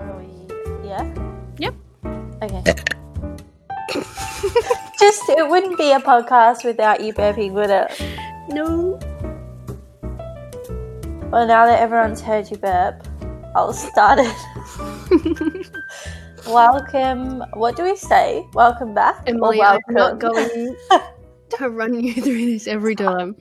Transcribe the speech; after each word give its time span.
Or 0.00 0.06
are 0.06 0.18
we? 0.18 0.88
Yeah. 0.88 1.12
Yep. 1.58 1.74
Okay. 2.42 2.62
Just 5.00 5.28
it 5.28 5.48
wouldn't 5.48 5.76
be 5.76 5.90
a 5.90 5.98
podcast 5.98 6.64
without 6.64 7.02
you 7.02 7.12
burping, 7.12 7.52
would 7.52 7.70
it? 7.70 7.90
No. 8.48 8.98
Well, 11.30 11.46
now 11.48 11.66
that 11.66 11.80
everyone's 11.80 12.20
heard 12.20 12.48
you 12.48 12.58
burp, 12.58 13.06
I'll 13.56 13.72
start 13.72 14.20
it. 14.22 15.66
Welcome. 16.46 17.42
What 17.54 17.74
do 17.76 17.82
we 17.82 17.96
say? 17.96 18.46
Welcome 18.54 18.94
back. 18.94 19.16
or 19.26 19.30
Emily, 19.30 19.60
I'm 19.62 19.80
not 19.88 20.20
going 20.20 20.76
to 21.58 21.70
run 21.70 21.98
you 21.98 22.14
through 22.14 22.46
this 22.46 22.68
every 22.68 22.94
time. 22.94 23.34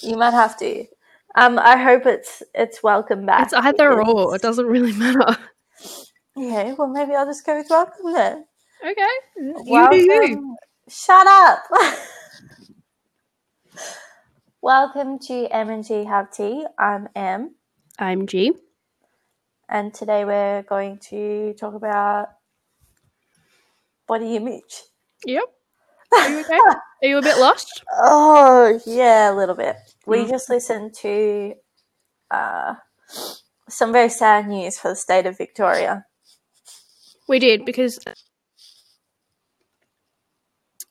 You 0.00 0.16
might 0.16 0.32
have 0.32 0.56
to. 0.58 0.86
Um, 1.36 1.58
I 1.58 1.76
hope 1.76 2.06
it's 2.06 2.42
it's 2.54 2.82
welcome 2.82 3.26
back. 3.26 3.44
It's 3.44 3.52
either 3.52 3.96
because- 3.96 4.14
or. 4.14 4.34
It 4.34 4.42
doesn't 4.42 4.66
really 4.66 4.92
matter. 4.92 5.36
Okay, 6.36 6.72
well 6.74 6.88
maybe 6.88 7.14
I'll 7.14 7.26
just 7.26 7.44
go 7.46 7.56
with 7.56 7.66
welcome 7.70 8.12
then. 8.12 8.44
Okay. 8.86 9.06
You 9.64 9.88
do 9.90 9.96
you. 9.96 10.56
Shut 10.88 11.26
up. 11.26 11.62
welcome 14.62 15.18
to 15.18 15.46
Em 15.46 15.70
and 15.70 15.84
Gee 15.86 16.04
Have 16.04 16.30
Tea. 16.32 16.66
I'm 16.78 17.08
Em, 17.16 17.54
I'm 17.98 18.26
Gee. 18.26 18.52
and 19.68 19.92
today 19.94 20.24
we're 20.24 20.62
going 20.62 20.98
to 21.10 21.54
talk 21.58 21.74
about 21.74 22.28
body 24.06 24.36
image. 24.36 24.82
Yep. 25.24 25.44
Are 26.14 26.28
you 26.30 26.40
okay? 26.40 26.58
Are 27.02 27.08
you 27.08 27.18
a 27.18 27.22
bit 27.22 27.38
lost? 27.38 27.82
Oh 27.98 28.78
yeah, 28.86 29.32
a 29.32 29.34
little 29.34 29.54
bit. 29.56 29.76
We 30.06 30.18
Mm. 30.24 30.28
just 30.28 30.48
listened 30.48 30.94
to 31.02 31.54
uh, 32.30 32.74
some 33.68 33.92
very 33.92 34.08
sad 34.08 34.46
news 34.48 34.78
for 34.78 34.88
the 34.90 34.96
state 34.96 35.26
of 35.26 35.36
Victoria. 35.36 36.06
We 37.28 37.38
did 37.38 37.64
because 37.64 37.98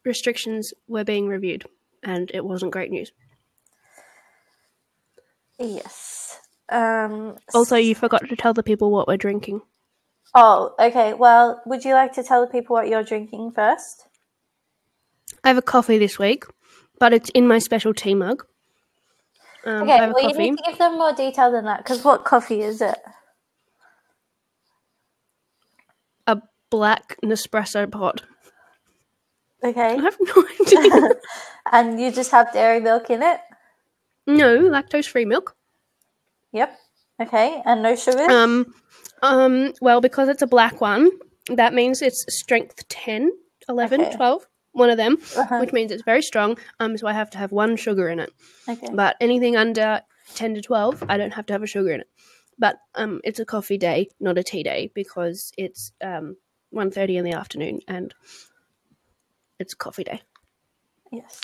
restrictions 0.04 0.74
were 0.88 1.04
being 1.04 1.28
reviewed 1.28 1.66
and 2.04 2.30
it 2.34 2.44
wasn't 2.46 2.72
great 2.72 2.92
news. 2.92 3.12
Yes. 5.58 6.40
Um, 6.70 7.38
Also, 7.54 7.76
you 7.78 7.96
forgot 7.96 8.28
to 8.28 8.36
tell 8.36 8.54
the 8.54 8.64
people 8.64 8.92
what 8.92 9.08
we're 9.08 9.18
drinking. 9.18 9.62
Oh, 10.34 10.76
okay. 10.80 11.14
Well, 11.14 11.62
would 11.66 11.86
you 11.86 11.94
like 11.94 12.12
to 12.14 12.24
tell 12.24 12.42
the 12.46 12.52
people 12.52 12.76
what 12.76 12.90
you're 12.90 13.04
drinking 13.04 13.52
first? 13.54 14.08
I 15.44 15.48
have 15.48 15.58
a 15.58 15.62
coffee 15.62 15.98
this 15.98 16.20
week, 16.20 16.44
but 17.00 17.14
it's 17.14 17.30
in 17.30 17.48
my 17.48 17.60
special 17.60 17.94
tea 17.94 18.16
mug. 18.16 18.46
Um, 19.66 19.84
Okay, 19.84 20.12
well, 20.12 20.30
you 20.30 20.38
need 20.38 20.58
to 20.58 20.64
give 20.68 20.78
them 20.78 20.94
more 20.98 21.14
detail 21.14 21.52
than 21.52 21.66
that 21.66 21.80
because 21.80 22.04
what 22.04 22.24
coffee 22.24 22.62
is 22.62 22.82
it? 22.82 22.98
A 26.28 26.40
black 26.70 27.18
Nespresso 27.24 27.92
pot. 27.92 28.22
Okay. 29.64 29.96
I 29.96 30.02
have 30.02 30.18
no 30.20 30.46
idea. 30.62 31.10
and 31.72 32.00
you 32.00 32.12
just 32.12 32.32
have 32.32 32.54
dairy 32.54 32.80
milk 32.80 33.10
in 33.10 33.24
it? 33.24 33.40
no, 34.28 34.60
lactose 34.60 35.08
free 35.08 35.26
milk. 35.26 35.56
Yep. 36.52 36.78
Okay. 37.22 37.62
And 37.66 37.82
no 37.84 37.96
sugar? 37.96 38.30
Um, 38.30 38.74
um, 39.22 39.74
well, 39.82 40.02
because 40.02 40.30
it's 40.30 40.42
a 40.42 40.48
black 40.48 40.82
one, 40.82 41.10
that 41.50 41.74
means 41.74 42.02
it's 42.02 42.26
strength 42.30 42.88
10, 42.90 43.32
11, 43.70 44.02
Okay. 44.02 44.16
12, 44.16 44.48
one 44.76 44.90
of 44.90 44.98
them, 44.98 45.18
Uh-huh. 45.38 45.60
which 45.60 45.72
means 45.74 45.92
it's 45.92 46.04
very 46.04 46.22
strong. 46.22 46.58
Um, 46.80 46.98
so 46.98 47.08
I 47.08 47.14
have 47.14 47.30
to 47.32 47.38
have 47.38 47.52
one 47.52 47.76
sugar 47.78 48.10
in 48.10 48.20
it. 48.20 48.32
Okay. 48.68 48.88
But 48.94 49.16
anything 49.22 49.56
under 49.56 50.02
10 50.36 50.56
to 50.56 50.62
12, 50.62 51.04
I 51.10 51.18
don't 51.18 51.34
have 51.34 51.46
to 51.48 51.54
have 51.54 51.64
a 51.64 51.68
sugar 51.68 51.92
in 51.94 52.02
it. 52.02 52.10
But 52.60 52.78
um, 52.96 53.22
it's 53.24 53.40
a 53.40 53.46
coffee 53.46 53.78
day, 53.78 54.10
not 54.20 54.38
a 54.38 54.44
tea 54.44 54.64
day, 54.64 54.92
because 54.94 55.52
it's 55.58 55.92
um 56.04 56.36
1.30 56.74 57.18
in 57.18 57.24
the 57.26 57.34
afternoon 57.34 57.80
and 57.88 58.14
it's 59.60 59.74
coffee 59.74 60.04
day. 60.04 60.22
Yes. 61.12 61.40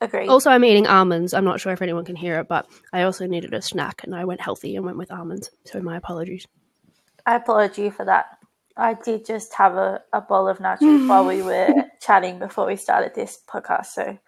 Agreed. 0.00 0.28
Also, 0.28 0.50
I'm 0.50 0.64
eating 0.64 0.86
almonds. 0.86 1.32
I'm 1.32 1.44
not 1.44 1.60
sure 1.60 1.72
if 1.72 1.80
anyone 1.80 2.04
can 2.04 2.16
hear 2.16 2.38
it, 2.40 2.48
but 2.48 2.66
I 2.92 3.02
also 3.02 3.26
needed 3.26 3.54
a 3.54 3.62
snack 3.62 4.02
and 4.04 4.14
I 4.14 4.26
went 4.26 4.42
healthy 4.42 4.76
and 4.76 4.84
went 4.84 4.98
with 4.98 5.10
almonds. 5.10 5.50
So 5.64 5.80
my 5.80 5.96
apologies. 5.96 6.46
I 7.24 7.36
apologize 7.36 7.78
you 7.78 7.90
for 7.90 8.04
that. 8.04 8.35
I 8.76 8.94
did 8.94 9.24
just 9.24 9.54
have 9.54 9.74
a, 9.74 10.02
a 10.12 10.20
bowl 10.20 10.48
of 10.48 10.58
nachos 10.58 11.08
while 11.08 11.26
we 11.26 11.42
were 11.50 11.68
chatting 12.00 12.38
before 12.38 12.66
we 12.66 12.76
started 12.76 13.14
this 13.14 13.38
podcast. 13.48 13.86
So, 13.86 14.18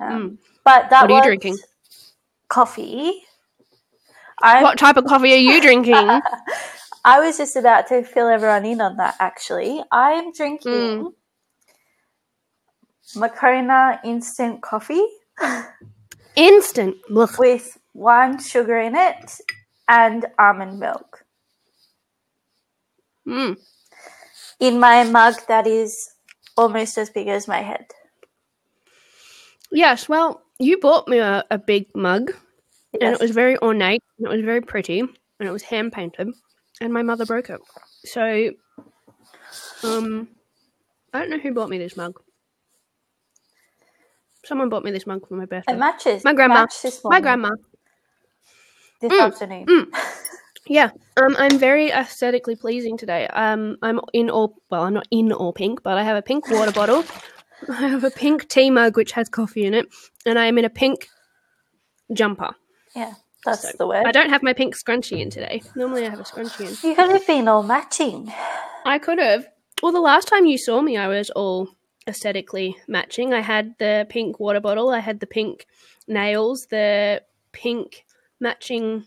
um, 0.00 0.38
but 0.64 0.90
that. 0.90 1.02
What 1.02 1.10
are 1.10 1.14
you 1.14 1.16
was 1.18 1.26
drinking? 1.26 1.58
Coffee. 2.48 3.22
I 4.42 4.62
What 4.62 4.78
type 4.78 4.96
of 4.96 5.04
coffee 5.06 5.32
are 5.32 5.36
you 5.36 5.60
drinking? 5.60 5.94
I 7.04 7.20
was 7.20 7.36
just 7.38 7.56
about 7.56 7.86
to 7.88 8.02
fill 8.02 8.28
everyone 8.28 8.64
in 8.66 8.80
on 8.80 8.96
that. 8.96 9.16
Actually, 9.20 9.82
I 9.92 10.12
am 10.12 10.32
drinking 10.32 10.72
Mm. 10.72 11.12
Moccona 13.14 14.00
instant 14.04 14.62
coffee 14.62 15.06
Instant. 16.34 16.96
Ugh. 17.16 17.30
with 17.38 17.78
one 17.92 18.38
sugar 18.42 18.78
in 18.78 18.94
it 18.96 19.40
and 19.88 20.26
almond 20.38 20.78
milk 20.80 21.24
Mm. 23.26 23.56
in 24.60 24.78
my 24.80 25.04
mug 25.04 25.34
that 25.48 25.66
is 25.66 26.10
almost 26.56 26.96
as 26.98 27.10
big 27.10 27.28
as 27.28 27.48
my 27.48 27.58
head. 27.60 27.86
Yes, 29.72 30.08
well, 30.08 30.42
you 30.58 30.78
bought 30.78 31.08
me 31.08 31.18
a, 31.18 31.44
a 31.50 31.58
big 31.58 31.86
mug 31.94 32.32
and 32.94 33.02
it 33.14 33.20
was 33.20 33.32
very 33.32 33.58
ornate 33.58 34.02
and 34.18 34.26
it 34.26 34.30
was 34.30 34.44
very 34.44 34.60
pretty 34.60 35.00
and 35.00 35.10
it 35.40 35.50
was 35.50 35.62
hand 35.62 35.92
painted 35.92 36.28
and 36.80 36.92
my 36.92 37.02
mother 37.02 37.26
broke 37.26 37.50
it. 37.50 37.60
So, 38.04 38.52
um, 39.82 40.28
I 41.12 41.18
don't 41.20 41.30
know 41.30 41.38
who 41.38 41.52
bought 41.52 41.68
me 41.68 41.78
this 41.78 41.96
mug. 41.96 42.20
Someone 44.44 44.68
bought 44.68 44.84
me 44.84 44.92
this 44.92 45.06
mug 45.06 45.26
for 45.28 45.34
my 45.34 45.46
birthday. 45.46 45.72
It 45.72 45.78
matches. 45.78 46.24
My 46.24 46.32
grandma. 46.32 46.60
matched 46.60 46.82
this 46.84 47.02
My 47.04 47.20
grandma. 47.20 47.50
this 49.00 49.12
Mm, 49.12 49.20
afternoon. 49.20 49.66
mm. 49.66 49.86
Yeah, 50.68 50.90
um, 51.16 51.36
I'm 51.38 51.58
very 51.58 51.90
aesthetically 51.90 52.56
pleasing 52.56 52.96
today. 52.96 53.28
Um, 53.28 53.76
I'm 53.82 54.00
in 54.12 54.30
all 54.30 54.56
well, 54.70 54.82
I'm 54.82 54.94
not 54.94 55.06
in 55.10 55.32
all 55.32 55.52
pink, 55.52 55.82
but 55.82 55.96
I 55.96 56.02
have 56.02 56.16
a 56.16 56.22
pink 56.22 56.50
water 56.50 56.72
bottle. 56.72 57.04
I 57.68 57.88
have 57.88 58.04
a 58.04 58.10
pink 58.10 58.48
tea 58.48 58.70
mug 58.70 58.96
which 58.96 59.12
has 59.12 59.28
coffee 59.28 59.64
in 59.64 59.74
it, 59.74 59.86
and 60.24 60.38
I 60.38 60.46
am 60.46 60.58
in 60.58 60.64
a 60.64 60.70
pink 60.70 61.08
jumper. 62.12 62.50
Yeah, 62.94 63.14
that's 63.44 63.62
So, 63.62 63.76
the 63.78 63.86
word. 63.86 64.06
I 64.06 64.12
don't 64.12 64.30
have 64.30 64.42
my 64.42 64.52
pink 64.52 64.74
scrunchie 64.76 65.20
in 65.20 65.30
today. 65.30 65.62
Normally, 65.74 66.06
I 66.06 66.10
have 66.10 66.20
a 66.20 66.24
scrunchie 66.24 66.60
in. 66.84 66.90
You 66.90 66.96
could 66.96 67.10
have 67.10 67.26
been 67.26 67.48
all 67.48 67.62
matching. 67.62 68.32
I 68.84 68.98
could 68.98 69.18
have. 69.18 69.46
Well, 69.82 69.92
the 69.92 70.00
last 70.00 70.26
time 70.28 70.46
you 70.46 70.58
saw 70.58 70.80
me, 70.80 70.96
I 70.96 71.06
was 71.08 71.30
all 71.30 71.68
aesthetically 72.08 72.76
matching. 72.88 73.32
I 73.34 73.40
had 73.40 73.74
the 73.78 74.06
pink 74.08 74.40
water 74.40 74.60
bottle, 74.60 74.90
I 74.90 75.00
had 75.00 75.20
the 75.20 75.26
pink 75.26 75.66
nails, 76.08 76.66
the 76.70 77.22
pink 77.52 78.04
matching 78.40 79.04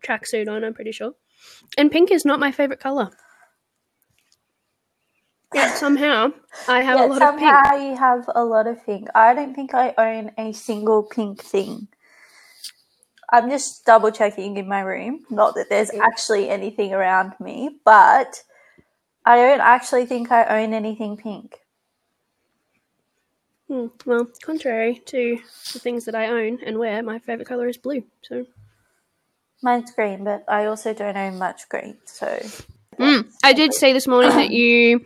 tracksuit 0.00 0.48
on, 0.48 0.64
I'm 0.64 0.74
pretty 0.74 0.92
sure. 0.92 1.14
And 1.78 1.90
pink 1.90 2.10
is 2.10 2.24
not 2.24 2.40
my 2.40 2.52
favorite 2.52 2.80
color. 2.80 3.10
Yet 5.54 5.76
somehow 5.76 6.32
I 6.68 6.82
have 6.82 7.00
a 7.00 7.06
lot 7.06 7.22
of 7.22 7.38
pink. 7.38 7.50
somehow 7.50 7.76
you 7.76 7.96
have 7.96 8.30
a 8.34 8.44
lot 8.44 8.66
of 8.66 8.84
pink. 8.84 9.08
I 9.14 9.34
don't 9.34 9.54
think 9.54 9.74
I 9.74 9.94
own 9.98 10.32
a 10.38 10.52
single 10.52 11.02
pink 11.02 11.42
thing. 11.42 11.88
I'm 13.32 13.48
just 13.48 13.84
double 13.84 14.10
checking 14.10 14.56
in 14.56 14.68
my 14.68 14.80
room. 14.80 15.24
Not 15.30 15.54
that 15.54 15.68
there's 15.68 15.90
actually 15.90 16.50
anything 16.50 16.92
around 16.92 17.34
me, 17.38 17.78
but 17.84 18.42
I 19.24 19.36
don't 19.36 19.60
actually 19.60 20.06
think 20.06 20.32
I 20.32 20.62
own 20.62 20.74
anything 20.74 21.16
pink. 21.16 21.56
Hmm, 23.68 23.86
well, 24.04 24.26
contrary 24.42 25.00
to 25.06 25.38
the 25.72 25.78
things 25.78 26.04
that 26.06 26.16
I 26.16 26.26
own 26.26 26.58
and 26.66 26.76
wear, 26.76 27.04
my 27.04 27.20
favorite 27.20 27.46
color 27.46 27.68
is 27.68 27.76
blue. 27.76 28.02
So 28.22 28.46
Mine's 29.62 29.92
green, 29.92 30.24
but 30.24 30.44
I 30.48 30.64
also 30.66 30.94
don't 30.94 31.16
own 31.16 31.38
much 31.38 31.68
green. 31.68 31.98
So 32.06 32.26
Mm. 32.98 33.30
I 33.42 33.52
did 33.54 33.72
say 33.72 33.92
this 33.92 34.06
morning 34.06 34.30
that 34.30 34.50
you, 34.50 35.04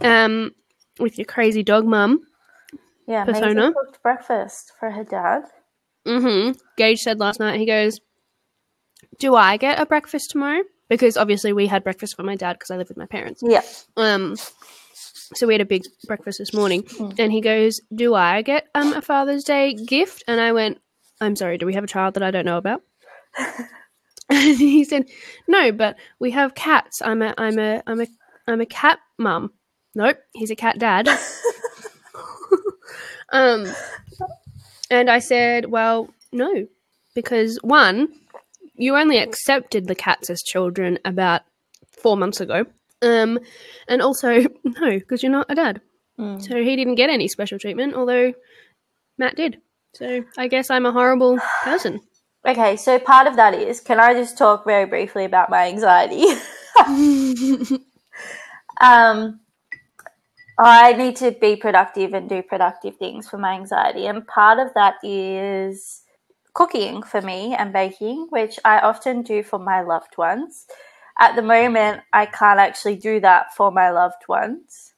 um, 0.00 0.52
with 0.98 1.18
your 1.18 1.26
crazy 1.26 1.62
dog 1.62 1.84
mum, 1.84 2.20
yeah, 3.06 3.24
Maisie 3.24 3.54
cooked 3.72 4.02
breakfast 4.02 4.72
for 4.80 4.90
her 4.90 5.04
dad. 5.04 5.44
mm-hmm, 6.06 6.52
Gage 6.76 7.00
said 7.02 7.18
last 7.20 7.38
night, 7.40 7.60
he 7.60 7.66
goes, 7.66 8.00
Do 9.18 9.34
I 9.34 9.56
get 9.58 9.78
a 9.80 9.86
breakfast 9.86 10.30
tomorrow? 10.30 10.62
Because 10.88 11.16
obviously 11.16 11.52
we 11.52 11.66
had 11.66 11.84
breakfast 11.84 12.16
for 12.16 12.22
my 12.22 12.36
dad 12.36 12.54
because 12.54 12.70
I 12.70 12.76
live 12.76 12.88
with 12.88 12.96
my 12.96 13.06
parents. 13.06 13.42
Yeah, 13.44 13.62
Um, 13.96 14.36
so 15.34 15.46
we 15.46 15.54
had 15.54 15.60
a 15.60 15.66
big 15.66 15.82
breakfast 16.06 16.38
this 16.38 16.54
morning, 16.54 16.82
Mm. 16.84 17.18
and 17.18 17.32
he 17.32 17.40
goes, 17.40 17.80
"Do 17.94 18.14
I 18.14 18.42
get 18.42 18.68
um 18.74 18.92
a 18.92 19.02
Father's 19.02 19.44
Day 19.44 19.74
gift?" 19.74 20.22
And 20.28 20.40
I 20.40 20.52
went, 20.52 20.80
"I'm 21.20 21.34
sorry, 21.36 21.58
do 21.58 21.66
we 21.66 21.74
have 21.74 21.84
a 21.84 21.88
child 21.88 22.14
that 22.14 22.22
I 22.22 22.30
don't 22.30 22.44
know 22.46 22.58
about?" 22.58 22.82
and 24.30 24.38
he 24.58 24.84
said, 24.84 25.08
"No, 25.48 25.72
but 25.72 25.96
we 26.18 26.30
have 26.32 26.54
cats. 26.54 27.00
I'm 27.02 27.22
a 27.22 27.34
I'm 27.38 27.58
a 27.58 27.82
I'm 27.86 28.00
a 28.00 28.06
I'm 28.46 28.60
a 28.60 28.66
cat 28.66 28.98
mum." 29.18 29.52
Nope, 29.94 30.18
he's 30.34 30.50
a 30.50 30.56
cat 30.56 30.78
dad. 30.78 31.08
um, 33.32 33.66
and 34.90 35.10
I 35.10 35.18
said, 35.18 35.70
"Well, 35.70 36.08
no, 36.32 36.66
because 37.14 37.58
one, 37.62 38.08
you 38.74 38.96
only 38.96 39.18
accepted 39.18 39.86
the 39.86 39.94
cats 39.94 40.30
as 40.30 40.42
children 40.42 40.98
about 41.04 41.42
four 41.92 42.16
months 42.16 42.40
ago. 42.40 42.64
Um, 43.02 43.38
and 43.88 44.00
also 44.02 44.38
no, 44.64 44.90
because 44.90 45.22
you're 45.22 45.32
not 45.32 45.50
a 45.50 45.54
dad, 45.54 45.80
Mm. 46.18 46.40
so 46.42 46.56
he 46.62 46.76
didn't 46.76 46.94
get 46.94 47.10
any 47.10 47.28
special 47.28 47.58
treatment. 47.58 47.94
Although 47.94 48.32
Matt 49.18 49.36
did. 49.36 49.60
So 49.94 50.24
I 50.38 50.48
guess 50.48 50.70
I'm 50.70 50.86
a 50.86 50.92
horrible 50.92 51.38
person. 51.62 52.00
Okay, 52.46 52.76
so 52.76 52.98
part 53.00 53.26
of 53.26 53.34
that 53.36 53.54
is 53.54 53.80
can 53.80 53.98
I 53.98 54.14
just 54.14 54.38
talk 54.38 54.64
very 54.64 54.86
briefly 54.86 55.24
about 55.24 55.50
my 55.50 55.66
anxiety? 55.66 56.24
um, 58.80 59.40
I 60.56 60.92
need 60.92 61.16
to 61.16 61.32
be 61.32 61.56
productive 61.56 62.14
and 62.14 62.28
do 62.28 62.42
productive 62.42 62.96
things 62.98 63.28
for 63.28 63.36
my 63.36 63.54
anxiety, 63.54 64.06
and 64.06 64.24
part 64.28 64.60
of 64.60 64.72
that 64.74 64.94
is 65.02 66.02
cooking 66.54 67.02
for 67.02 67.20
me 67.20 67.52
and 67.54 67.72
baking, 67.72 68.28
which 68.30 68.60
I 68.64 68.78
often 68.78 69.22
do 69.22 69.42
for 69.42 69.58
my 69.58 69.82
loved 69.82 70.16
ones. 70.16 70.66
At 71.18 71.34
the 71.34 71.42
moment, 71.42 72.02
I 72.12 72.26
can't 72.26 72.60
actually 72.60 72.96
do 72.96 73.18
that 73.20 73.54
for 73.56 73.72
my 73.72 73.90
loved 73.90 74.28
ones. 74.28 74.94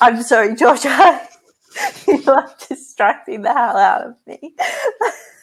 I'm 0.00 0.22
sorry, 0.22 0.54
Georgia. 0.56 1.26
you 2.06 2.22
are 2.26 2.54
distracting 2.68 3.42
the 3.42 3.52
hell 3.52 3.78
out 3.78 4.02
of 4.02 4.14
me. 4.26 4.54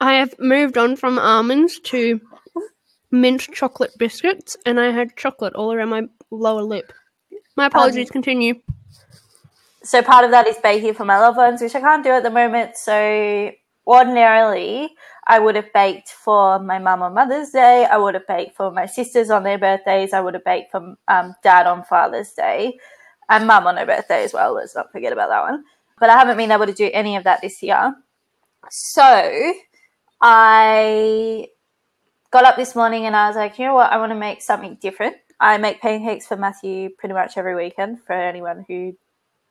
I 0.00 0.14
have 0.14 0.34
moved 0.38 0.78
on 0.78 0.96
from 0.96 1.18
almonds 1.18 1.78
to 1.80 2.20
mint 3.10 3.42
chocolate 3.52 3.92
biscuits, 3.98 4.56
and 4.64 4.80
I 4.80 4.92
had 4.92 5.16
chocolate 5.16 5.54
all 5.54 5.72
around 5.72 5.90
my 5.90 6.02
lower 6.30 6.62
lip. 6.62 6.92
My 7.56 7.66
apologies. 7.66 8.10
continue. 8.10 8.54
so 9.82 10.02
part 10.02 10.24
of 10.24 10.30
that 10.30 10.46
is 10.46 10.56
baking 10.62 10.94
for 10.94 11.04
my 11.04 11.18
loved 11.18 11.36
ones, 11.36 11.60
which 11.60 11.74
I 11.74 11.80
can't 11.80 12.02
do 12.04 12.10
at 12.10 12.22
the 12.22 12.30
moment. 12.30 12.76
So 12.76 13.50
ordinarily, 13.86 14.90
I 15.26 15.38
would 15.38 15.56
have 15.56 15.72
baked 15.74 16.08
for 16.08 16.58
my 16.58 16.78
mum 16.78 17.02
on 17.02 17.12
Mother's 17.12 17.50
Day. 17.50 17.84
I 17.84 17.98
would 17.98 18.14
have 18.14 18.26
baked 18.26 18.56
for 18.56 18.70
my 18.70 18.86
sisters 18.86 19.30
on 19.30 19.42
their 19.42 19.58
birthdays. 19.58 20.14
I 20.14 20.20
would 20.20 20.34
have 20.34 20.44
baked 20.44 20.70
for 20.70 20.94
um, 21.08 21.34
dad 21.42 21.66
on 21.66 21.84
Father's 21.84 22.32
Day, 22.32 22.78
and 23.28 23.46
mum 23.46 23.66
on 23.66 23.76
her 23.76 23.86
birthday 23.86 24.24
as 24.24 24.32
well. 24.32 24.54
Let's 24.54 24.74
not 24.74 24.92
forget 24.92 25.12
about 25.12 25.28
that 25.28 25.42
one. 25.42 25.64
But 25.98 26.08
I 26.08 26.16
haven't 26.16 26.38
been 26.38 26.52
able 26.52 26.66
to 26.66 26.72
do 26.72 26.88
any 26.94 27.16
of 27.16 27.24
that 27.24 27.42
this 27.42 27.62
year. 27.62 27.94
So 28.70 29.52
I 30.20 31.48
got 32.32 32.44
up 32.44 32.56
this 32.56 32.74
morning 32.76 33.06
and 33.06 33.16
I 33.16 33.28
was 33.28 33.36
like, 33.36 33.58
you 33.58 33.66
know 33.66 33.74
what? 33.74 33.92
I 33.92 33.98
want 33.98 34.12
to 34.12 34.18
make 34.18 34.42
something 34.42 34.76
different. 34.80 35.16
I 35.40 35.58
make 35.58 35.80
pancakes 35.80 36.26
for 36.26 36.36
Matthew 36.36 36.90
pretty 36.98 37.14
much 37.14 37.36
every 37.38 37.54
weekend 37.56 38.02
for 38.04 38.12
anyone 38.12 38.64
who 38.68 38.96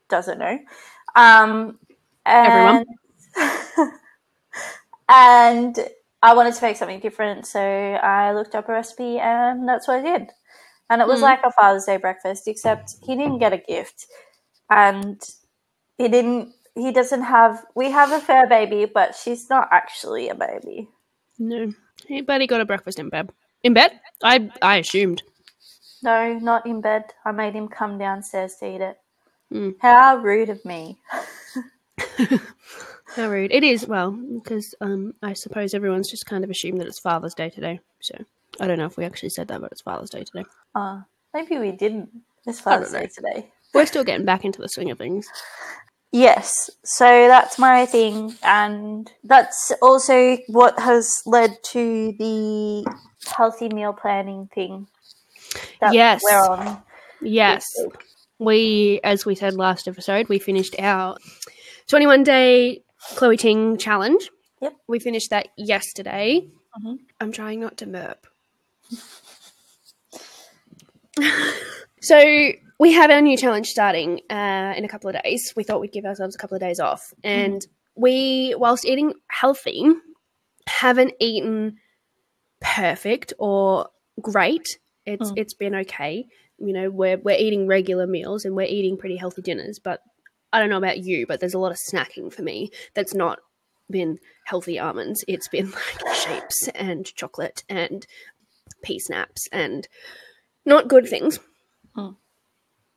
doesn't 0.09 0.39
know. 0.39 0.59
Um, 1.15 1.79
and, 2.25 2.85
and 5.09 5.77
I 6.21 6.33
wanted 6.33 6.53
to 6.55 6.61
make 6.61 6.77
something 6.77 6.99
different, 6.99 7.45
so 7.47 7.59
I 7.61 8.33
looked 8.33 8.55
up 8.55 8.67
a 8.69 8.73
recipe 8.73 9.19
and 9.19 9.67
that's 9.67 9.87
what 9.87 9.99
I 9.99 10.17
did. 10.17 10.31
And 10.89 11.01
it 11.01 11.07
was 11.07 11.19
Mm. 11.19 11.23
like 11.23 11.41
a 11.43 11.51
Father's 11.51 11.85
Day 11.85 11.97
breakfast, 11.97 12.47
except 12.47 12.97
he 13.03 13.15
didn't 13.15 13.39
get 13.39 13.53
a 13.53 13.57
gift, 13.57 14.07
and 14.69 15.21
he 15.97 16.07
didn't. 16.09 16.53
He 16.79 16.91
doesn't 16.91 17.23
have. 17.23 17.65
We 17.75 17.91
have 17.91 18.11
a 18.11 18.19
fair 18.19 18.47
baby, 18.47 18.85
but 18.85 19.15
she's 19.15 19.49
not 19.49 19.67
actually 19.71 20.29
a 20.29 20.35
baby. 20.35 20.89
No, 21.37 21.73
hey, 22.07 22.23
he 22.25 22.47
got 22.47 22.61
a 22.61 22.65
breakfast 22.65 22.99
in 22.99 23.09
bed. 23.09 23.31
In 23.63 23.73
bed? 23.73 23.99
I 24.23 24.49
I 24.61 24.77
assumed. 24.77 25.23
No, 26.01 26.39
not 26.39 26.65
in 26.65 26.81
bed. 26.81 27.05
I 27.25 27.31
made 27.31 27.53
him 27.53 27.67
come 27.67 27.97
downstairs 27.97 28.55
to 28.55 28.75
eat 28.75 28.81
it. 28.81 28.97
Mm. 29.53 29.75
How 29.79 30.17
rude 30.17 30.49
of 30.49 30.63
me. 30.63 30.99
How 33.15 33.27
rude. 33.27 33.51
It 33.51 33.63
is, 33.63 33.87
well, 33.87 34.11
because 34.11 34.75
um, 34.79 35.13
I 35.21 35.33
suppose 35.33 35.73
everyone's 35.73 36.09
just 36.09 36.25
kind 36.25 36.43
of 36.43 36.49
assumed 36.49 36.79
that 36.79 36.87
it's 36.87 36.99
Father's 36.99 37.33
Day 37.33 37.49
today. 37.49 37.79
So 37.99 38.15
I 38.59 38.67
don't 38.67 38.77
know 38.77 38.85
if 38.85 38.95
we 38.95 39.03
actually 39.03 39.29
said 39.29 39.47
that, 39.47 39.59
but 39.59 39.71
it's 39.71 39.81
Father's 39.81 40.11
Day 40.11 40.23
today. 40.23 40.45
Uh, 40.75 41.01
maybe 41.33 41.57
we 41.57 41.71
didn't. 41.71 42.09
It's 42.45 42.61
Father's 42.61 42.91
Day 42.91 43.07
today. 43.07 43.51
We're 43.73 43.85
still 43.85 44.03
getting 44.03 44.25
back 44.25 44.45
into 44.45 44.61
the 44.61 44.69
swing 44.69 44.91
of 44.91 44.97
things. 44.97 45.27
Yes, 46.11 46.71
so 46.83 47.05
that's 47.27 47.59
my 47.59 47.85
thing, 47.85 48.35
and 48.43 49.11
that's 49.23 49.71
also 49.81 50.37
what 50.47 50.79
has 50.79 51.21
led 51.27 51.55
to 51.65 52.13
the 52.17 52.83
healthy 53.37 53.69
meal 53.69 53.93
planning 53.93 54.49
thing 54.55 54.87
Yes. 55.91 56.21
we're 56.23 56.39
on. 56.49 56.81
Yes. 57.21 57.63
We, 58.39 58.99
as 59.03 59.25
we 59.25 59.35
said 59.35 59.53
last 59.53 59.87
episode, 59.87 60.29
we 60.29 60.39
finished 60.39 60.75
our 60.79 61.17
21 61.87 62.23
day 62.23 62.83
Chloe 63.15 63.37
Ting 63.37 63.77
challenge. 63.77 64.29
Yep. 64.61 64.73
We 64.87 64.99
finished 64.99 65.29
that 65.29 65.49
yesterday. 65.57 66.47
Mhm. 66.81 66.99
I'm 67.19 67.31
trying 67.31 67.59
not 67.59 67.77
to 67.77 67.85
burp. 67.85 68.25
so 72.01 72.51
we 72.79 72.93
have 72.93 73.11
our 73.11 73.21
new 73.21 73.37
challenge 73.37 73.67
starting 73.67 74.21
uh, 74.29 74.73
in 74.77 74.85
a 74.85 74.87
couple 74.87 75.09
of 75.09 75.21
days. 75.21 75.53
We 75.55 75.63
thought 75.63 75.81
we'd 75.81 75.91
give 75.91 76.05
ourselves 76.05 76.35
a 76.35 76.37
couple 76.37 76.55
of 76.55 76.61
days 76.61 76.79
off. 76.79 77.13
And 77.23 77.65
we, 77.95 78.55
whilst 78.57 78.85
eating 78.85 79.13
healthy, 79.27 79.83
haven't 80.67 81.13
eaten 81.19 81.77
perfect 82.61 83.33
or 83.37 83.89
great. 84.21 84.65
It's 85.05 85.31
Mm. 85.31 85.37
it's 85.37 85.53
been 85.53 85.75
okay. 85.75 86.25
You 86.57 86.73
know, 86.73 86.89
we're 86.89 87.17
we're 87.17 87.37
eating 87.37 87.67
regular 87.67 88.05
meals 88.07 88.45
and 88.45 88.55
we're 88.55 88.67
eating 88.67 88.97
pretty 88.97 89.15
healthy 89.17 89.41
dinners, 89.41 89.79
but 89.83 90.01
I 90.53 90.59
don't 90.59 90.69
know 90.69 90.77
about 90.77 91.03
you, 91.03 91.25
but 91.27 91.39
there's 91.39 91.53
a 91.53 91.59
lot 91.59 91.71
of 91.71 91.77
snacking 91.91 92.31
for 92.33 92.41
me 92.41 92.69
that's 92.93 93.13
not 93.13 93.39
been 93.89 94.19
healthy 94.45 94.77
almonds. 94.79 95.23
It's 95.27 95.47
been 95.47 95.71
like 96.05 96.15
shapes 96.15 96.67
and 96.75 97.05
chocolate 97.15 97.63
and 97.69 98.05
pea 98.83 98.99
snaps 98.99 99.47
and 99.51 99.87
not 100.65 100.87
good 100.87 101.07
things. 101.07 101.39
Mm. 101.95 102.15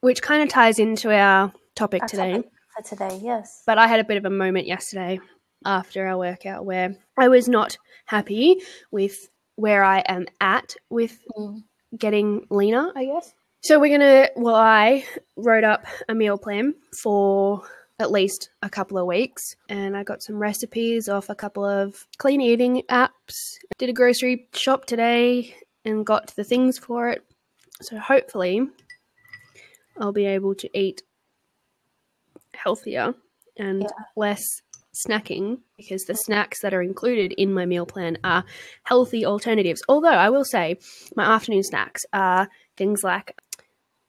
Which 0.03 0.21
kind 0.21 0.43
of 0.43 0.49
ties 0.49 0.81
into 0.81 1.15
our 1.17 1.53
topic 1.77 2.03
Our 2.03 2.09
today. 2.09 2.33
topic 2.33 2.51
for 2.77 2.83
today, 2.83 3.21
yes. 3.23 3.63
But 3.65 3.79
I 3.79 3.87
had 3.87 4.01
a 4.01 4.05
bit 4.05 4.17
of 4.17 4.25
a 4.25 4.31
moment 4.31 4.67
yesterday 4.67 5.21
after 5.65 6.05
our 6.09 6.19
workout 6.19 6.65
where 6.65 6.97
I 7.17 7.29
was 7.29 7.49
not 7.49 7.79
happy 8.07 8.57
with 8.91 9.29
where 9.55 9.85
I 9.85 10.01
am 10.01 10.27
at 10.41 10.75
with 10.91 11.21
Mm. 11.39 11.63
getting 11.97 12.45
leaner, 12.51 12.91
I 12.97 13.05
guess. 13.05 13.33
So 13.61 13.79
we're 13.79 13.97
gonna. 13.97 14.29
Well, 14.35 14.57
I 14.57 15.05
wrote 15.37 15.63
up 15.63 15.85
a 16.09 16.15
meal 16.17 16.37
plan 16.37 16.75
for 17.01 17.63
at 18.01 18.11
least 18.11 18.51
a 18.61 18.69
couple 18.69 18.99
of 18.99 19.07
weeks, 19.07 19.55
and 19.69 19.97
I 19.97 20.03
got 20.03 20.21
some 20.21 20.37
recipes 20.37 21.09
off 21.09 21.29
a 21.31 21.37
couple 21.37 21.65
of 21.65 22.09
clean 22.19 22.41
eating 22.41 22.83
apps. 22.91 23.55
Did 23.79 23.89
a 23.89 23.93
grocery 23.93 24.49
shop 24.53 24.87
today 24.87 25.55
and 25.85 26.05
got 26.05 26.35
the 26.35 26.43
things 26.43 26.77
for 26.77 27.09
it. 27.11 27.23
So 27.83 27.99
hopefully, 28.01 28.67
I'll 29.99 30.13
be 30.13 30.27
able 30.27 30.55
to 30.57 30.79
eat 30.79 31.03
healthier 32.55 33.15
and 33.57 33.83
Yeah. 33.83 33.89
less 34.17 34.45
snacking 34.95 35.61
because 35.77 36.05
the 36.05 36.15
snacks 36.15 36.61
that 36.61 36.75
are 36.75 36.83
included 36.83 37.33
in 37.33 37.53
my 37.53 37.65
meal 37.65 37.87
plan 37.87 38.19
are 38.25 38.45
healthy 38.85 39.25
alternatives. 39.25 39.83
Although 39.89 40.09
I 40.09 40.29
will 40.31 40.45
say 40.45 40.79
my 41.17 41.25
afternoon 41.25 41.63
snacks 41.63 42.05
are 42.13 42.49
things 42.77 43.03
like 43.03 43.41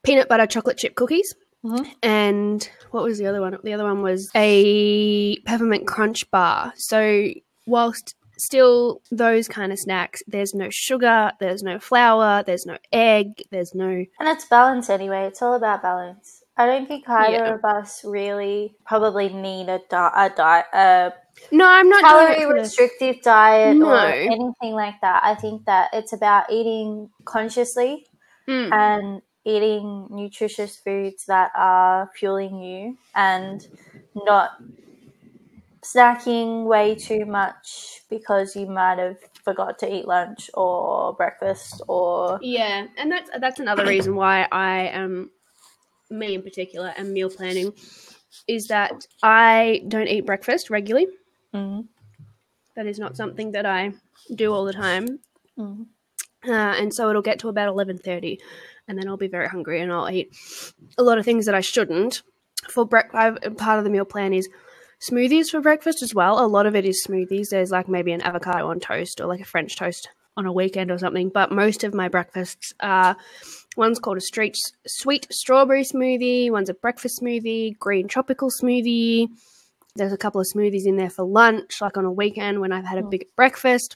peanut 0.03 0.27
butter 0.27 0.45
chocolate 0.45 0.77
chip 0.77 0.95
cookies 0.95 1.33
Mhm. 1.63 1.89
and 2.03 2.69
what 2.91 3.03
was 3.03 3.17
the 3.17 3.25
other 3.27 3.39
one? 3.39 3.57
The 3.63 3.71
other 3.73 3.85
one 3.85 4.01
was 4.01 4.29
a 4.35 5.37
peppermint 5.45 5.87
crunch 5.87 6.29
bar. 6.31 6.73
So 6.75 7.29
whilst 7.65 8.15
still 8.37 9.01
those 9.11 9.47
kind 9.47 9.71
of 9.71 9.79
snacks, 9.79 10.23
there's 10.27 10.53
no 10.53 10.67
sugar, 10.69 11.31
there's 11.39 11.63
no 11.63 11.79
flour, 11.79 12.43
there's 12.43 12.65
no 12.65 12.77
egg, 12.91 13.43
there's 13.51 13.73
no 13.75 13.87
And 13.87 14.07
it's 14.29 14.45
balance 14.45 14.89
anyway. 14.89 15.25
It's 15.27 15.41
all 15.41 15.53
about 15.55 15.81
balance. 15.81 16.43
I 16.57 16.65
don't 16.67 16.87
think 16.87 17.09
either 17.09 17.45
Yeah. 17.45 17.53
of 17.55 17.65
us 17.65 18.03
really 18.05 18.75
probably 18.85 19.29
need 19.29 19.69
a, 19.69 19.79
di- 19.89 20.11
a 20.15 20.29
diet, 20.29 20.65
a 20.73 21.13
No, 21.51 21.65
I'm 21.67 21.89
not 21.89 22.01
calorie 22.01 22.45
restrictive 22.45 23.21
diet 23.23 23.75
No. 23.77 23.89
or 23.89 24.05
anything 24.05 24.73
like 24.73 25.01
that. 25.01 25.23
I 25.23 25.33
think 25.35 25.65
that 25.65 25.89
it's 25.93 26.13
about 26.13 26.51
eating 26.51 27.09
consciously 27.25 28.05
Mm. 28.47 28.71
and 28.73 29.21
eating 29.45 30.07
nutritious 30.11 30.75
foods 30.77 31.25
that 31.27 31.51
are 31.55 32.09
fueling 32.15 32.61
you 32.61 32.97
and 33.15 33.65
not 34.15 34.51
snacking 35.83 36.65
way 36.65 36.95
too 36.95 37.25
much 37.25 38.01
because 38.09 38.55
you 38.55 38.65
might 38.67 38.99
have 38.99 39.17
forgot 39.43 39.77
to 39.79 39.93
eat 39.93 40.07
lunch 40.07 40.49
or 40.53 41.13
breakfast 41.13 41.81
or 41.87 42.39
Yeah, 42.41 42.87
and 42.97 43.11
that's 43.11 43.29
that's 43.39 43.59
another 43.59 43.85
reason 43.85 44.15
why 44.15 44.47
I 44.51 44.87
am 44.87 45.31
me 46.09 46.35
in 46.35 46.41
particular 46.41 46.93
and 46.97 47.11
meal 47.11 47.29
planning 47.29 47.73
is 48.47 48.67
that 48.67 49.05
I 49.21 49.83
don't 49.87 50.07
eat 50.07 50.25
breakfast 50.25 50.69
regularly. 50.69 51.07
Mm, 51.53 51.87
That 52.75 52.87
is 52.87 52.99
not 52.99 53.17
something 53.17 53.51
that 53.51 53.65
I 53.65 53.93
do 54.33 54.53
all 54.53 54.65
the 54.65 54.73
time, 54.73 55.19
mm. 55.57 55.85
uh, 56.47 56.51
and 56.51 56.93
so 56.93 57.09
it'll 57.09 57.21
get 57.21 57.39
to 57.39 57.49
about 57.49 57.67
eleven 57.67 57.97
thirty, 57.97 58.39
and 58.87 58.97
then 58.97 59.07
I'll 59.07 59.17
be 59.17 59.27
very 59.27 59.47
hungry 59.47 59.81
and 59.81 59.91
I'll 59.91 60.09
eat 60.09 60.35
a 60.97 61.03
lot 61.03 61.17
of 61.17 61.25
things 61.25 61.45
that 61.45 61.55
I 61.55 61.61
shouldn't. 61.61 62.21
For 62.69 62.85
breakfast, 62.85 63.57
part 63.57 63.77
of 63.77 63.83
the 63.83 63.89
meal 63.89 64.05
plan 64.05 64.33
is 64.33 64.47
smoothies 65.09 65.49
for 65.49 65.61
breakfast 65.61 66.01
as 66.01 66.13
well. 66.13 66.43
A 66.43 66.47
lot 66.47 66.65
of 66.65 66.75
it 66.75 66.85
is 66.85 67.05
smoothies. 67.05 67.49
There's 67.49 67.71
like 67.71 67.87
maybe 67.87 68.11
an 68.11 68.21
avocado 68.21 68.67
on 68.69 68.79
toast 68.79 69.19
or 69.19 69.27
like 69.27 69.41
a 69.41 69.45
French 69.45 69.75
toast 69.75 70.09
on 70.35 70.45
a 70.45 70.53
weekend 70.53 70.91
or 70.91 70.97
something. 70.97 71.29
But 71.29 71.51
most 71.51 71.83
of 71.83 71.93
my 71.93 72.07
breakfasts 72.07 72.73
are 72.79 73.15
one's 73.77 73.99
called 73.99 74.17
a 74.17 74.21
street 74.21 74.55
sweet 74.87 75.27
strawberry 75.31 75.83
smoothie, 75.83 76.51
one's 76.51 76.69
a 76.69 76.73
breakfast 76.73 77.21
smoothie, 77.21 77.77
green 77.77 78.07
tropical 78.07 78.49
smoothie. 78.49 79.27
There's 79.95 80.13
a 80.13 80.17
couple 80.17 80.41
of 80.41 80.47
smoothies 80.53 80.85
in 80.85 80.97
there 80.97 81.09
for 81.09 81.23
lunch, 81.23 81.81
like 81.81 81.97
on 81.97 82.05
a 82.05 82.11
weekend 82.11 82.61
when 82.61 82.71
I've 82.71 82.85
had 82.85 82.97
a 82.97 83.03
mm. 83.03 83.11
big 83.11 83.25
breakfast. 83.35 83.95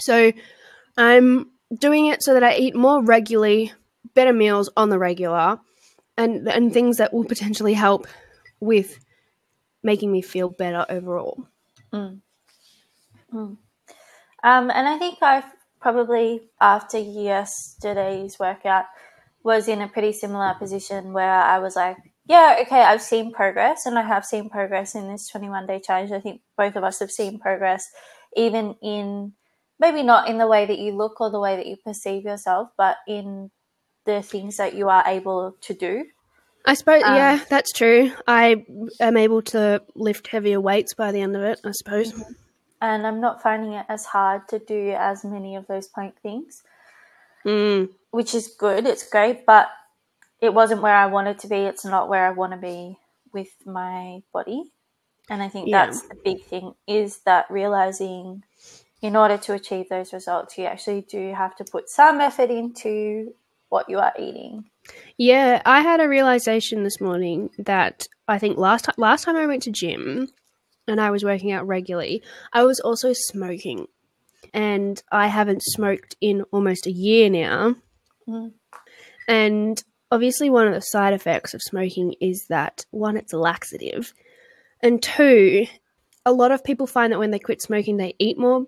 So 0.00 0.32
I'm 0.96 1.50
doing 1.76 2.06
it 2.06 2.22
so 2.22 2.34
that 2.34 2.42
I 2.42 2.56
eat 2.56 2.74
more 2.74 3.02
regularly, 3.02 3.72
better 4.14 4.32
meals 4.32 4.70
on 4.76 4.88
the 4.88 4.98
regular, 4.98 5.58
and 6.16 6.48
and 6.48 6.72
things 6.72 6.96
that 6.96 7.12
will 7.12 7.24
potentially 7.24 7.74
help 7.74 8.06
with 8.60 8.98
making 9.86 10.10
me 10.10 10.20
feel 10.20 10.50
better 10.50 10.84
overall. 10.90 11.46
Mm. 11.92 12.20
Mm. 13.32 13.56
Um, 14.42 14.70
and 14.70 14.88
I 14.88 14.98
think 14.98 15.22
I've 15.22 15.44
probably 15.80 16.50
after 16.60 16.98
yesterday's 16.98 18.38
workout 18.38 18.86
was 19.44 19.68
in 19.68 19.80
a 19.80 19.88
pretty 19.88 20.12
similar 20.12 20.54
position 20.54 21.12
where 21.12 21.40
I 21.40 21.60
was 21.60 21.76
like, 21.76 21.96
yeah, 22.26 22.56
okay, 22.62 22.82
I've 22.82 23.00
seen 23.00 23.32
progress 23.32 23.86
and 23.86 23.96
I 23.96 24.02
have 24.02 24.24
seen 24.24 24.50
progress 24.50 24.96
in 24.96 25.06
this 25.06 25.28
21 25.28 25.68
day 25.68 25.80
challenge. 25.80 26.10
I 26.10 26.18
think 26.18 26.40
both 26.58 26.74
of 26.74 26.82
us 26.82 26.98
have 26.98 27.12
seen 27.12 27.38
progress, 27.38 27.88
even 28.36 28.74
in 28.82 29.34
maybe 29.78 30.02
not 30.02 30.28
in 30.28 30.38
the 30.38 30.48
way 30.48 30.66
that 30.66 30.80
you 30.80 30.96
look 30.96 31.20
or 31.20 31.30
the 31.30 31.38
way 31.38 31.54
that 31.54 31.66
you 31.66 31.76
perceive 31.76 32.24
yourself, 32.24 32.70
but 32.76 32.96
in 33.06 33.52
the 34.04 34.22
things 34.22 34.56
that 34.56 34.74
you 34.74 34.88
are 34.88 35.04
able 35.06 35.56
to 35.60 35.74
do. 35.74 36.04
I 36.66 36.74
suppose, 36.74 37.02
um, 37.04 37.14
yeah, 37.14 37.44
that's 37.48 37.72
true. 37.72 38.12
I 38.26 38.64
am 39.00 39.16
able 39.16 39.42
to 39.42 39.82
lift 39.94 40.26
heavier 40.26 40.60
weights 40.60 40.94
by 40.94 41.12
the 41.12 41.20
end 41.20 41.36
of 41.36 41.42
it, 41.42 41.60
I 41.64 41.70
suppose. 41.70 42.12
Mm-hmm. 42.12 42.32
And 42.82 43.06
I'm 43.06 43.20
not 43.20 43.42
finding 43.42 43.72
it 43.72 43.86
as 43.88 44.04
hard 44.04 44.48
to 44.48 44.58
do 44.58 44.94
as 44.98 45.24
many 45.24 45.56
of 45.56 45.66
those 45.66 45.86
plank 45.86 46.20
things, 46.20 46.62
mm. 47.44 47.88
which 48.10 48.34
is 48.34 48.48
good. 48.48 48.86
It's 48.86 49.08
great, 49.08 49.46
but 49.46 49.68
it 50.40 50.52
wasn't 50.52 50.82
where 50.82 50.94
I 50.94 51.06
wanted 51.06 51.38
to 51.40 51.48
be. 51.48 51.56
It's 51.56 51.84
not 51.84 52.08
where 52.08 52.26
I 52.26 52.30
want 52.30 52.52
to 52.52 52.58
be 52.58 52.98
with 53.32 53.54
my 53.64 54.22
body. 54.32 54.64
And 55.30 55.42
I 55.42 55.48
think 55.48 55.68
yeah. 55.68 55.86
that's 55.86 56.02
the 56.02 56.16
big 56.24 56.44
thing 56.44 56.74
is 56.86 57.18
that 57.20 57.50
realizing 57.50 58.44
in 59.02 59.16
order 59.16 59.38
to 59.38 59.54
achieve 59.54 59.88
those 59.88 60.12
results, 60.12 60.58
you 60.58 60.64
actually 60.64 61.02
do 61.02 61.32
have 61.32 61.56
to 61.56 61.64
put 61.64 61.88
some 61.88 62.20
effort 62.20 62.50
into 62.50 63.34
what 63.68 63.88
you 63.88 63.98
are 63.98 64.12
eating. 64.18 64.64
Yeah, 65.16 65.62
I 65.64 65.80
had 65.80 66.00
a 66.00 66.08
realization 66.08 66.84
this 66.84 67.00
morning 67.00 67.50
that 67.58 68.06
I 68.28 68.38
think 68.38 68.58
last 68.58 68.84
time 68.86 68.94
last 68.98 69.24
time 69.24 69.36
I 69.36 69.46
went 69.46 69.62
to 69.64 69.70
gym 69.70 70.28
and 70.86 71.00
I 71.00 71.10
was 71.10 71.24
working 71.24 71.52
out 71.52 71.66
regularly, 71.66 72.22
I 72.52 72.64
was 72.64 72.80
also 72.80 73.12
smoking. 73.12 73.86
And 74.54 75.02
I 75.10 75.26
haven't 75.26 75.62
smoked 75.62 76.16
in 76.20 76.42
almost 76.52 76.86
a 76.86 76.92
year 76.92 77.28
now. 77.28 77.74
Mm. 78.28 78.52
And 79.28 79.84
obviously 80.10 80.50
one 80.50 80.66
of 80.68 80.74
the 80.74 80.80
side 80.80 81.12
effects 81.12 81.54
of 81.54 81.62
smoking 81.62 82.14
is 82.20 82.46
that 82.48 82.84
one 82.90 83.16
it's 83.16 83.32
a 83.32 83.38
laxative 83.38 84.12
and 84.80 85.02
two 85.02 85.66
a 86.24 86.32
lot 86.32 86.52
of 86.52 86.64
people 86.64 86.86
find 86.86 87.12
that 87.12 87.18
when 87.18 87.30
they 87.30 87.38
quit 87.38 87.62
smoking 87.62 87.96
they 87.96 88.14
eat 88.18 88.38
more 88.38 88.66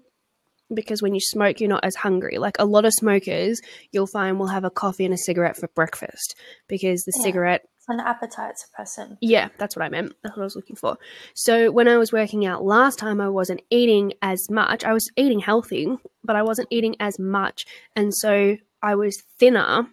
because 0.72 1.02
when 1.02 1.14
you 1.14 1.20
smoke, 1.20 1.60
you're 1.60 1.68
not 1.68 1.84
as 1.84 1.94
hungry. 1.94 2.38
Like 2.38 2.56
a 2.58 2.64
lot 2.64 2.84
of 2.84 2.92
smokers, 2.92 3.60
you'll 3.92 4.06
find 4.06 4.38
will 4.38 4.46
have 4.48 4.64
a 4.64 4.70
coffee 4.70 5.04
and 5.04 5.14
a 5.14 5.18
cigarette 5.18 5.56
for 5.56 5.68
breakfast 5.68 6.34
because 6.68 7.02
the 7.04 7.12
yeah. 7.18 7.22
cigarette. 7.22 7.68
It's 7.76 7.88
an 7.88 8.00
appetite 8.00 8.54
suppressant. 8.56 9.16
Yeah, 9.20 9.48
that's 9.58 9.74
what 9.74 9.84
I 9.84 9.88
meant. 9.88 10.12
That's 10.22 10.36
what 10.36 10.42
I 10.42 10.46
was 10.46 10.56
looking 10.56 10.76
for. 10.76 10.98
So 11.34 11.70
when 11.70 11.88
I 11.88 11.96
was 11.96 12.12
working 12.12 12.44
out 12.44 12.64
last 12.64 12.98
time, 12.98 13.20
I 13.20 13.28
wasn't 13.28 13.62
eating 13.70 14.12
as 14.20 14.50
much. 14.50 14.84
I 14.84 14.92
was 14.92 15.10
eating 15.16 15.40
healthy, 15.40 15.88
but 16.22 16.36
I 16.36 16.42
wasn't 16.42 16.68
eating 16.70 16.96
as 17.00 17.18
much. 17.18 17.64
And 17.96 18.14
so 18.14 18.56
I 18.82 18.94
was 18.94 19.22
thinner. 19.38 19.88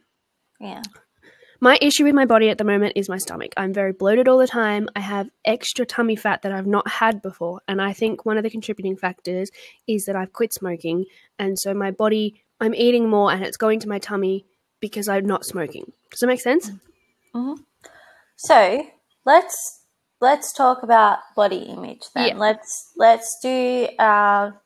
Yeah. 0.60 0.82
My 1.65 1.79
issue 1.81 2.03
with 2.03 2.13
my 2.13 2.25
body 2.25 2.51
at 2.51 2.60
the 2.60 2.63
moment 2.63 2.93
is 2.95 3.10
my 3.10 3.17
stomach. 3.17 3.51
I'm 3.57 3.74
very 3.74 3.91
bloated 3.91 4.27
all 4.27 4.38
the 4.38 4.45
time. 4.45 4.88
I 4.95 5.00
have 5.00 5.31
extra 5.43 5.84
tummy 5.84 6.15
fat 6.15 6.43
that 6.43 6.51
I've 6.51 6.67
not 6.67 6.88
had 6.88 7.24
before. 7.24 7.60
And 7.67 7.81
I 7.81 7.91
think 7.91 8.24
one 8.24 8.38
of 8.38 8.43
the 8.43 8.51
contributing 8.51 8.95
factors 8.95 9.50
is 9.88 10.05
that 10.05 10.15
I've 10.15 10.31
quit 10.31 10.53
smoking. 10.53 11.05
And 11.39 11.57
so 11.57 11.74
my 11.74 11.89
body, 11.89 12.43
I'm 12.62 12.75
eating 12.75 13.10
more 13.10 13.31
and 13.31 13.43
it's 13.43 13.57
going 13.57 13.79
to 13.79 13.89
my 13.89 13.98
tummy 13.98 14.45
because 14.79 15.10
I'm 15.10 15.25
not 15.25 15.43
smoking. 15.43 15.91
Does 16.12 16.19
that 16.19 16.27
make 16.27 16.39
sense? 16.39 16.69
Mm-hmm. 17.34 17.63
So 18.36 18.86
let's 19.25 19.86
let's 20.22 20.53
talk 20.53 20.84
about 20.84 21.17
body 21.36 21.63
image 21.63 22.03
then. 22.13 22.27
Yeah. 22.27 22.38
Let's 22.38 22.91
let's 22.95 23.39
do 23.41 23.88
our 23.98 24.62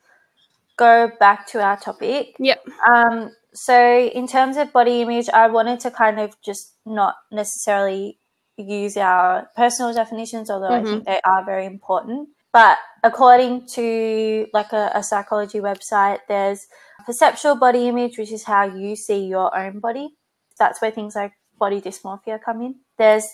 go 0.75 1.11
back 1.17 1.47
to 1.51 1.63
our 1.63 1.77
topic. 1.77 2.35
Yep. 2.39 2.61
Um, 2.85 3.31
so 3.53 3.99
in 3.99 4.27
terms 4.27 4.57
of 4.57 4.71
body 4.71 5.01
image, 5.01 5.29
I 5.29 5.47
wanted 5.47 5.79
to 5.81 5.91
kind 5.91 6.19
of 6.19 6.35
just 6.41 6.75
not 6.85 7.15
necessarily 7.31 8.19
use 8.57 8.97
our 8.97 9.49
personal 9.55 9.93
definitions, 9.93 10.49
although 10.49 10.69
mm-hmm. 10.69 10.87
I 10.87 10.89
think 10.89 11.05
they 11.05 11.21
are 11.23 11.45
very 11.45 11.65
important. 11.65 12.29
But 12.51 12.77
according 13.03 13.67
to 13.73 14.47
like 14.53 14.73
a, 14.73 14.91
a, 14.95 15.03
psychology 15.03 15.59
website, 15.59 16.19
there's 16.27 16.67
perceptual 17.05 17.55
body 17.55 17.87
image, 17.87 18.17
which 18.17 18.31
is 18.31 18.43
how 18.43 18.63
you 18.65 18.95
see 18.95 19.25
your 19.25 19.55
own 19.57 19.79
body. 19.79 20.15
That's 20.57 20.81
where 20.81 20.91
things 20.91 21.15
like 21.15 21.33
body 21.57 21.79
dysmorphia 21.79 22.41
come 22.41 22.61
in. 22.61 22.75
There's 22.97 23.27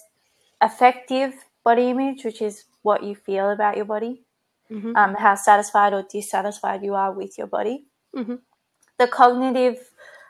affective 0.59 1.33
body 1.63 1.89
image, 1.89 2.25
which 2.25 2.41
is 2.41 2.65
what 2.81 3.03
you 3.03 3.15
feel 3.15 3.51
about 3.51 3.77
your 3.77 3.85
body, 3.85 4.23
mm-hmm. 4.69 4.95
um, 4.95 5.15
how 5.15 5.35
satisfied 5.35 5.93
or 5.93 6.03
dissatisfied 6.03 6.83
you 6.83 6.93
are 6.93 7.11
with 7.11 7.37
your 7.37 7.47
body. 7.47 7.85
Mm-hmm. 8.15 8.35
The 8.97 9.07
cognitive 9.07 9.77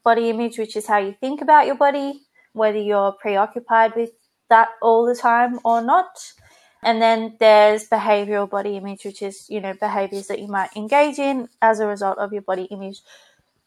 body 0.04 0.30
image, 0.30 0.58
which 0.58 0.76
is 0.76 0.88
how 0.88 0.98
you 1.00 1.16
think 1.20 1.42
about 1.42 1.66
your 1.66 1.76
body, 1.76 2.22
whether 2.54 2.80
you're 2.80 3.12
preoccupied 3.12 3.96
with 3.96 4.12
that 4.50 4.70
all 4.82 5.06
the 5.06 5.16
time 5.16 5.60
or 5.64 5.82
not. 5.82 6.34
And 6.84 7.02
then 7.02 7.36
there's 7.40 7.90
behavioral 7.90 8.50
body 8.50 8.78
image, 8.78 9.06
which 9.06 9.22
is, 9.22 9.50
you 9.50 9.60
know, 9.60 9.74
behaviors 9.74 10.28
that 10.28 10.40
you 10.40 10.48
might 10.48 10.76
engage 10.76 11.18
in 11.18 11.50
as 11.62 11.80
a 11.80 11.88
result 11.88 12.20
of 12.20 12.32
your 12.32 12.44
body 12.44 12.66
image. 12.66 13.02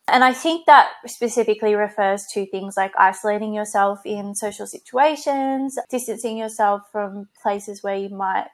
And 0.06 0.24
I 0.24 0.32
think 0.32 0.66
that 0.66 0.90
specifically 1.06 1.74
refers 1.74 2.26
to 2.32 2.46
things 2.46 2.76
like 2.76 2.92
isolating 2.96 3.52
yourself 3.52 4.06
in 4.06 4.34
social 4.34 4.66
situations, 4.66 5.78
distancing 5.90 6.38
yourself 6.38 6.82
from 6.90 7.28
places 7.42 7.82
where 7.82 7.96
you 7.96 8.08
might 8.08 8.46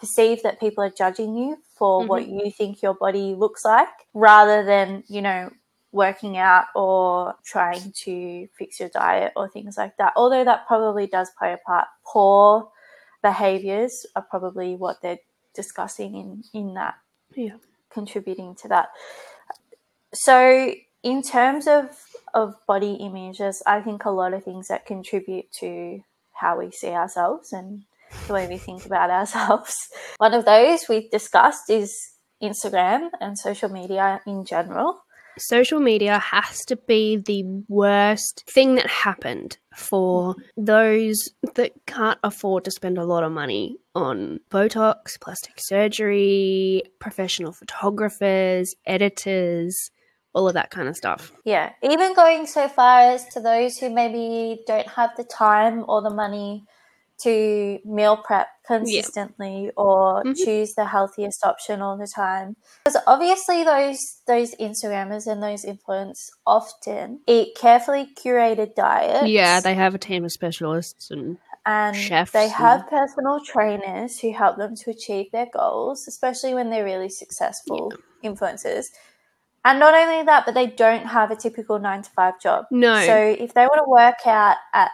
perceive 0.00 0.42
that 0.42 0.60
people 0.60 0.84
are 0.84 0.90
judging 0.90 1.36
you 1.36 1.58
for 1.76 2.00
mm-hmm. 2.00 2.08
what 2.08 2.28
you 2.28 2.50
think 2.50 2.82
your 2.82 2.94
body 2.94 3.34
looks 3.34 3.64
like, 3.64 3.88
rather 4.12 4.64
than, 4.64 5.04
you 5.08 5.22
know, 5.22 5.50
working 5.92 6.36
out 6.36 6.66
or 6.74 7.34
trying 7.44 7.92
to 8.04 8.46
fix 8.58 8.80
your 8.80 8.90
diet 8.90 9.32
or 9.36 9.48
things 9.48 9.76
like 9.76 9.96
that. 9.96 10.12
Although 10.16 10.44
that 10.44 10.66
probably 10.66 11.06
does 11.06 11.30
play 11.38 11.52
a 11.52 11.58
part. 11.58 11.86
Poor 12.06 12.70
behaviors 13.22 14.06
are 14.14 14.22
probably 14.22 14.76
what 14.76 15.00
they're 15.02 15.18
discussing 15.54 16.14
in, 16.16 16.44
in 16.52 16.74
that. 16.74 16.94
Yeah. 17.34 17.56
Contributing 17.90 18.54
to 18.56 18.68
that. 18.68 18.88
So 20.12 20.74
in 21.02 21.22
terms 21.22 21.66
of, 21.66 21.90
of 22.34 22.54
body 22.66 22.94
images, 22.94 23.62
I 23.66 23.80
think 23.80 24.04
a 24.04 24.10
lot 24.10 24.34
of 24.34 24.44
things 24.44 24.68
that 24.68 24.86
contribute 24.86 25.50
to 25.60 26.02
how 26.34 26.58
we 26.58 26.70
see 26.70 26.90
ourselves 26.90 27.52
and 27.52 27.84
the 28.26 28.34
way 28.34 28.46
we 28.46 28.58
think 28.58 28.84
about 28.84 29.10
ourselves. 29.18 29.74
One 30.18 30.34
of 30.34 30.44
those 30.44 30.88
we've 30.88 31.10
discussed 31.10 31.70
is 31.70 31.96
Instagram 32.42 33.08
and 33.20 33.38
social 33.38 33.68
media 33.68 34.20
in 34.26 34.44
general 34.44 35.00
social 35.38 35.80
media 35.80 36.18
has 36.18 36.64
to 36.66 36.76
be 36.76 37.16
the 37.16 37.44
worst 37.68 38.44
thing 38.48 38.74
that 38.76 38.86
happened 38.86 39.58
for 39.74 40.34
those 40.56 41.30
that 41.54 41.72
can't 41.86 42.18
afford 42.22 42.64
to 42.64 42.70
spend 42.70 42.98
a 42.98 43.04
lot 43.04 43.22
of 43.22 43.32
money 43.32 43.76
on 43.94 44.40
Botox, 44.50 45.20
plastic 45.20 45.54
surgery, 45.58 46.82
professional 46.98 47.52
photographers, 47.52 48.74
editors, 48.86 49.90
all 50.34 50.48
of 50.48 50.54
that 50.54 50.70
kind 50.70 50.88
of 50.88 50.96
stuff. 50.96 51.32
Yeah, 51.44 51.72
even 51.82 52.14
going 52.14 52.46
so 52.46 52.68
far 52.68 53.12
as 53.12 53.26
to 53.28 53.40
those 53.40 53.78
who 53.78 53.90
maybe 53.90 54.62
don't 54.66 54.88
have 54.88 55.10
the 55.16 55.24
time 55.24 55.84
or 55.88 56.02
the 56.02 56.10
money 56.10 56.64
to 57.18 57.78
meal 57.84 58.16
prep 58.16 58.48
consistently 58.66 59.64
yeah. 59.64 59.70
or 59.76 60.22
mm-hmm. 60.22 60.32
choose 60.32 60.74
the 60.74 60.84
healthiest 60.84 61.44
option 61.44 61.82
all 61.82 61.96
the 61.96 62.06
time 62.06 62.56
because 62.84 63.00
obviously 63.06 63.64
those 63.64 64.20
those 64.26 64.54
instagrammers 64.56 65.26
and 65.26 65.42
those 65.42 65.64
influencers 65.64 66.30
often 66.46 67.20
eat 67.26 67.56
carefully 67.56 68.08
curated 68.16 68.74
diets 68.74 69.26
yeah 69.26 69.60
they 69.60 69.74
have 69.74 69.94
a 69.94 69.98
team 69.98 70.24
of 70.24 70.32
specialists 70.32 71.10
and 71.10 71.38
and 71.66 71.96
chefs 71.96 72.32
they 72.32 72.48
have 72.48 72.80
and... 72.80 72.90
personal 72.90 73.40
trainers 73.44 74.20
who 74.20 74.32
help 74.32 74.56
them 74.56 74.76
to 74.76 74.90
achieve 74.90 75.30
their 75.32 75.48
goals 75.52 76.06
especially 76.06 76.54
when 76.54 76.70
they're 76.70 76.84
really 76.84 77.08
successful 77.08 77.92
yeah. 78.22 78.30
influencers 78.30 78.86
and 79.64 79.80
not 79.80 79.94
only 79.94 80.24
that 80.24 80.44
but 80.46 80.54
they 80.54 80.66
don't 80.66 81.06
have 81.06 81.30
a 81.30 81.36
typical 81.36 81.78
9 81.78 82.02
to 82.02 82.10
5 82.10 82.40
job 82.40 82.66
no 82.70 83.04
so 83.04 83.16
if 83.16 83.54
they 83.54 83.62
want 83.62 83.80
to 83.84 83.90
work 83.90 84.26
out 84.26 84.56
at 84.72 84.90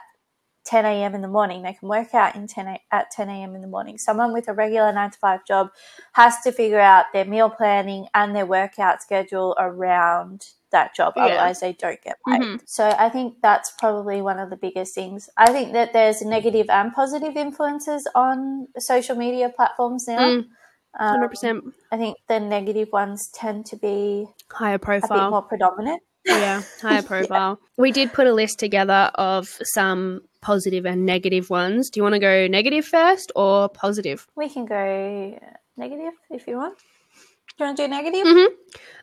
10 0.64 0.84
a.m. 0.86 1.14
in 1.14 1.20
the 1.22 1.28
morning. 1.28 1.62
They 1.62 1.74
can 1.74 1.88
work 1.88 2.14
out 2.14 2.34
in 2.34 2.46
10 2.46 2.66
a- 2.66 2.80
at 2.90 3.10
10 3.10 3.28
a.m. 3.28 3.54
in 3.54 3.60
the 3.60 3.66
morning. 3.68 3.98
Someone 3.98 4.32
with 4.32 4.48
a 4.48 4.52
regular 4.54 4.92
nine 4.92 5.10
to 5.10 5.18
five 5.18 5.44
job 5.46 5.70
has 6.12 6.40
to 6.42 6.52
figure 6.52 6.80
out 6.80 7.06
their 7.12 7.24
meal 7.24 7.50
planning 7.50 8.06
and 8.14 8.34
their 8.34 8.46
workout 8.46 9.02
schedule 9.02 9.54
around 9.58 10.46
that 10.70 10.94
job. 10.94 11.12
Yeah. 11.16 11.24
Otherwise, 11.26 11.60
they 11.60 11.72
don't 11.74 12.00
get 12.02 12.18
paid. 12.26 12.40
Mhm. 12.40 12.60
So 12.66 12.88
I 12.98 13.08
think 13.08 13.40
that's 13.42 13.70
probably 13.78 14.22
one 14.22 14.38
of 14.40 14.50
the 14.50 14.56
biggest 14.56 14.94
things. 14.94 15.28
I 15.36 15.52
think 15.52 15.72
that 15.74 15.92
there's 15.92 16.22
negative 16.22 16.68
and 16.70 16.92
positive 16.92 17.36
influences 17.36 18.08
on 18.14 18.68
social 18.78 19.16
media 19.16 19.50
platforms 19.50 20.08
now. 20.08 20.18
Mm, 20.18 20.48
Um, 20.98 21.20
100% 21.20 21.74
I 21.92 21.96
think 21.96 22.16
the 22.28 22.38
negative 22.40 22.88
ones 22.92 23.28
tend 23.28 23.66
to 23.66 23.76
be 23.76 24.28
higher 24.50 24.74
a 24.76 24.78
bit 24.78 24.82
profile. 24.84 25.30
more 25.30 25.42
predominant. 25.42 26.02
Yeah, 26.26 26.62
higher 26.80 27.02
profile. 27.12 27.60
We 27.76 27.92
did 27.92 28.12
put 28.12 28.26
a 28.26 28.32
list 28.32 28.58
together 28.58 29.10
of 29.14 29.48
some 29.74 30.20
positive 30.40 30.84
and 30.86 31.06
negative 31.06 31.50
ones. 31.50 31.90
Do 31.90 31.98
you 31.98 32.02
want 32.02 32.14
to 32.14 32.18
go 32.18 32.46
negative 32.46 32.84
first 32.86 33.32
or 33.34 33.68
positive? 33.68 34.26
We 34.36 34.48
can 34.48 34.66
go 34.66 35.38
negative 35.76 36.12
if 36.30 36.46
you 36.46 36.56
want. 36.56 36.78
Do 37.56 37.64
you 37.64 37.66
want 37.66 37.76
to 37.76 37.84
do 37.84 37.88
negative? 37.88 38.26
Mhm. 38.26 38.48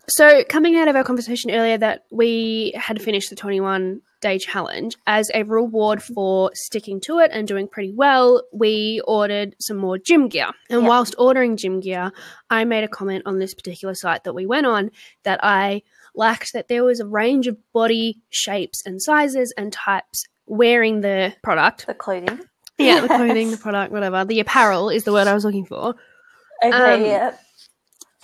So, 0.08 0.44
coming 0.44 0.76
out 0.78 0.88
of 0.88 0.96
our 0.96 1.04
conversation 1.04 1.52
earlier 1.52 1.78
that 1.78 2.04
we 2.12 2.74
had 2.76 3.02
finished 3.02 3.30
the 3.30 3.36
21 3.36 4.02
day 4.20 4.38
challenge, 4.38 4.98
as 5.08 5.32
a 5.34 5.42
reward 5.44 6.04
for 6.04 6.52
sticking 6.54 7.00
to 7.02 7.18
it 7.20 7.32
and 7.34 7.48
doing 7.48 7.68
pretty 7.68 7.92
well, 7.92 8.44
we 8.54 9.02
ordered 9.08 9.56
some 9.60 9.78
more 9.78 9.98
gym 9.98 10.28
gear. 10.28 10.50
And 10.70 10.82
Yep. 10.82 10.90
whilst 10.90 11.16
ordering 11.18 11.56
gym 11.58 11.80
gear, 11.80 12.12
I 12.50 12.66
made 12.66 12.84
a 12.84 12.88
comment 12.88 13.24
on 13.26 13.40
this 13.40 13.54
particular 13.56 13.96
site 13.96 14.24
that 14.26 14.34
we 14.34 14.46
went 14.46 14.68
on 14.68 14.92
that 15.24 15.40
I 15.42 15.82
liked 16.16 16.54
that 16.54 16.68
there 16.68 16.84
was 16.84 17.00
a 17.00 17.06
range 17.08 17.48
of 17.48 17.58
body 17.74 18.20
shapes 18.30 18.82
and 18.86 19.02
sizes 19.02 19.54
and 19.58 19.72
types 19.72 20.26
wearing 20.46 21.02
the 21.02 21.34
product. 21.44 21.88
The 21.88 21.94
clothing. 21.94 22.40
Yeah, 22.78 23.02
the 23.02 23.08
clothing, 23.08 23.52
the 23.52 23.58
product, 23.58 23.92
whatever. 23.94 24.26
The 24.26 24.40
apparel 24.40 24.90
is 24.90 25.04
the 25.04 25.14
word 25.14 25.28
I 25.28 25.34
was 25.34 25.46
looking 25.46 25.66
for. 25.66 25.96
Okay, 26.64 26.94
Um, 26.94 27.06
yeah. 27.06 27.36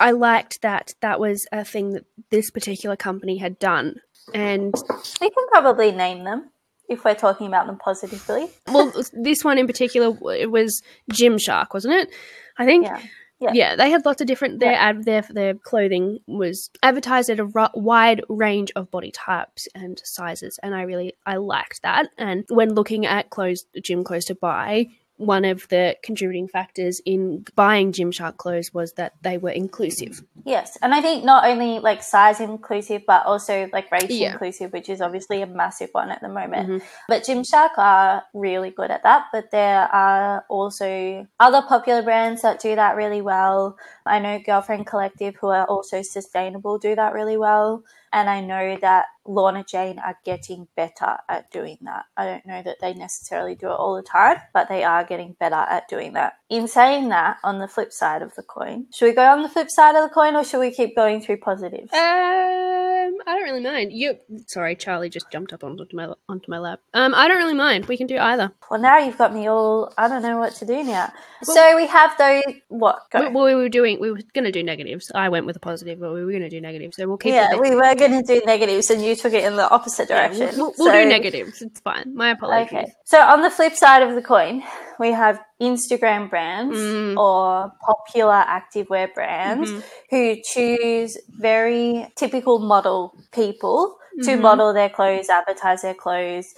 I 0.00 0.12
liked 0.12 0.62
that 0.62 0.94
that 1.00 1.18
was 1.18 1.46
a 1.52 1.64
thing 1.64 1.92
that 1.94 2.04
this 2.30 2.50
particular 2.50 2.96
company 2.96 3.38
had 3.38 3.58
done. 3.58 3.96
And 4.34 4.74
We 5.20 5.30
can 5.30 5.48
probably 5.50 5.90
name 5.92 6.24
them 6.24 6.50
if 6.88 7.04
we're 7.04 7.14
talking 7.14 7.46
about 7.46 7.66
them 7.66 7.78
positively. 7.78 8.48
well, 8.68 8.92
this 9.12 9.42
one 9.42 9.58
in 9.58 9.66
particular, 9.66 10.16
it 10.34 10.50
was 10.50 10.82
Gymshark, 11.12 11.68
wasn't 11.74 11.94
it? 11.94 12.10
I 12.58 12.64
think. 12.64 12.84
Yeah. 12.86 13.00
Yeah. 13.40 13.50
Yeah. 13.54 13.76
they 13.76 13.90
had 13.90 14.04
lots 14.04 14.20
of 14.20 14.26
different. 14.26 14.58
Their 14.60 14.72
Yeah. 14.72 14.88
ad, 14.88 15.04
their 15.04 15.22
their 15.22 15.54
clothing 15.54 16.18
was 16.26 16.70
advertised 16.82 17.30
at 17.30 17.38
a 17.40 17.70
wide 17.74 18.22
range 18.28 18.72
of 18.74 18.90
body 18.90 19.10
types 19.12 19.68
and 19.74 20.00
sizes, 20.04 20.58
and 20.62 20.74
I 20.74 20.82
really 20.82 21.14
I 21.24 21.36
liked 21.36 21.82
that. 21.82 22.08
And 22.18 22.44
when 22.48 22.74
looking 22.74 23.06
at 23.06 23.30
clothes, 23.30 23.64
gym 23.82 24.02
clothes 24.04 24.24
to 24.26 24.34
buy, 24.34 24.88
one 25.18 25.44
of 25.44 25.68
the 25.68 25.96
contributing 26.02 26.48
factors 26.48 27.00
in 27.04 27.44
buying 27.54 27.92
Gymshark 27.92 28.36
clothes 28.36 28.72
was 28.72 28.92
that 28.94 29.14
they 29.22 29.36
were 29.36 29.50
inclusive. 29.50 30.22
Yes, 30.44 30.78
and 30.80 30.94
I 30.94 31.02
think 31.02 31.24
not 31.24 31.44
only 31.44 31.80
like 31.80 32.02
size 32.02 32.40
inclusive, 32.40 33.02
but 33.06 33.26
also 33.26 33.68
like 33.72 33.90
race 33.90 34.08
Yeah. 34.08 34.32
inclusive, 34.32 34.72
which 34.72 34.88
is 34.88 35.00
obviously 35.00 35.42
a 35.42 35.46
massive 35.46 35.90
one 35.92 36.10
at 36.10 36.20
the 36.20 36.28
moment. 36.28 36.68
Mhm. 36.68 36.82
But 37.08 37.24
Gymshark 37.24 37.76
are 37.76 38.24
really 38.32 38.70
good 38.70 38.90
at 38.90 39.02
that. 39.02 39.26
But 39.32 39.50
there 39.50 39.92
are 39.92 40.44
also 40.48 41.26
other 41.40 41.62
popular 41.62 42.02
brands 42.02 42.42
that 42.42 42.60
do 42.60 42.76
that 42.76 42.96
really 42.96 43.20
well. 43.20 43.76
I 44.08 44.18
know 44.18 44.38
Girlfriend 44.38 44.86
Collective, 44.86 45.36
who 45.40 45.48
are 45.48 45.66
also 45.66 46.02
sustainable, 46.02 46.78
do 46.78 46.94
that 46.94 47.12
really 47.12 47.36
well. 47.36 47.84
And 48.12 48.30
I 48.30 48.40
know 48.40 48.78
that 48.80 49.06
Lorna 49.26 49.64
Jane 49.64 49.98
are 49.98 50.18
getting 50.24 50.66
better 50.76 51.18
at 51.28 51.50
doing 51.50 51.78
that. 51.82 52.06
I 52.16 52.24
don't 52.24 52.46
know 52.46 52.62
that 52.62 52.78
they 52.80 52.94
necessarily 52.94 53.54
do 53.54 53.66
it 53.66 53.72
all 53.72 53.94
the 53.96 54.02
time, 54.02 54.38
but 54.54 54.68
they 54.68 54.82
are 54.82 55.04
getting 55.04 55.36
better 55.38 55.54
at 55.54 55.88
doing 55.88 56.14
that. 56.14 56.38
In 56.48 56.66
saying 56.66 57.10
that, 57.10 57.36
on 57.44 57.58
the 57.58 57.68
flip 57.68 57.92
side 57.92 58.22
of 58.22 58.34
the 58.34 58.42
coin, 58.42 58.86
should 58.94 59.06
we 59.06 59.12
go 59.12 59.26
on 59.26 59.42
the 59.42 59.48
flip 59.48 59.70
side 59.70 59.94
of 59.94 60.08
the 60.08 60.14
coin 60.14 60.34
or 60.34 60.44
should 60.44 60.60
we 60.60 60.70
keep 60.70 60.96
going 60.96 61.20
through 61.20 61.36
positives? 61.38 61.92
Um, 61.92 63.18
I 63.26 63.34
don't 63.34 63.42
really 63.42 63.62
mind. 63.62 63.92
You, 63.92 64.18
sorry, 64.46 64.74
Charlie 64.76 65.10
just 65.10 65.30
jumped 65.30 65.52
up 65.52 65.62
onto 65.62 65.84
my 65.94 66.12
onto 66.28 66.50
my 66.50 66.58
lap. 66.58 66.80
Um, 66.94 67.14
I 67.14 67.28
don't 67.28 67.36
really 67.36 67.54
mind. 67.54 67.86
We 67.86 67.96
can 67.96 68.06
do 68.06 68.18
either. 68.18 68.52
Well, 68.70 68.80
now 68.80 68.98
you've 68.98 69.18
got 69.18 69.34
me 69.34 69.48
all. 69.48 69.92
I 69.98 70.08
don't 70.08 70.22
know 70.22 70.38
what 70.38 70.54
to 70.56 70.66
do 70.66 70.82
now. 70.82 71.12
so 71.42 71.76
we 71.76 71.86
have 71.86 72.16
those. 72.16 72.42
What? 72.68 73.00
Go. 73.10 73.28
We, 73.28 73.34
well, 73.34 73.44
we 73.44 73.54
were 73.54 73.68
doing. 73.68 73.97
We 74.00 74.10
were 74.10 74.20
going 74.34 74.44
to 74.44 74.52
do 74.52 74.62
negatives. 74.62 75.10
I 75.14 75.28
went 75.28 75.46
with 75.46 75.56
a 75.56 75.60
positive, 75.60 76.00
but 76.00 76.12
we 76.12 76.24
were 76.24 76.30
going 76.30 76.42
to 76.42 76.48
do 76.48 76.60
negatives. 76.60 76.96
So 76.96 77.06
we'll 77.08 77.16
keep. 77.16 77.34
yeah, 77.34 77.56
we 77.56 77.74
were 77.74 77.94
going 77.94 78.12
to 78.12 78.22
do 78.22 78.40
negatives, 78.46 78.90
and 78.90 79.04
you 79.04 79.14
took 79.16 79.32
it 79.32 79.44
in 79.44 79.56
the 79.56 79.68
opposite 79.70 80.08
Yeah, 80.08 80.28
direction. 80.28 80.56
we'll, 80.58 80.74
we'll 80.78 80.92
So- 80.92 81.02
do 81.02 81.08
negatives. 81.08 81.62
It's 81.62 81.80
fine. 81.80 82.14
My 82.14 82.30
apologies. 82.30 82.72
Okay. 82.72 82.92
So 83.04 83.20
on 83.20 83.42
the 83.42 83.50
flip 83.50 83.74
side 83.74 84.02
of 84.02 84.14
the 84.14 84.22
coin, 84.22 84.62
we 84.98 85.12
have 85.12 85.40
Instagram 85.60 86.30
brands 86.30 86.76
Mm. 86.78 87.16
or 87.16 87.72
popular 87.80 88.44
activewear 88.46 89.12
brands 89.14 89.70
Mhm. 89.70 89.82
who 90.10 90.36
choose 90.52 91.18
very 91.28 92.10
typical 92.16 92.58
model 92.60 93.14
people 93.32 93.98
to 94.24 94.30
Mhm. 94.36 94.40
model 94.40 94.72
their 94.72 94.88
clothes, 94.88 95.28
advertise 95.28 95.82
their 95.82 95.94
clothes. 95.94 96.54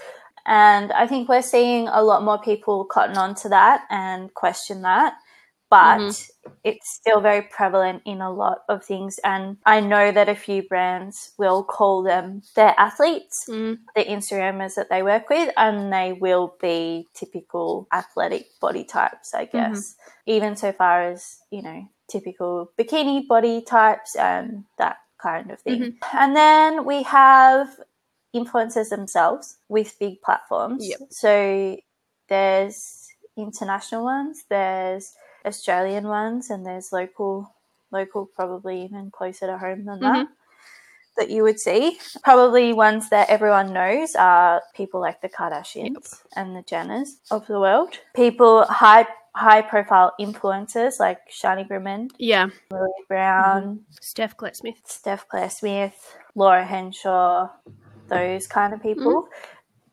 And 0.46 0.90
I 0.92 1.06
think 1.06 1.28
we're 1.28 1.42
seeing 1.42 1.86
a 1.88 2.02
lot 2.02 2.22
more 2.22 2.38
people 2.38 2.84
cotton 2.86 3.16
on 3.18 3.34
to 3.36 3.48
that 3.50 3.82
and 3.90 4.32
question 4.34 4.82
that. 4.82 5.12
But 5.70 6.00
Mhm. 6.00 6.30
it's 6.64 6.90
still 6.90 7.20
very 7.20 7.42
prevalent 7.42 8.02
in 8.04 8.20
a 8.20 8.30
lot 8.32 8.64
of 8.68 8.84
things. 8.84 9.18
And 9.24 9.56
I 9.64 9.80
know 9.80 10.10
that 10.10 10.28
a 10.28 10.34
few 10.34 10.62
brands 10.66 11.32
will 11.38 11.62
call 11.62 12.02
them 12.02 12.42
their 12.56 12.74
athletes 12.76 13.46
Mm. 13.48 13.78
the 13.94 14.04
Instagrammers 14.04 14.74
that 14.74 14.88
they 14.90 15.02
work 15.02 15.28
with, 15.30 15.52
and 15.56 15.92
they 15.92 16.12
will 16.12 16.56
be 16.60 17.08
typical 17.14 17.86
athletic 17.92 18.46
body 18.60 18.84
types, 18.84 19.32
I 19.32 19.44
guess. 19.46 19.94
Even 20.26 20.56
so 20.56 20.72
far 20.72 21.02
as, 21.02 21.38
you 21.50 21.62
know, 21.62 21.88
typical 22.08 22.72
bikini 22.76 23.26
body 23.26 23.62
types 23.62 24.16
and 24.16 24.64
that 24.78 24.98
kind 25.18 25.50
of 25.52 25.60
thing. 25.60 25.98
And 26.12 26.34
then 26.34 26.84
we 26.84 27.04
have 27.04 27.68
influencers 28.34 28.90
themselves 28.90 29.56
with 29.68 29.98
big 29.98 30.20
platforms. 30.22 30.88
Yep. 30.88 31.00
So 31.10 31.76
there's 32.28 33.08
international 33.36 34.04
ones, 34.04 34.44
there's 34.48 35.14
Australian 35.44 36.08
ones, 36.08 36.50
and 36.50 36.64
there's 36.64 36.92
local, 36.92 37.54
local 37.90 38.26
probably 38.26 38.84
even 38.84 39.10
closer 39.10 39.46
to 39.46 39.58
home 39.58 39.84
than 39.84 40.00
mm-hmm. 40.00 40.18
that 40.18 40.28
that 41.16 41.30
you 41.30 41.42
would 41.42 41.60
see. 41.60 41.98
Probably 42.22 42.72
ones 42.72 43.10
that 43.10 43.28
everyone 43.28 43.72
knows 43.72 44.14
are 44.14 44.62
people 44.74 45.00
like 45.00 45.20
the 45.20 45.28
Kardashians 45.28 46.22
and 46.36 46.56
the 46.56 46.62
Jenners 46.62 47.08
of 47.30 47.46
the 47.46 47.60
world. 47.60 47.98
People 48.14 48.64
high 48.64 49.06
high 49.34 49.62
profile 49.62 50.12
influencers 50.20 50.98
like 50.98 51.18
Shani 51.30 51.66
Grimmond, 51.66 52.12
Yeah. 52.18 52.48
Lily 52.70 52.90
Brown, 53.08 53.62
mm-hmm. 53.62 53.82
Steph 54.00 54.36
Klesmith. 54.36 54.76
Steph 54.84 55.28
Claire 55.28 55.50
Smith, 55.50 56.16
Laura 56.34 56.64
Henshaw, 56.64 57.48
those 58.08 58.46
kind 58.46 58.72
of 58.74 58.80
mm-hmm. 58.80 58.88
people 58.88 59.28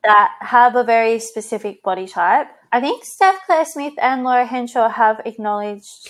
that 0.04 0.32
have 0.40 0.76
a 0.76 0.84
very 0.84 1.20
specific 1.20 1.84
body 1.84 2.08
type. 2.08 2.48
I 2.72 2.82
think 2.82 3.04
Steph 3.04 3.46
Claire 3.46 3.66
Smith 3.66 3.94
and 4.02 4.24
Laura 4.24 4.46
Henshaw 4.46 4.90
have 4.90 5.22
acknowledged. 5.26 6.10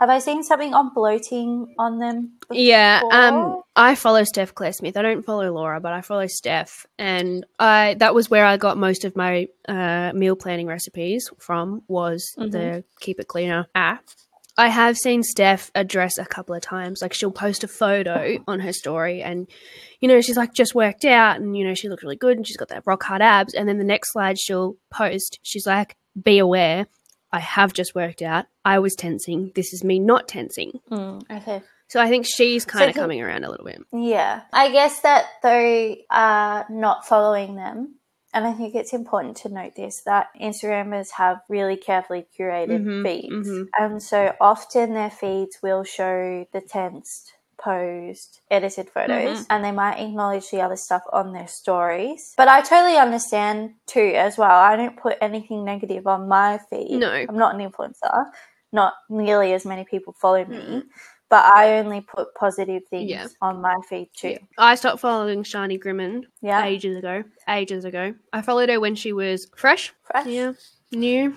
Have 0.00 0.10
I 0.10 0.18
seen 0.18 0.42
something 0.42 0.74
on 0.74 0.92
bloating 0.92 1.74
on 1.78 1.98
them? 1.98 2.32
Yeah, 2.50 3.00
um. 3.10 3.62
I 3.76 3.94
follow 3.94 4.24
Steph 4.24 4.54
Claire 4.54 4.72
Smith. 4.72 4.96
I 4.96 5.02
don't 5.02 5.24
follow 5.24 5.50
Laura, 5.52 5.80
but 5.80 5.92
I 5.92 6.00
follow 6.00 6.26
Steph, 6.26 6.86
and 6.98 7.46
I 7.58 7.94
that 7.98 8.14
was 8.14 8.28
where 8.28 8.44
I 8.44 8.56
got 8.56 8.76
most 8.76 9.04
of 9.04 9.14
my 9.14 9.48
uh, 9.68 10.12
meal 10.14 10.36
planning 10.36 10.66
recipes 10.66 11.30
from. 11.38 11.82
Was 11.88 12.34
the 12.36 12.84
Keep 13.00 13.20
It 13.20 13.28
Cleaner 13.28 13.66
app. 13.74 14.04
I 14.56 14.68
have 14.68 14.96
seen 14.96 15.22
Steph 15.22 15.70
address 15.74 16.16
a 16.16 16.24
couple 16.24 16.54
of 16.54 16.62
times. 16.62 17.02
Like 17.02 17.12
she'll 17.12 17.32
post 17.32 17.64
a 17.64 17.68
photo 17.68 18.38
on 18.46 18.60
her 18.60 18.72
story, 18.72 19.22
and 19.22 19.48
you 20.00 20.08
know 20.08 20.20
she's 20.20 20.36
like 20.36 20.54
just 20.54 20.74
worked 20.74 21.04
out, 21.04 21.40
and 21.40 21.56
you 21.56 21.66
know 21.66 21.74
she 21.74 21.88
looks 21.88 22.02
really 22.02 22.16
good, 22.16 22.36
and 22.36 22.46
she's 22.46 22.56
got 22.56 22.68
that 22.68 22.84
rock 22.86 23.02
hard 23.02 23.22
abs. 23.22 23.54
And 23.54 23.68
then 23.68 23.78
the 23.78 23.84
next 23.84 24.12
slide 24.12 24.38
she'll 24.38 24.76
post, 24.90 25.38
she's 25.42 25.66
like, 25.66 25.96
"Be 26.20 26.38
aware, 26.38 26.86
I 27.32 27.40
have 27.40 27.72
just 27.72 27.94
worked 27.94 28.22
out. 28.22 28.46
I 28.64 28.78
was 28.78 28.94
tensing. 28.94 29.52
This 29.54 29.72
is 29.72 29.82
me 29.82 29.98
not 29.98 30.28
tensing." 30.28 30.80
Mm, 30.90 31.22
okay. 31.30 31.62
So 31.88 32.00
I 32.00 32.08
think 32.08 32.26
she's 32.26 32.64
kind 32.64 32.88
of 32.88 32.96
coming 32.96 33.20
around 33.20 33.44
a 33.44 33.50
little 33.50 33.66
bit. 33.66 33.80
Yeah. 33.92 34.42
I 34.52 34.70
guess 34.72 35.00
that 35.00 35.26
they 35.42 36.04
are 36.10 36.66
not 36.70 37.06
following 37.06 37.56
them. 37.56 37.96
And 38.34 38.46
I 38.46 38.52
think 38.52 38.74
it's 38.74 38.92
important 38.92 39.36
to 39.38 39.48
note 39.48 39.76
this 39.76 40.02
that 40.02 40.26
Instagrammers 40.40 41.10
have 41.12 41.40
really 41.48 41.76
carefully 41.76 42.26
curated 42.36 42.82
Mhm, 42.84 43.02
feeds. 43.04 43.48
mhm. 43.48 43.68
And 43.78 44.02
so 44.02 44.34
often 44.40 44.92
their 44.92 45.10
feeds 45.10 45.62
will 45.62 45.84
show 45.84 46.44
the 46.52 46.60
tensed, 46.60 47.32
posed, 47.56 48.40
edited 48.50 48.90
photos, 48.90 49.42
Mhm. 49.42 49.46
and 49.50 49.64
they 49.64 49.70
might 49.70 50.00
acknowledge 50.00 50.50
the 50.50 50.60
other 50.60 50.74
stuff 50.76 51.02
on 51.12 51.32
their 51.32 51.46
stories. 51.46 52.34
But 52.36 52.48
I 52.48 52.60
totally 52.60 52.96
understand 52.96 53.74
too, 53.86 54.12
as 54.16 54.36
well. 54.36 54.50
I 54.50 54.74
don't 54.74 54.96
put 54.96 55.16
anything 55.20 55.64
negative 55.64 56.08
on 56.08 56.26
my 56.28 56.58
feed. 56.70 56.98
No. 56.98 57.12
I'm 57.28 57.38
not 57.38 57.54
an 57.54 57.60
influencer, 57.60 58.32
not 58.72 58.94
nearly 59.08 59.52
as 59.52 59.64
many 59.64 59.84
people 59.84 60.12
follow 60.12 60.44
me. 60.44 60.82
But 61.34 61.46
I 61.56 61.78
only 61.80 62.00
put 62.00 62.32
positive 62.36 62.84
things 62.88 63.10
Yeah. 63.10 63.26
on 63.42 63.60
my 63.60 63.74
feed 63.88 64.08
too. 64.16 64.28
Yeah. 64.28 64.38
I 64.56 64.76
stopped 64.76 65.00
following 65.00 65.42
Shani 65.42 65.80
Grimmond 65.80 66.26
Yeah, 66.40 66.64
ages 66.64 66.96
ago. 66.96 67.24
Ages 67.48 67.84
ago. 67.84 68.14
I 68.32 68.40
followed 68.40 68.68
her 68.68 68.78
when 68.78 68.94
she 68.94 69.12
was 69.12 69.48
fresh. 69.56 69.92
fresh. 70.04 70.26
Yeah. 70.26 70.52
New. 70.92 71.36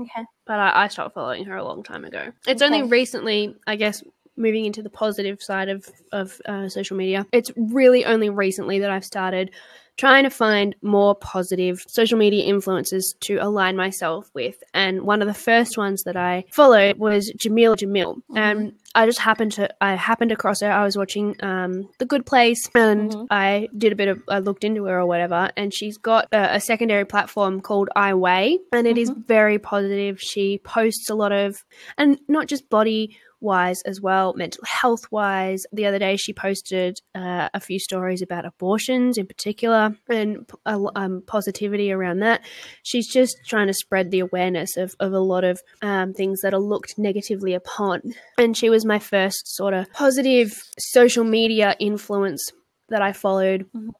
Okay. 0.00 0.24
But 0.46 0.60
I, 0.60 0.84
I 0.84 0.88
stopped 0.88 1.12
following 1.14 1.44
her 1.44 1.56
a 1.58 1.62
long 1.62 1.82
time 1.82 2.06
ago. 2.06 2.32
It's 2.46 2.62
only 2.62 2.84
recently, 2.84 3.54
I 3.66 3.76
guess, 3.76 4.02
moving 4.34 4.64
into 4.64 4.82
the 4.82 4.88
positive 4.88 5.42
side 5.42 5.68
of, 5.68 5.86
of 6.10 6.40
uh, 6.46 6.70
social 6.70 6.96
media. 6.96 7.26
It's 7.30 7.50
really 7.54 8.06
only 8.06 8.30
recently 8.30 8.78
that 8.78 8.88
I've 8.90 9.04
started 9.04 9.50
trying 9.96 10.24
to 10.24 10.30
find 10.30 10.74
more 10.82 11.14
positive 11.14 11.82
social 11.88 12.18
media 12.18 12.44
influences 12.44 13.14
to 13.20 13.36
align 13.36 13.76
myself 13.76 14.30
with. 14.34 14.56
And 14.72 15.02
one 15.02 15.22
of 15.22 15.28
the 15.28 15.34
first 15.34 15.78
ones 15.78 16.02
that 16.04 16.16
I 16.16 16.44
followed 16.50 16.98
was 16.98 17.32
Jameela 17.38 17.76
Jamil. 17.76 18.20
And 18.34 18.72
I 18.96 19.06
just 19.06 19.18
happened 19.20 19.52
to 19.52 19.68
I 19.80 19.94
happened 19.94 20.30
across 20.32 20.60
her. 20.60 20.70
I 20.70 20.84
was 20.84 20.96
watching 20.96 21.36
um, 21.42 21.88
The 21.98 22.06
Good 22.06 22.26
Place, 22.26 22.68
and 22.74 23.10
Mhm. 23.10 23.26
I 23.30 23.68
did 23.76 23.92
a 23.92 23.96
bit 23.96 24.08
of 24.08 24.22
I 24.28 24.38
looked 24.38 24.64
into 24.64 24.84
her 24.84 25.00
or 25.00 25.06
whatever. 25.06 25.50
And 25.56 25.74
she's 25.74 25.96
got 25.98 26.28
a, 26.32 26.56
a 26.56 26.60
secondary 26.60 27.04
platform 27.04 27.60
called 27.60 27.88
I 27.96 28.14
Weigh, 28.14 28.58
and 28.72 28.86
it 28.86 28.96
is 28.98 29.10
very 29.10 29.58
positive. 29.58 30.20
She 30.20 30.58
posts 30.64 31.10
a 31.10 31.14
lot 31.14 31.32
of, 31.32 31.64
and 31.98 32.18
not 32.28 32.46
just 32.46 32.68
body 32.70 33.16
wise 33.44 33.80
as 33.82 34.00
well, 34.00 34.34
mental 34.34 34.64
health 34.66 35.06
wise. 35.12 35.64
The 35.72 35.86
other 35.86 36.00
day, 36.00 36.16
she 36.16 36.32
posted 36.32 36.98
uh, 37.14 37.48
a 37.54 37.60
few 37.60 37.78
stories 37.78 38.22
about 38.22 38.44
abortions 38.44 39.16
in 39.18 39.26
particular 39.26 39.96
and 40.08 40.48
p- 40.48 40.54
a 40.66 40.78
lo- 40.78 40.90
um, 40.96 41.22
positivity 41.26 41.92
around 41.92 42.18
that. 42.20 42.40
She's 42.82 43.06
just 43.06 43.36
trying 43.46 43.68
to 43.68 43.74
spread 43.74 44.10
the 44.10 44.20
awareness 44.20 44.76
of, 44.76 44.96
of 44.98 45.12
a 45.12 45.20
lot 45.20 45.44
of 45.44 45.60
um, 45.82 46.12
things 46.14 46.40
that 46.40 46.54
are 46.54 46.58
looked 46.60 46.94
negatively 46.98 47.54
upon. 47.54 48.02
And 48.38 48.56
she 48.56 48.70
was 48.70 48.84
my 48.84 48.98
first 48.98 49.54
sort 49.54 49.74
of 49.74 49.92
positive 49.92 50.52
social 50.78 51.22
media 51.24 51.76
influence 51.78 52.42
that 52.88 53.02
I 53.02 53.12
followed. 53.12 53.66
Mhm. 53.76 53.90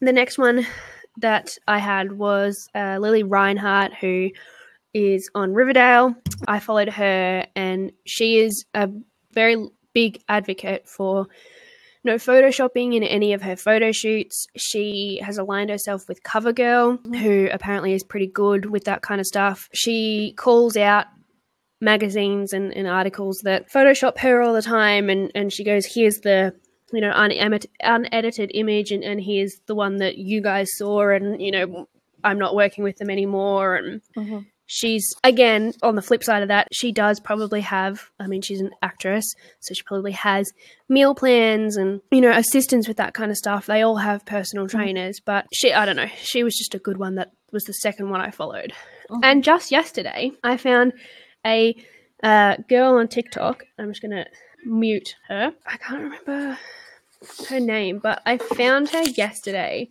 The 0.00 0.12
next 0.12 0.38
one 0.38 0.66
that 1.18 1.50
I 1.68 1.78
had 1.78 2.12
was 2.12 2.68
uh, 2.74 2.98
Lili 2.98 3.22
Reinhart, 3.22 3.92
who 4.00 4.30
is 4.94 5.30
on 5.34 5.54
Riverdale. 5.54 6.14
I 6.46 6.58
followed 6.58 6.88
her, 6.90 7.46
and 7.56 7.92
she 8.06 8.38
is 8.38 8.64
a 8.74 8.88
very 9.32 9.56
big 9.92 10.22
advocate 10.28 10.88
for 10.88 11.26
no 12.04 12.16
photoshopping 12.16 12.94
in 12.94 13.02
any 13.02 13.32
of 13.32 13.42
her 13.42 13.54
photo 13.56 13.92
shoots. 13.92 14.46
She 14.56 15.20
has 15.22 15.38
aligned 15.38 15.70
herself 15.70 16.08
with 16.08 16.22
CoverGirl, 16.24 17.16
who 17.16 17.48
apparently 17.52 17.92
is 17.92 18.02
pretty 18.02 18.26
good 18.26 18.66
with 18.66 18.84
that 18.84 19.02
kind 19.02 19.20
of 19.20 19.26
stuff. 19.26 19.68
She 19.72 20.34
calls 20.36 20.76
out 20.76 21.06
magazines 21.80 22.52
and, 22.52 22.72
and 22.76 22.86
articles 22.86 23.40
that 23.44 23.70
Photoshop 23.70 24.18
her 24.18 24.42
all 24.42 24.52
the 24.52 24.62
time, 24.62 25.08
and, 25.10 25.30
and 25.34 25.52
she 25.52 25.64
goes, 25.64 25.86
Here's 25.86 26.18
the 26.20 26.54
you 26.92 27.00
know 27.00 27.12
unedited 27.14 28.50
image, 28.54 28.92
and, 28.92 29.02
and 29.02 29.20
here's 29.20 29.54
the 29.66 29.74
one 29.74 29.96
that 29.98 30.18
you 30.18 30.40
guys 30.42 30.68
saw, 30.76 31.08
and 31.08 31.40
you 31.40 31.50
know 31.50 31.88
I'm 32.24 32.38
not 32.38 32.54
working 32.54 32.84
with 32.84 32.96
them 32.98 33.10
anymore, 33.10 33.76
and 33.76 34.00
Mhm. 34.16 34.46
She's 34.74 35.14
again 35.22 35.72
on 35.82 35.96
the 35.96 36.02
flip 36.02 36.24
side 36.24 36.40
of 36.42 36.48
that 36.48 36.66
she 36.72 36.92
does 36.92 37.20
probably 37.20 37.60
have 37.60 38.10
i 38.18 38.26
mean 38.26 38.40
she's 38.40 38.60
an 38.60 38.70
actress 38.80 39.24
so 39.60 39.74
she 39.74 39.82
probably 39.82 40.12
has 40.12 40.50
meal 40.88 41.14
plans 41.14 41.76
and 41.76 42.00
you 42.10 42.22
know 42.22 42.30
assistance 42.30 42.88
with 42.88 42.96
that 42.96 43.12
kind 43.12 43.30
of 43.30 43.36
stuff 43.36 43.66
they 43.66 43.82
all 43.82 43.96
have 43.96 44.24
personal 44.24 44.66
trainers 44.66 45.20
but 45.20 45.44
she 45.52 45.74
i 45.74 45.84
don't 45.84 45.96
know 45.96 46.08
she 46.22 46.42
was 46.42 46.56
just 46.56 46.74
a 46.74 46.78
good 46.78 46.96
one 46.96 47.16
that 47.16 47.30
was 47.52 47.64
the 47.64 47.74
second 47.74 48.08
one 48.08 48.20
i 48.22 48.30
followed 48.30 48.72
Mhm. 49.10 49.20
and 49.22 49.44
just 49.44 49.70
yesterday 49.70 50.32
i 50.42 50.56
found 50.56 50.94
a 51.44 51.76
uh, 52.22 52.56
girl 52.68 52.94
on 52.94 53.08
tiktok 53.08 53.64
i'm 53.78 53.90
just 53.90 54.00
gonna 54.00 54.24
mute 54.64 55.16
her 55.28 55.52
i 55.66 55.76
can't 55.76 56.02
remember 56.02 56.58
her 57.50 57.60
name 57.60 57.98
but 57.98 58.22
i 58.24 58.38
found 58.38 58.88
her 58.88 59.02
yesterday 59.02 59.88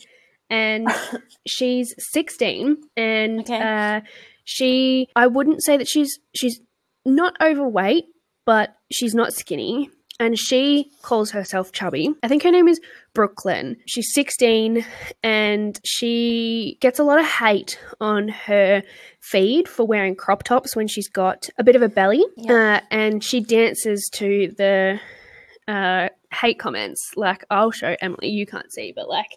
and 0.50 0.88
she's 1.48 1.94
16 2.00 2.78
and 2.98 3.40
Okay. 3.42 3.62
uh, 3.62 4.02
she 4.56 5.08
i 5.16 5.26
wouldn't 5.28 5.64
say 5.64 5.78
that 5.78 5.88
she's 5.88 6.20
she's 6.36 6.60
not 7.06 7.34
overweight 7.42 8.06
but 8.46 8.76
she's 8.92 9.14
not 9.14 9.34
skinny. 9.34 9.90
And 10.20 10.38
she 10.38 10.92
calls 11.02 11.32
herself 11.32 11.72
chubby. 11.72 12.14
I 12.22 12.28
think 12.28 12.44
her 12.44 12.52
name 12.52 12.68
is 12.68 12.80
brooklyn. 13.16 13.78
She's 13.88 14.14
16 14.14 14.86
and 15.24 15.80
she 15.84 16.78
gets 16.80 17.00
a 17.00 17.04
lot 17.04 17.20
of 17.20 17.26
hate 17.26 17.80
on 18.00 18.28
her 18.28 18.84
feed 19.20 19.68
for 19.68 19.88
wearing 19.88 20.16
crop 20.16 20.44
tops 20.44 20.76
when 20.76 20.88
she's 20.88 21.08
got 21.08 21.50
a 21.58 21.64
bit 21.64 21.76
of 21.76 21.82
a 21.82 21.90
belly. 21.90 22.24
Yeah. 22.38 22.82
uh, 22.82 22.86
and 22.92 23.24
she 23.24 23.40
dances 23.40 24.10
to 24.14 24.54
the 24.58 25.00
uh, 25.68 26.10
hate 26.32 26.60
comments. 26.60 27.02
Like 27.16 27.44
i'll 27.50 27.72
show 27.72 27.96
emily 28.00 28.28
you 28.30 28.46
can't 28.46 28.72
see 28.72 28.94
but 28.96 29.10
like 29.10 29.32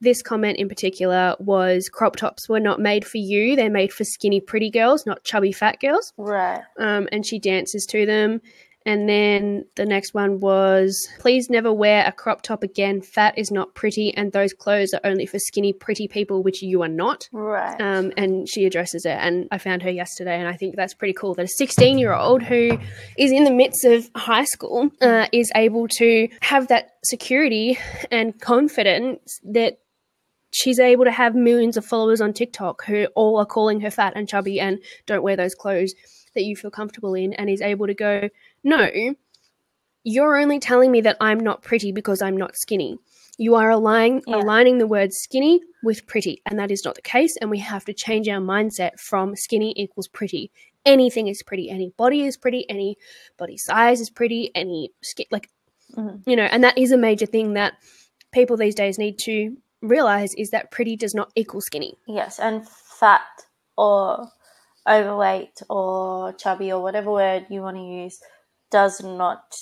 this 0.00 0.22
comment 0.22 0.58
in 0.58 0.68
particular 0.68 1.34
was 1.40 1.88
crop 1.88 2.16
tops 2.16 2.48
were 2.48 2.60
not 2.60 2.80
made 2.80 3.04
for 3.04 3.18
you 3.18 3.56
they're 3.56 3.70
made 3.70 3.92
for 3.92 4.04
skinny 4.04 4.40
pretty 4.40 4.70
girls 4.70 5.04
not 5.06 5.22
chubby 5.24 5.52
fat 5.52 5.80
girls 5.80 6.12
Right. 6.16 6.62
um, 6.78 7.08
and 7.12 7.26
she 7.26 7.38
dances 7.38 7.84
to 7.90 8.06
them 8.06 8.40
and 8.86 9.06
then 9.06 9.64
the 9.74 9.84
next 9.84 10.14
one 10.14 10.38
was 10.40 11.08
please 11.18 11.50
never 11.50 11.70
wear 11.72 12.06
a 12.06 12.12
crop 12.12 12.40
top 12.42 12.62
again 12.62 13.02
fat 13.02 13.36
is 13.36 13.50
not 13.50 13.74
pretty 13.74 14.14
and 14.16 14.32
those 14.32 14.52
clothes 14.54 14.94
are 14.94 15.00
only 15.04 15.26
for 15.26 15.38
skinny 15.38 15.72
pretty 15.72 16.06
people 16.08 16.42
which 16.44 16.62
you 16.62 16.80
are 16.82 16.88
not 16.88 17.28
Right. 17.32 17.78
um, 17.80 18.12
and 18.16 18.48
she 18.48 18.64
addresses 18.64 19.04
it. 19.04 19.18
And 19.20 19.48
I 19.50 19.58
found 19.58 19.82
her 19.82 19.90
yesterday, 19.90 20.38
and 20.38 20.48
I 20.48 20.54
think 20.56 20.76
that's 20.76 20.94
pretty 20.94 21.12
cool 21.12 21.34
that 21.34 21.44
a 21.44 21.48
16 21.48 21.98
year 21.98 22.14
old 22.14 22.40
who 22.42 22.78
is 23.18 23.32
in 23.32 23.44
the 23.44 23.50
midst 23.50 23.84
of 23.84 24.08
high 24.14 24.44
school 24.44 24.90
uh, 25.02 25.26
is 25.32 25.50
able 25.56 25.88
to 25.98 26.28
have 26.40 26.68
that 26.68 26.92
security 27.04 27.78
and 28.10 28.40
confidence 28.40 29.38
that 29.44 29.80
she's 30.50 30.78
able 30.78 31.04
to 31.04 31.10
have 31.10 31.34
millions 31.34 31.76
of 31.76 31.84
followers 31.84 32.20
on 32.20 32.32
TikTok 32.32 32.84
who 32.84 33.06
all 33.14 33.38
are 33.38 33.46
calling 33.46 33.80
her 33.80 33.90
fat 33.90 34.12
and 34.16 34.28
chubby 34.28 34.58
and 34.60 34.78
don't 35.06 35.22
wear 35.22 35.36
those 35.36 35.54
clothes 35.54 35.94
that 36.34 36.44
you 36.44 36.56
feel 36.56 36.70
comfortable 36.70 37.14
in, 37.14 37.32
and 37.34 37.48
is 37.50 37.60
able 37.62 37.86
to 37.86 37.94
go, 37.94 38.28
no. 38.62 38.88
You're 40.04 40.38
only 40.38 40.58
telling 40.58 40.90
me 40.90 41.00
that 41.02 41.16
I'm 41.20 41.40
not 41.40 41.62
pretty 41.62 41.92
because 41.92 42.22
I'm 42.22 42.36
not 42.36 42.56
skinny. 42.56 42.96
You 43.36 43.54
are 43.56 43.70
aligning, 43.70 44.22
Yeah. 44.26 44.36
aligning 44.36 44.78
the 44.78 44.86
word 44.86 45.12
skinny 45.12 45.60
with 45.82 46.06
pretty, 46.06 46.42
and 46.46 46.58
that 46.58 46.70
is 46.70 46.84
not 46.84 46.94
the 46.94 47.02
case. 47.02 47.36
And 47.40 47.50
we 47.50 47.58
have 47.58 47.84
to 47.86 47.92
change 47.92 48.28
our 48.28 48.40
mindset 48.40 48.98
from 48.98 49.36
skinny 49.36 49.74
equals 49.76 50.08
pretty. 50.08 50.50
Anything 50.86 51.28
is 51.28 51.42
pretty. 51.42 51.68
Any 51.70 51.90
body 51.96 52.22
is 52.22 52.36
pretty. 52.36 52.68
Any 52.70 52.96
body 53.36 53.56
size 53.56 54.00
is 54.00 54.10
pretty. 54.10 54.50
Any 54.54 54.92
skin, 55.02 55.26
like, 55.30 55.50
Mhm. 55.96 56.22
you 56.26 56.36
know, 56.36 56.44
and 56.44 56.64
that 56.64 56.78
is 56.78 56.90
a 56.92 56.96
major 56.96 57.26
thing 57.26 57.54
that 57.54 57.74
people 58.32 58.56
these 58.56 58.74
days 58.74 58.98
need 58.98 59.18
to 59.20 59.56
realize 59.82 60.34
is 60.34 60.50
that 60.50 60.70
pretty 60.70 60.96
does 60.96 61.14
not 61.14 61.30
equal 61.36 61.60
skinny. 61.60 61.94
Yes, 62.06 62.38
and 62.38 62.68
fat 62.68 63.22
or 63.76 64.28
overweight 64.88 65.60
or 65.68 66.32
chubby 66.34 66.72
or 66.72 66.82
whatever 66.82 67.10
word 67.12 67.46
you 67.50 67.60
want 67.60 67.76
to 67.76 67.82
use 67.82 68.20
does 68.70 69.02
not 69.02 69.56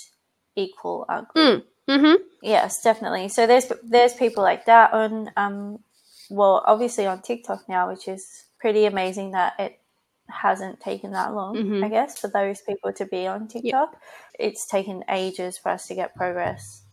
equal 0.55 1.05
ugly. 1.09 1.41
Mm. 1.41 1.63
Mm-hmm. 1.89 2.23
Yes, 2.41 2.81
definitely. 2.81 3.29
So 3.29 3.47
there's 3.47 3.71
there's 3.83 4.13
people 4.13 4.43
like 4.43 4.65
that 4.65 4.93
on 4.93 5.31
um 5.37 5.79
well 6.29 6.63
obviously 6.65 7.05
on 7.05 7.21
TikTok 7.21 7.69
now, 7.69 7.89
which 7.89 8.07
is 8.07 8.45
pretty 8.59 8.85
amazing 8.85 9.31
that 9.31 9.53
it 9.59 9.79
hasn't 10.29 10.81
taken 10.81 11.11
that 11.11 11.33
long, 11.33 11.55
Mhm. 11.55 11.85
I 11.85 11.87
guess, 11.89 12.19
for 12.19 12.27
those 12.27 12.59
people 12.61 12.91
to 12.91 13.05
be 13.05 13.27
on 13.27 13.47
TikTok. 13.47 13.95
It's 14.37 14.65
taken 14.65 15.05
ages 15.09 15.57
for 15.57 15.69
us 15.69 15.87
to 15.87 15.95
get 15.95 16.13
progress 16.15 16.83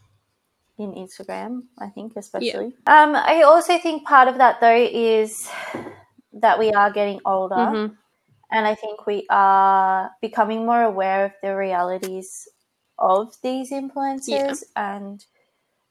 in 0.79 0.93
Instagram, 0.95 1.63
I 1.79 1.89
think, 1.89 2.15
especially. 2.17 2.75
Yeah. 2.87 3.03
Um, 3.05 3.15
I 3.17 3.43
also 3.43 3.79
think 3.79 4.07
part 4.07 4.29
of 4.29 4.39
that 4.39 4.61
though 4.61 4.75
is 4.93 5.49
that 6.33 6.59
we 6.59 6.71
are 6.73 6.91
getting 6.93 7.21
older 7.25 7.55
Mm-hmm. 7.55 7.95
and 8.51 8.67
I 8.67 8.75
think 8.75 9.07
we 9.07 9.27
are 9.31 10.11
becoming 10.21 10.67
more 10.67 10.83
aware 10.83 11.27
of 11.27 11.33
the 11.43 11.55
realities 11.57 12.49
of 12.99 13.35
these 13.43 13.71
influencers 13.73 14.63
and 14.77 15.25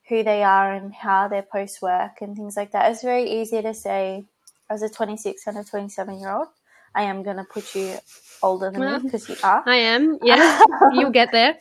who 0.09 0.23
they 0.23 0.43
are 0.43 0.73
and 0.73 0.93
how 0.93 1.27
their 1.27 1.43
posts 1.43 1.81
work 1.81 2.21
and 2.21 2.35
things 2.35 2.57
like 2.57 2.71
that. 2.73 2.91
It's 2.91 3.03
very 3.03 3.29
easy 3.29 3.61
to 3.61 3.73
say, 3.73 4.25
as 4.69 4.81
a 4.81 4.89
26 4.89 5.47
and 5.47 5.57
a 5.57 5.63
27 5.63 6.19
year 6.19 6.31
old, 6.31 6.47
I 6.95 7.03
am 7.03 7.23
going 7.23 7.37
to 7.37 7.43
put 7.45 7.73
you 7.75 7.97
older 8.41 8.69
than 8.71 8.79
Well, 8.81 8.99
me 8.99 9.03
because 9.05 9.27
you 9.29 9.35
are. 9.43 9.63
I 9.65 9.77
am. 9.77 10.19
Yeah, 10.23 10.61
you'll 10.93 11.11
get 11.11 11.31
there. 11.31 11.57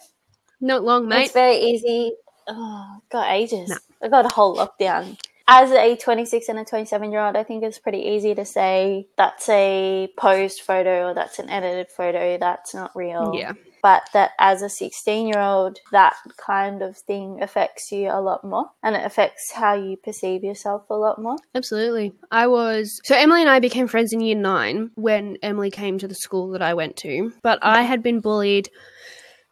Not 0.61 0.85
long, 0.85 1.08
mate. 1.08 1.24
It's 1.24 1.32
very 1.32 1.56
easy. 1.56 2.12
Oh, 2.48 2.98
got 3.11 3.31
ages. 3.31 3.68
No. 3.68 3.76
I 4.02 4.09
got 4.09 4.26
a 4.26 4.35
whole 4.35 4.57
lockdown. 4.57 5.18
As 5.48 5.70
a 5.72 5.96
26 5.96 6.48
and 6.48 6.59
a 6.59 6.64
27 6.64 7.11
year 7.11 7.20
old, 7.20 7.37
I 7.37 7.42
think 7.42 7.64
it's 7.64 7.78
pretty 7.78 7.98
easy 7.98 8.35
to 8.35 8.44
say 8.44 9.09
that's 9.16 9.48
a 9.48 10.09
posed 10.16 10.61
photo 10.61 11.09
or 11.09 11.14
that's 11.14 11.38
an 11.38 11.50
edited 11.50 11.90
photo, 11.90 12.38
that's 12.38 12.74
not 12.74 12.94
real. 12.94 13.33
Yeah. 13.35 13.52
But 13.83 14.09
that 14.12 14.31
as 14.38 14.62
a 14.62 14.68
16 14.68 15.26
year 15.26 15.40
old, 15.40 15.78
that 15.90 16.14
kind 16.37 16.83
of 16.83 16.96
thing 16.96 17.42
affects 17.42 17.90
you 17.90 18.09
a 18.09 18.20
lot 18.20 18.44
more 18.44 18.70
and 18.85 18.94
it 18.94 19.05
affects 19.05 19.50
how 19.50 19.74
you 19.74 19.96
perceive 19.96 20.44
yourself 20.44 20.88
a 20.88 20.94
lot 20.94 21.20
more. 21.20 21.37
Absolutely. 21.57 22.12
I 22.31 22.46
was 22.46 23.00
so 23.02 23.16
Emily 23.16 23.40
and 23.40 23.50
I 23.50 23.59
became 23.59 23.88
friends 23.88 24.12
in 24.12 24.20
year 24.20 24.37
nine 24.37 24.92
when 24.94 25.38
Emily 25.42 25.70
came 25.70 25.98
to 25.98 26.07
the 26.07 26.14
school 26.14 26.50
that 26.52 26.62
I 26.62 26.74
went 26.74 26.96
to. 26.98 27.33
But 27.42 27.59
I 27.62 27.83
had 27.83 28.02
been 28.02 28.20
bullied 28.20 28.70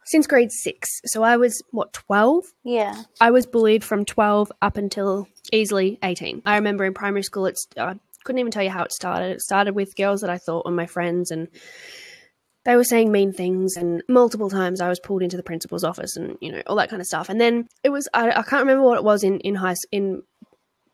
since 0.05 0.27
grade 0.27 0.51
six. 0.51 0.89
So 1.05 1.23
I 1.23 1.37
was, 1.37 1.61
what, 1.71 1.93
12? 1.93 2.43
Yeah. 2.63 3.03
I 3.19 3.31
was 3.31 3.45
bullied 3.45 3.83
from 3.83 4.05
12 4.05 4.51
up 4.61 4.77
until 4.77 5.27
easily 5.51 5.99
18. 6.03 6.41
I 6.45 6.55
remember 6.55 6.85
in 6.85 6.93
primary 6.93 7.23
school, 7.23 7.45
it's, 7.45 7.67
I 7.77 7.95
couldn't 8.23 8.39
even 8.39 8.51
tell 8.51 8.63
you 8.63 8.69
how 8.69 8.83
it 8.83 8.91
started. 8.91 9.31
It 9.31 9.41
started 9.41 9.75
with 9.75 9.95
girls 9.95 10.21
that 10.21 10.29
I 10.29 10.37
thought 10.37 10.65
were 10.65 10.71
my 10.71 10.85
friends 10.85 11.31
and 11.31 11.47
they 12.63 12.75
were 12.75 12.83
saying 12.83 13.11
mean 13.11 13.33
things 13.33 13.75
and 13.75 14.03
multiple 14.07 14.49
times 14.49 14.81
I 14.81 14.89
was 14.89 14.99
pulled 14.99 15.23
into 15.23 15.37
the 15.37 15.43
principal's 15.43 15.83
office 15.83 16.15
and 16.15 16.37
you 16.41 16.51
know 16.51 16.61
all 16.67 16.75
that 16.75 16.89
kind 16.89 17.01
of 17.01 17.07
stuff. 17.07 17.29
And 17.29 17.41
then 17.41 17.67
it 17.83 17.89
was 17.89 18.07
I, 18.13 18.29
I 18.29 18.43
can't 18.43 18.61
remember 18.63 18.83
what 18.83 18.97
it 18.97 19.03
was 19.03 19.23
in 19.23 19.39
in 19.39 19.55
high 19.55 19.75
in 19.91 20.21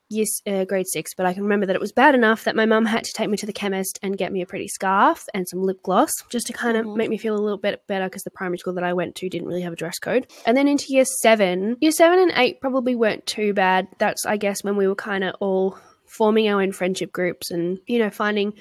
yes 0.09 0.27
uh, 0.47 0.63
grade 0.65 0.87
six, 0.87 1.13
but 1.15 1.25
I 1.25 1.33
can 1.33 1.43
remember 1.43 1.65
that 1.65 1.75
it 1.75 1.81
was 1.81 1.91
bad 1.91 2.15
enough 2.15 2.43
that 2.45 2.55
my 2.55 2.65
mum 2.65 2.85
had 2.85 3.03
to 3.03 3.13
take 3.13 3.29
me 3.29 3.37
to 3.37 3.45
the 3.45 3.53
chemist 3.53 3.99
and 4.01 4.17
get 4.17 4.31
me 4.31 4.41
a 4.41 4.45
pretty 4.45 4.67
scarf 4.67 5.25
and 5.33 5.47
some 5.47 5.61
lip 5.61 5.81
gloss 5.83 6.11
just 6.29 6.47
to 6.47 6.53
kind 6.53 6.77
of 6.77 6.85
Mhm. 6.85 6.95
make 6.95 7.09
me 7.09 7.17
feel 7.17 7.35
a 7.35 7.41
little 7.41 7.57
bit 7.57 7.81
better 7.87 8.05
because 8.05 8.23
the 8.23 8.31
primary 8.31 8.57
school 8.57 8.73
that 8.73 8.83
I 8.83 8.93
went 8.93 9.15
to 9.15 9.29
didn't 9.29 9.47
really 9.47 9.61
have 9.61 9.73
a 9.73 9.77
dress 9.77 9.99
code. 9.99 10.27
And 10.45 10.55
then 10.55 10.67
into 10.67 10.85
year 10.93 11.05
seven, 11.21 11.77
year 11.81 11.91
seven 11.91 12.19
and 12.19 12.31
eight 12.35 12.61
probably 12.61 12.95
weren't 12.95 13.25
too 13.25 13.53
bad. 13.53 13.87
That's 13.99 14.25
I 14.25 14.37
guess 14.37 14.63
when 14.63 14.77
we 14.77 14.87
were 14.87 14.95
kind 14.95 15.23
of 15.23 15.35
all 15.39 15.77
forming 16.05 16.47
our 16.47 16.61
own 16.61 16.71
friendship 16.71 17.11
groups 17.11 17.51
and 17.51 17.79
you 17.85 17.99
know 17.99 18.09
finding 18.09 18.53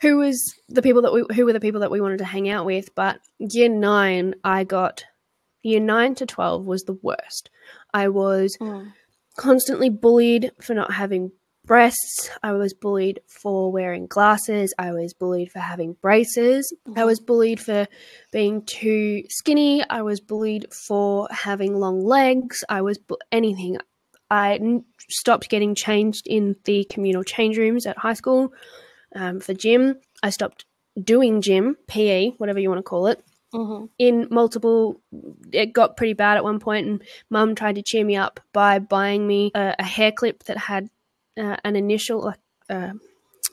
who 0.00 0.16
was 0.16 0.40
the 0.68 0.80
people 0.80 1.02
that 1.02 1.12
we 1.12 1.22
who 1.34 1.44
were 1.44 1.52
the 1.52 1.60
people 1.60 1.80
that 1.80 1.90
we 1.90 2.00
wanted 2.00 2.16
to 2.18 2.24
hang 2.24 2.48
out 2.48 2.64
with 2.64 2.94
but 2.94 3.18
year 3.38 3.68
9 3.68 4.34
i 4.42 4.64
got 4.64 5.04
year 5.62 5.80
9 5.80 6.14
to 6.14 6.24
12 6.24 6.64
was 6.64 6.84
the 6.84 6.96
worst 7.02 7.50
i 7.92 8.08
was 8.08 8.56
Mm. 8.58 8.92
Constantly 9.38 9.88
bullied 9.88 10.52
for 10.60 10.74
not 10.74 10.92
having 10.92 11.32
breasts. 11.64 12.28
I 12.42 12.52
was 12.52 12.74
bullied 12.74 13.20
for 13.26 13.70
wearing 13.70 14.06
glasses. 14.06 14.74
I 14.78 14.92
was 14.92 15.14
bullied 15.14 15.52
for 15.52 15.60
having 15.60 15.94
braces. 16.02 16.74
I 16.96 17.04
was 17.04 17.20
bullied 17.20 17.60
for 17.60 17.86
being 18.32 18.64
too 18.66 19.22
skinny. 19.28 19.82
I 19.88 20.02
was 20.02 20.20
bullied 20.20 20.66
for 20.74 21.28
having 21.30 21.74
long 21.74 22.04
legs. 22.04 22.64
I 22.68 22.82
was 22.82 22.98
bu- 22.98 23.16
anything. 23.30 23.78
I 24.30 24.58
stopped 25.08 25.48
getting 25.48 25.74
changed 25.74 26.26
in 26.26 26.56
the 26.64 26.84
communal 26.90 27.22
change 27.22 27.56
rooms 27.56 27.86
at 27.86 27.96
high 27.96 28.14
school 28.14 28.52
um, 29.14 29.40
for 29.40 29.54
gym. 29.54 29.96
I 30.22 30.30
stopped 30.30 30.64
doing 31.02 31.40
gym, 31.42 31.76
PE, 31.86 32.30
whatever 32.38 32.58
you 32.58 32.68
want 32.68 32.78
to 32.78 32.82
call 32.82 33.06
it. 33.06 33.22
Mhm. 33.54 33.88
In 33.98 34.28
multiple, 34.30 35.00
it 35.52 35.72
got 35.72 35.96
pretty 35.96 36.12
bad 36.12 36.36
at 36.36 36.44
one 36.44 36.60
point, 36.60 36.86
and 36.86 37.02
mum 37.30 37.54
tried 37.54 37.76
to 37.76 37.82
cheer 37.82 38.04
me 38.04 38.16
up 38.16 38.40
by 38.52 38.78
buying 38.78 39.26
me 39.26 39.50
a, 39.54 39.74
a 39.78 39.84
hair 39.84 40.12
clip 40.12 40.44
that 40.44 40.58
had 40.58 40.90
uh, 41.38 41.56
an 41.64 41.74
initial, 41.76 42.24
like 42.26 42.40
uh, 42.68 42.92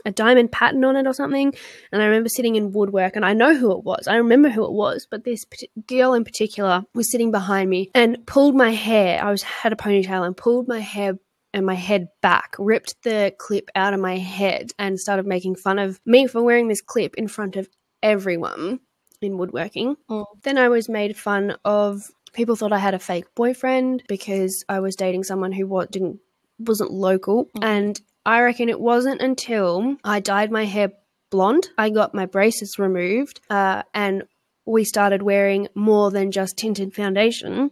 a 0.05 0.11
diamond 0.11 0.51
pattern 0.51 0.83
on 0.83 0.97
it 0.97 1.07
or 1.07 1.13
something. 1.13 1.53
And 1.91 2.01
I 2.01 2.05
remember 2.05 2.27
sitting 2.29 2.55
in 2.57 2.73
woodwork, 2.73 3.15
and 3.15 3.25
I 3.25 3.33
know 3.33 3.55
who 3.55 3.71
it 3.71 3.85
was. 3.85 4.07
I 4.07 4.17
remember 4.17 4.49
who 4.49 4.65
it 4.65 4.73
was, 4.73 5.07
but 5.09 5.23
this 5.23 5.45
parti- 5.45 5.71
girl 5.87 6.13
in 6.13 6.25
particular 6.25 6.83
was 6.93 7.09
sitting 7.09 7.31
behind 7.31 7.69
me 7.69 7.89
and 7.95 8.25
pulled 8.27 8.55
my 8.55 8.71
hair. 8.71 9.23
I 9.23 9.31
was 9.31 9.43
had 9.43 9.71
a 9.71 9.77
ponytail 9.77 10.25
and 10.25 10.35
pulled 10.35 10.67
my 10.67 10.79
hair 10.79 11.17
and 11.53 11.65
my 11.65 11.73
head 11.73 12.09
back, 12.21 12.53
ripped 12.59 13.01
the 13.03 13.33
clip 13.39 13.69
out 13.75 13.93
of 13.93 14.01
my 14.01 14.17
head, 14.17 14.71
and 14.77 14.99
started 14.99 15.25
making 15.25 15.55
fun 15.55 15.79
of 15.79 16.01
me 16.05 16.27
for 16.27 16.43
wearing 16.43 16.67
this 16.67 16.81
clip 16.81 17.15
in 17.15 17.29
front 17.29 17.55
of 17.55 17.69
everyone 18.03 18.81
in 19.25 19.37
woodworking. 19.37 19.95
Mm. 20.09 20.25
Then 20.43 20.57
I 20.57 20.69
was 20.69 20.87
made 20.89 21.17
fun 21.17 21.55
of. 21.65 22.03
People 22.33 22.55
thought 22.57 22.73
I 22.73 22.79
had 22.79 22.93
a 22.93 22.99
fake 22.99 23.25
boyfriend 23.35 24.03
because 24.09 24.63
I 24.67 24.79
was 24.81 24.95
dating 24.97 25.23
someone 25.23 25.53
who 25.53 25.67
wa- 25.67 25.85
didn't 25.85 26.19
wasn't 26.59 26.91
local, 26.91 27.45
Mm. 27.57 27.63
and 27.63 28.01
I 28.25 28.41
reckon 28.41 28.69
it 28.69 28.79
wasn't 28.79 29.21
until 29.21 29.97
I 30.03 30.19
dyed 30.19 30.51
my 30.51 30.65
hair 30.65 30.91
blonde, 31.31 31.69
I 31.77 31.89
got 31.89 32.13
my 32.13 32.25
braces 32.25 32.77
removed, 32.79 33.39
uh, 33.49 33.83
and 33.93 34.23
we 34.65 34.83
started 34.83 35.21
wearing 35.21 35.67
more 35.75 36.11
than 36.11 36.31
just 36.31 36.57
tinted 36.57 36.93
foundation 36.93 37.71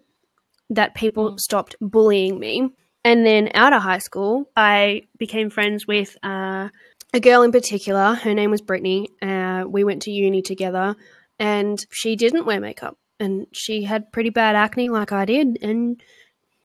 that 0.70 0.96
people 0.96 1.32
Mm. 1.34 1.40
stopped 1.40 1.76
bullying 1.82 2.40
me. 2.40 2.70
And 3.06 3.26
then 3.26 3.50
out 3.54 3.74
of 3.74 3.82
high 3.82 3.98
school, 4.00 4.50
I 4.56 5.04
became 5.18 5.50
friends 5.50 5.86
with 5.88 6.16
uh, 6.24 6.70
a 7.14 7.20
girl 7.20 7.42
in 7.44 7.52
particular. 7.52 8.14
Her 8.16 8.34
name 8.34 8.50
was 8.52 8.62
Brittany. 8.62 9.10
Uh, 9.22 9.66
we 9.68 9.84
went 9.84 10.04
to 10.04 10.12
uni 10.12 10.42
together, 10.42 10.96
and 11.40 11.84
she 11.92 12.16
didn't 12.16 12.46
wear 12.46 12.60
makeup. 12.60 12.98
And 13.20 13.48
she 13.54 13.84
had 13.84 14.12
pretty 14.12 14.30
bad 14.30 14.56
acne, 14.56 14.90
like 14.90 15.12
I 15.12 15.26
did. 15.26 15.58
And 15.62 16.02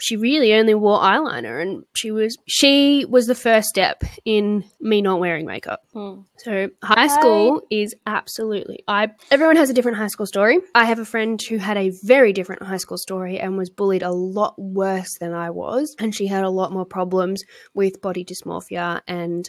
she 0.00 0.16
really 0.16 0.54
only 0.54 0.74
wore 0.74 1.00
eyeliner. 1.00 1.60
And 1.60 1.84
she 1.96 2.10
was 2.10 2.36
she 2.46 3.04
was 3.04 3.26
the 3.26 3.34
first 3.34 3.68
step 3.68 4.02
in 4.24 4.64
me 4.80 5.02
not 5.02 5.20
wearing 5.20 5.46
makeup. 5.46 5.80
Mm. 5.94 6.24
So 6.38 6.70
high 6.82 7.08
school 7.08 7.62
is 7.70 7.94
absolutely 8.06 8.84
I 8.88 9.10
everyone 9.30 9.56
has 9.56 9.70
a 9.70 9.74
different 9.74 9.98
high 9.98 10.06
school 10.08 10.26
story. 10.26 10.58
I 10.74 10.84
have 10.84 10.98
a 10.98 11.04
friend 11.04 11.40
who 11.42 11.58
had 11.58 11.76
a 11.76 11.92
very 12.04 12.32
different 12.32 12.62
high 12.62 12.76
school 12.76 12.98
story 12.98 13.38
and 13.38 13.58
was 13.58 13.70
bullied 13.70 14.02
a 14.02 14.12
lot 14.12 14.54
worse 14.58 15.18
than 15.20 15.34
I 15.34 15.50
was 15.50 15.94
and 15.98 16.14
she 16.14 16.28
had 16.28 16.44
a 16.44 16.50
lot 16.50 16.72
more 16.72 16.86
problems 16.86 17.42
with 17.74 18.00
body 18.00 18.24
dysmorphia 18.24 19.00
and 19.06 19.48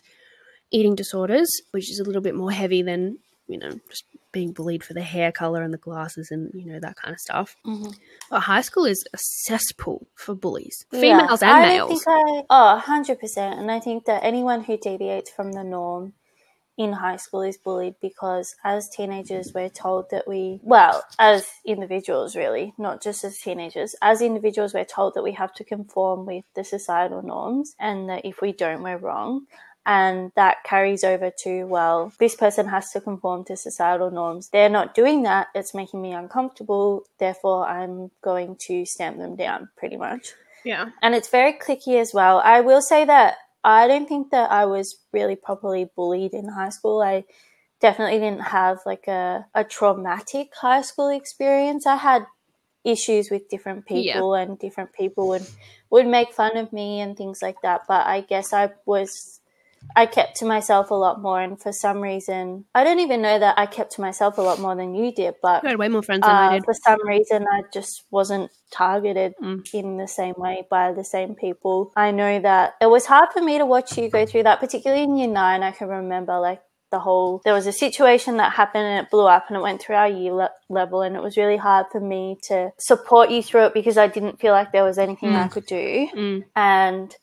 eating 0.72 0.96
disorders, 0.96 1.50
which 1.72 1.90
is 1.90 2.00
a 2.00 2.04
little 2.04 2.22
bit 2.22 2.36
more 2.36 2.52
heavy 2.52 2.82
than, 2.82 3.18
you 3.50 3.58
know, 3.58 3.72
just 3.90 4.06
being 4.32 4.54
bullied 4.54 4.84
for 4.84 4.94
the 4.94 5.02
hair 5.02 5.32
color 5.32 5.64
and 5.64 5.74
the 5.74 5.78
glasses 5.78 6.30
and 6.32 6.52
you 6.54 6.72
know 6.72 6.80
that 6.80 6.96
kind 6.96 7.14
of 7.14 7.20
stuff. 7.20 7.56
Mhm. 7.66 7.96
But 8.30 8.42
high 8.42 8.62
school 8.62 8.86
is 8.86 9.04
a 9.12 9.18
cesspool 9.18 10.08
for 10.16 10.36
bullies, 10.36 10.86
Yeah, 10.92 11.02
females 11.02 11.42
and 11.42 11.52
I 11.52 11.68
males. 11.68 12.04
I, 12.08 12.44
oh, 12.50 12.82
100%. 12.86 13.60
And 13.60 13.72
I 13.72 13.80
think 13.80 14.06
that 14.06 14.24
anyone 14.24 14.64
who 14.64 14.78
deviates 14.78 15.32
from 15.32 15.52
the 15.52 15.64
norm 15.64 16.14
in 16.78 16.94
high 16.94 17.18
school 17.18 17.42
is 17.42 17.58
bullied 17.58 17.96
because 18.02 18.56
as 18.64 18.88
teenagers, 18.88 19.52
we're 19.54 19.68
told 19.68 20.10
that 20.12 20.26
we, 20.28 20.62
well, 20.64 21.04
as 21.20 21.46
individuals, 21.66 22.38
really, 22.38 22.74
not 22.78 23.02
just 23.02 23.26
as 23.26 23.38
teenagers, 23.38 23.96
as 24.02 24.22
individuals, 24.22 24.74
we're 24.74 24.86
told 24.86 25.14
that 25.16 25.24
we 25.24 25.34
have 25.34 25.54
to 25.56 25.66
conform 25.66 26.26
with 26.26 26.46
the 26.56 26.64
societal 26.64 27.22
norms 27.22 27.76
and 27.80 28.08
that 28.10 28.24
if 28.24 28.42
we 28.42 28.54
don't, 28.54 28.82
we're 28.82 28.98
wrong. 28.98 29.46
And 29.86 30.32
that 30.36 30.64
carries 30.64 31.04
over 31.04 31.32
to, 31.44 31.64
well, 31.64 32.14
this 32.20 32.36
person 32.36 32.68
has 32.68 32.92
to 32.92 33.02
conform 33.02 33.44
to 33.46 33.58
societal 33.58 34.12
norms. 34.12 34.50
They're 34.50 34.70
not 34.70 34.94
doing 34.94 35.24
that. 35.24 35.48
It's 35.56 35.74
making 35.74 36.02
me 36.02 36.12
uncomfortable. 36.12 37.06
Therefore, 37.18 37.66
I'm 37.68 38.12
going 38.22 38.58
to 38.68 38.86
stamp 38.86 39.18
them 39.18 39.36
down 39.36 39.70
pretty 39.78 39.98
much 39.98 40.34
yeah. 40.64 40.90
and 41.02 41.16
it's 41.16 41.30
very 41.30 41.54
clicky 41.54 42.00
as 42.00 42.14
well. 42.14 42.42
I 42.44 42.62
will 42.62 42.82
say 42.82 43.06
that 43.06 43.36
I 43.64 43.88
don't 43.88 44.08
think 44.08 44.32
that 44.32 44.52
I 44.52 44.66
was 44.66 44.98
really 45.12 45.36
properly 45.36 45.90
bullied 45.96 46.34
in 46.34 46.48
high 46.48 46.70
school. 46.70 47.02
I 47.02 47.26
definitely 47.82 48.20
didn't 48.20 48.42
have 48.42 48.80
like 48.86 49.08
a, 49.08 49.46
a 49.54 49.64
traumatic 49.64 50.52
high 50.56 50.82
school 50.82 51.10
experience. 51.10 51.86
I 51.86 51.96
had 51.96 52.26
issues 52.84 53.30
with 53.30 53.50
different 53.50 53.86
Yeah. 53.90 54.14
people 54.14 54.36
and 54.36 54.58
different 54.58 54.94
people 54.94 55.28
would 55.30 55.46
would 55.90 56.08
make 56.08 56.34
fun 56.34 56.56
of 56.56 56.72
me 56.72 57.02
and 57.02 57.18
things 57.18 57.42
like 57.42 57.62
that. 57.64 57.82
But 57.88 58.08
I 58.08 58.22
guess 58.22 58.54
I 58.54 58.72
was 58.86 59.39
I 59.96 60.06
kept 60.06 60.38
to 60.38 60.46
myself 60.46 60.92
a 60.92 60.96
lot 60.96 61.22
more 61.22 61.42
and 61.42 61.60
for 61.60 61.72
some 61.74 62.00
reason 62.02 62.66
I 62.76 62.84
don't 62.84 63.00
even 63.00 63.22
know 63.22 63.38
that 63.40 63.58
I 63.58 63.66
kept 63.66 63.94
to 63.94 64.02
myself 64.02 64.38
a 64.38 64.42
lot 64.42 64.60
more 64.60 64.76
than 64.76 64.94
you 64.96 65.12
did, 65.12 65.36
but 65.42 65.64
You 65.64 65.70
had 65.70 65.80
way 65.80 65.88
more 65.90 66.04
friends 66.04 66.22
than 66.26 66.36
I 66.36 66.48
uh, 66.48 66.52
did. 66.54 66.66
for 66.66 66.74
some 66.74 67.06
reason, 67.08 67.46
I 67.52 67.64
just 67.74 68.04
wasn't 68.12 68.52
targeted 68.72 69.34
Mm. 69.42 69.68
in 69.74 69.98
the 69.98 70.08
same 70.08 70.36
way 70.38 70.66
by 70.70 70.94
the 70.94 71.04
same 71.04 71.36
people. 71.36 71.92
I 71.96 72.12
know 72.12 72.40
that 72.40 72.76
it 72.82 72.90
was 72.90 73.06
hard 73.06 73.30
for 73.34 73.42
me 73.42 73.58
to 73.58 73.66
watch 73.66 73.98
you 73.98 74.10
go 74.10 74.26
through 74.26 74.44
that, 74.44 74.60
particularly 74.60 75.04
in 75.04 75.16
year 75.18 75.28
nine. 75.28 75.64
I 75.64 75.72
can 75.72 75.88
remember 75.88 76.40
like 76.40 76.62
the 76.92 77.00
whole 77.00 77.40
there 77.46 77.54
was 77.54 77.68
a 77.68 77.72
situation 77.72 78.38
that 78.38 78.52
happened 78.54 78.84
and 78.86 79.06
it 79.06 79.12
blew 79.12 79.28
up 79.28 79.46
and 79.48 79.56
it 79.58 79.62
went 79.62 79.80
through 79.82 79.96
our 79.96 80.08
year 80.10 80.34
le- 80.34 80.52
level 80.70 81.02
and 81.04 81.16
it 81.16 81.22
was 81.22 81.38
really 81.38 81.58
hard 81.58 81.86
for 81.92 82.00
me 82.00 82.38
to 82.44 82.72
support 82.80 83.30
you 83.30 83.44
through 83.44 83.66
it 83.66 83.74
because 83.76 83.96
I 83.98 84.08
didn't 84.08 84.40
feel 84.40 84.54
like 84.54 84.72
there 84.72 84.84
was 84.84 84.98
anything 84.98 85.36
I 85.36 85.48
could 85.48 85.68
do 85.68 86.08
Mm. 86.16 86.46
and 86.56 87.16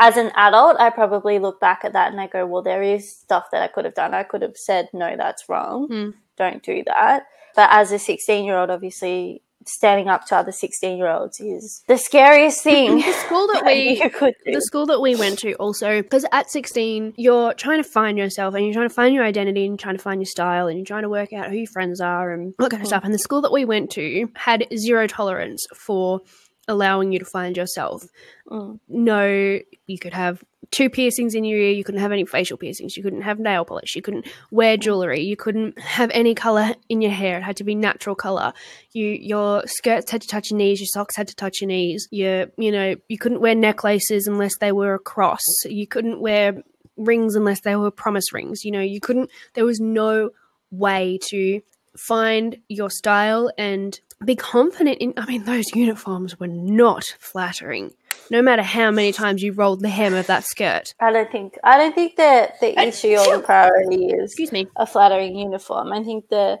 as 0.00 0.16
an 0.16 0.30
adult 0.36 0.78
I 0.78 0.90
probably 0.90 1.38
look 1.38 1.60
back 1.60 1.84
at 1.84 1.92
that 1.92 2.10
and 2.10 2.20
I 2.20 2.26
go 2.26 2.46
well 2.46 2.62
there 2.62 2.82
is 2.82 3.10
stuff 3.10 3.46
that 3.52 3.62
I 3.62 3.68
could 3.68 3.84
have 3.84 3.94
done. 3.94 4.14
I 4.14 4.22
could 4.22 4.42
have 4.42 4.56
said 4.56 4.88
no 4.92 5.16
that's 5.16 5.48
wrong. 5.48 5.88
Mm. 5.88 6.14
don't 6.36 6.62
do 6.62 6.82
that 6.86 7.26
but 7.54 7.68
as 7.70 7.92
a 7.92 7.98
16 7.98 8.44
year 8.44 8.56
old 8.56 8.70
obviously 8.70 9.42
standing 9.66 10.08
up 10.08 10.26
to 10.26 10.36
other 10.36 10.52
16 10.52 10.98
year 10.98 11.08
olds 11.08 11.40
is 11.40 11.82
the 11.88 11.96
scariest 11.96 12.62
thing. 12.62 12.96
The 12.96 13.12
school 13.12 13.46
that 13.48 13.64
we 13.66 14.08
could 14.10 14.34
do. 14.44 14.52
the 14.52 14.60
school 14.60 14.86
that 14.86 15.00
we 15.00 15.16
went 15.16 15.38
to 15.40 15.54
also 15.54 16.02
because 16.02 16.24
at 16.32 16.50
16 16.50 17.14
you're 17.16 17.54
trying 17.54 17.82
to 17.82 17.88
find 17.88 18.18
yourself 18.18 18.54
and 18.54 18.64
you're 18.64 18.74
trying 18.74 18.88
to 18.88 18.94
find 18.94 19.14
your 19.14 19.24
identity 19.24 19.66
and 19.66 19.78
trying 19.78 19.96
to 19.96 20.02
find 20.02 20.20
your 20.20 20.26
style 20.26 20.66
and 20.66 20.78
you're 20.78 20.86
trying 20.86 21.02
to 21.02 21.08
work 21.08 21.32
out 21.32 21.50
who 21.50 21.56
your 21.56 21.66
friends 21.66 22.00
are 22.00 22.32
and 22.32 22.54
all 22.58 22.64
that 22.66 22.70
kind 22.70 22.82
of 22.82 22.86
stuff. 22.86 23.04
And 23.04 23.14
the 23.14 23.18
school 23.18 23.40
that 23.42 23.52
we 23.52 23.64
went 23.64 23.90
to 23.92 24.28
had 24.36 24.66
zero 24.76 25.06
tolerance 25.06 25.64
for 25.74 26.20
allowing 26.68 27.12
you 27.12 27.18
to 27.18 27.24
find 27.24 27.56
yourself. 27.56 28.04
Mm. 28.48 28.78
no 28.88 29.58
you 29.86 29.98
could 29.98 30.12
have 30.12 30.44
two 30.70 30.90
piercings 30.90 31.34
in 31.34 31.44
your 31.44 31.58
ear 31.58 31.70
you 31.70 31.82
couldn't 31.82 32.00
have 32.00 32.12
any 32.12 32.26
facial 32.26 32.58
piercings 32.58 32.94
you 32.96 33.02
couldn't 33.02 33.22
have 33.22 33.38
nail 33.38 33.64
polish 33.64 33.94
you 33.96 34.02
couldn't 34.02 34.26
wear 34.50 34.76
jewelry 34.76 35.22
you 35.22 35.36
couldn't 35.36 35.78
have 35.78 36.10
any 36.10 36.34
color 36.34 36.74
in 36.88 37.00
your 37.00 37.10
hair 37.10 37.38
it 37.38 37.42
had 37.42 37.56
to 37.56 37.64
be 37.64 37.74
natural 37.74 38.14
color. 38.14 38.52
You 38.92 39.06
your 39.06 39.66
skirts 39.66 40.10
had 40.10 40.22
to 40.22 40.28
touch 40.28 40.50
your 40.50 40.58
knees 40.58 40.80
your 40.80 40.88
socks 40.88 41.16
had 41.16 41.28
to 41.28 41.34
touch 41.34 41.60
your 41.60 41.68
knees 41.68 42.06
your 42.10 42.46
you 42.58 42.70
know 42.70 42.96
you 43.08 43.18
couldn't 43.18 43.40
wear 43.40 43.54
necklaces 43.54 44.26
unless 44.26 44.58
they 44.58 44.72
were 44.72 44.94
a 44.94 44.98
cross. 44.98 45.44
You 45.64 45.86
couldn't 45.86 46.20
wear 46.20 46.62
rings 46.96 47.34
unless 47.34 47.60
they 47.62 47.76
were 47.76 47.90
promise 47.90 48.32
rings 48.32 48.64
you 48.64 48.70
know 48.70 48.80
you 48.80 49.00
couldn't 49.00 49.30
there 49.54 49.64
was 49.64 49.80
no 49.80 50.30
way 50.70 51.18
to 51.30 51.60
find 51.96 52.58
your 52.68 52.90
style 52.90 53.50
and 53.56 54.00
be 54.24 54.36
confident 54.36 54.98
in. 54.98 55.14
I 55.16 55.26
mean, 55.26 55.44
those 55.44 55.64
uniforms 55.74 56.38
were 56.38 56.46
not 56.48 57.04
flattering. 57.18 57.92
No 58.30 58.42
matter 58.42 58.62
how 58.62 58.90
many 58.90 59.12
times 59.12 59.42
you 59.42 59.52
rolled 59.52 59.80
the 59.80 59.88
hem 59.88 60.14
of 60.14 60.26
that 60.28 60.44
skirt. 60.44 60.94
I 61.00 61.12
don't 61.12 61.30
think 61.30 61.58
I 61.64 61.76
don't 61.78 61.94
think 61.94 62.16
that 62.16 62.60
the 62.60 62.78
issue 62.80 63.16
or 63.16 63.36
the 63.36 63.42
priority 63.42 64.06
is 64.06 64.30
Excuse 64.30 64.52
me. 64.52 64.66
a 64.76 64.86
flattering 64.86 65.36
uniform. 65.36 65.92
I 65.92 66.02
think 66.02 66.28
the 66.28 66.60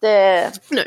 the 0.00 0.58
No. 0.70 0.84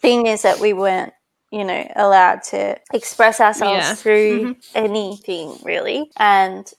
thing 0.00 0.26
is 0.26 0.42
that 0.42 0.60
we 0.60 0.72
weren't, 0.72 1.12
you 1.50 1.64
know, 1.64 1.90
allowed 1.96 2.42
to 2.44 2.78
express 2.92 3.40
ourselves 3.40 3.86
Yeah. 3.86 3.94
through 3.94 4.40
mm-hmm. 4.40 4.60
anything 4.74 5.58
really. 5.64 6.10
And 6.16 6.70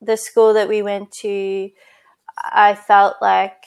the 0.00 0.16
school 0.16 0.54
that 0.54 0.68
we 0.68 0.82
went 0.82 1.10
to, 1.22 1.70
I 2.38 2.74
felt 2.74 3.16
like 3.22 3.64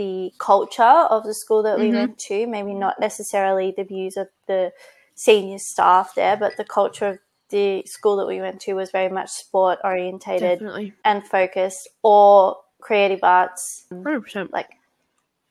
the 0.00 0.32
culture 0.38 0.96
of 1.14 1.24
the 1.24 1.34
school 1.34 1.62
that 1.62 1.78
we 1.78 1.88
Mhm. 1.90 1.94
went 2.00 2.18
to, 2.18 2.46
maybe 2.46 2.72
not 2.72 2.98
necessarily 2.98 3.70
the 3.76 3.84
views 3.84 4.16
of 4.16 4.28
the 4.46 4.72
senior 5.14 5.58
staff 5.58 6.14
there, 6.14 6.36
but 6.38 6.56
the 6.56 6.64
culture 6.64 7.06
of 7.06 7.18
the 7.50 7.84
school 7.84 8.16
that 8.16 8.26
we 8.26 8.40
went 8.40 8.60
to 8.62 8.72
was 8.74 8.90
very 8.90 9.10
much 9.10 9.28
sport 9.28 9.78
orientated 9.84 10.60
Definitely. 10.60 10.94
and 11.04 11.26
focused 11.26 11.86
or 12.02 12.56
creative 12.80 13.22
arts 13.22 13.84
100%. 13.90 14.50
like 14.54 14.70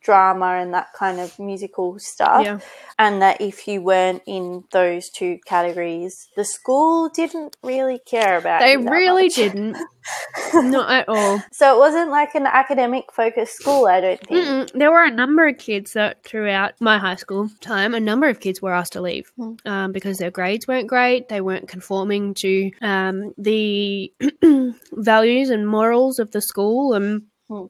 drama 0.02 0.58
and 0.62 0.74
that 0.74 0.88
kind 0.94 1.20
of 1.20 1.38
musical 1.40 1.98
stuff 2.00 2.44
Yeah. 2.46 2.60
and 2.98 3.22
that 3.22 3.42
if 3.42 3.68
you 3.68 3.82
weren't 3.82 4.22
in 4.26 4.64
those 4.72 5.10
two 5.10 5.40
categories 5.46 6.30
the 6.36 6.46
school 6.46 7.10
didn't 7.10 7.58
really 7.64 8.00
care 8.06 8.38
about 8.38 8.62
They 8.62 8.78
really 8.78 9.24
much. 9.26 9.36
didn't. 9.36 9.78
Not 10.54 10.90
at 10.90 11.10
all. 11.10 11.42
so 11.52 11.76
it 11.76 11.80
wasn't 11.80 12.10
like 12.10 12.34
an 12.34 12.46
academic 12.48 13.12
focused 13.14 13.56
school 13.58 13.86
i 13.88 14.00
don't 14.02 14.20
think 14.22 14.40
Mm-mm. 14.48 14.72
There 14.80 14.92
were 14.92 15.04
a 15.04 15.12
number 15.12 15.48
of 15.48 15.58
kids 15.58 15.94
that 15.94 16.24
throughout 16.24 16.74
my 16.80 16.98
high 16.98 17.16
school 17.16 17.50
time, 17.62 17.94
a 17.94 18.00
number 18.00 18.28
of 18.30 18.40
kids 18.40 18.62
were 18.62 18.74
asked 18.74 18.94
to 18.94 19.02
leave 19.02 19.32
Mm. 19.40 19.58
um, 19.66 19.92
because 19.92 20.18
their 20.18 20.32
grades 20.32 20.68
weren't 20.68 20.88
great. 20.88 21.28
They 21.30 21.42
weren't 21.42 21.68
conforming 21.68 22.34
to 22.36 22.72
um, 22.82 23.34
the 23.38 24.14
values 24.94 25.50
and 25.50 25.68
morals 25.68 26.20
of 26.20 26.32
the 26.32 26.42
school. 26.42 26.94
And 26.94 27.24
Mm. 27.50 27.70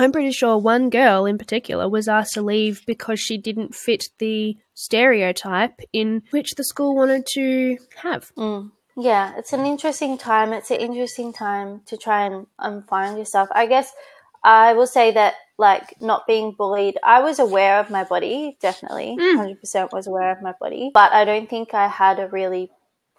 I'm 0.00 0.12
pretty 0.12 0.32
sure 0.32 0.56
one 0.56 0.88
girl 0.88 1.26
in 1.26 1.36
particular 1.36 1.86
was 1.86 2.08
asked 2.08 2.32
to 2.34 2.42
leave 2.42 2.86
because 2.86 3.20
she 3.20 3.36
didn't 3.36 3.74
fit 3.74 4.08
the 4.18 4.56
stereotype 4.72 5.78
in 5.92 6.22
which 6.30 6.54
the 6.54 6.64
school 6.64 6.96
wanted 6.96 7.26
to 7.34 7.76
have. 7.96 8.32
Mm. 8.34 8.70
Yeah, 8.96 9.34
it's 9.36 9.52
an 9.52 9.66
interesting 9.66 10.16
time. 10.16 10.54
It's 10.54 10.70
an 10.70 10.78
interesting 10.78 11.34
time 11.34 11.82
to 11.84 11.98
try 11.98 12.24
and 12.24 12.46
um, 12.58 12.84
find 12.84 13.18
yourself. 13.18 13.50
I 13.52 13.66
guess 13.66 13.92
I 14.42 14.72
will 14.72 14.86
say 14.86 15.10
that, 15.10 15.34
like, 15.58 16.00
not 16.00 16.26
being 16.26 16.52
bullied, 16.56 16.96
I 17.04 17.20
was 17.20 17.38
aware 17.38 17.78
of 17.78 17.90
my 17.90 18.04
body, 18.04 18.56
definitely. 18.58 19.18
Mm. 19.20 19.58
100% 19.62 19.92
was 19.92 20.06
aware 20.06 20.32
of 20.32 20.40
my 20.40 20.54
body. 20.58 20.90
But 20.94 21.12
I 21.12 21.26
don't 21.26 21.48
think 21.48 21.74
I 21.74 21.88
had 21.88 22.18
a 22.18 22.28
really 22.28 22.70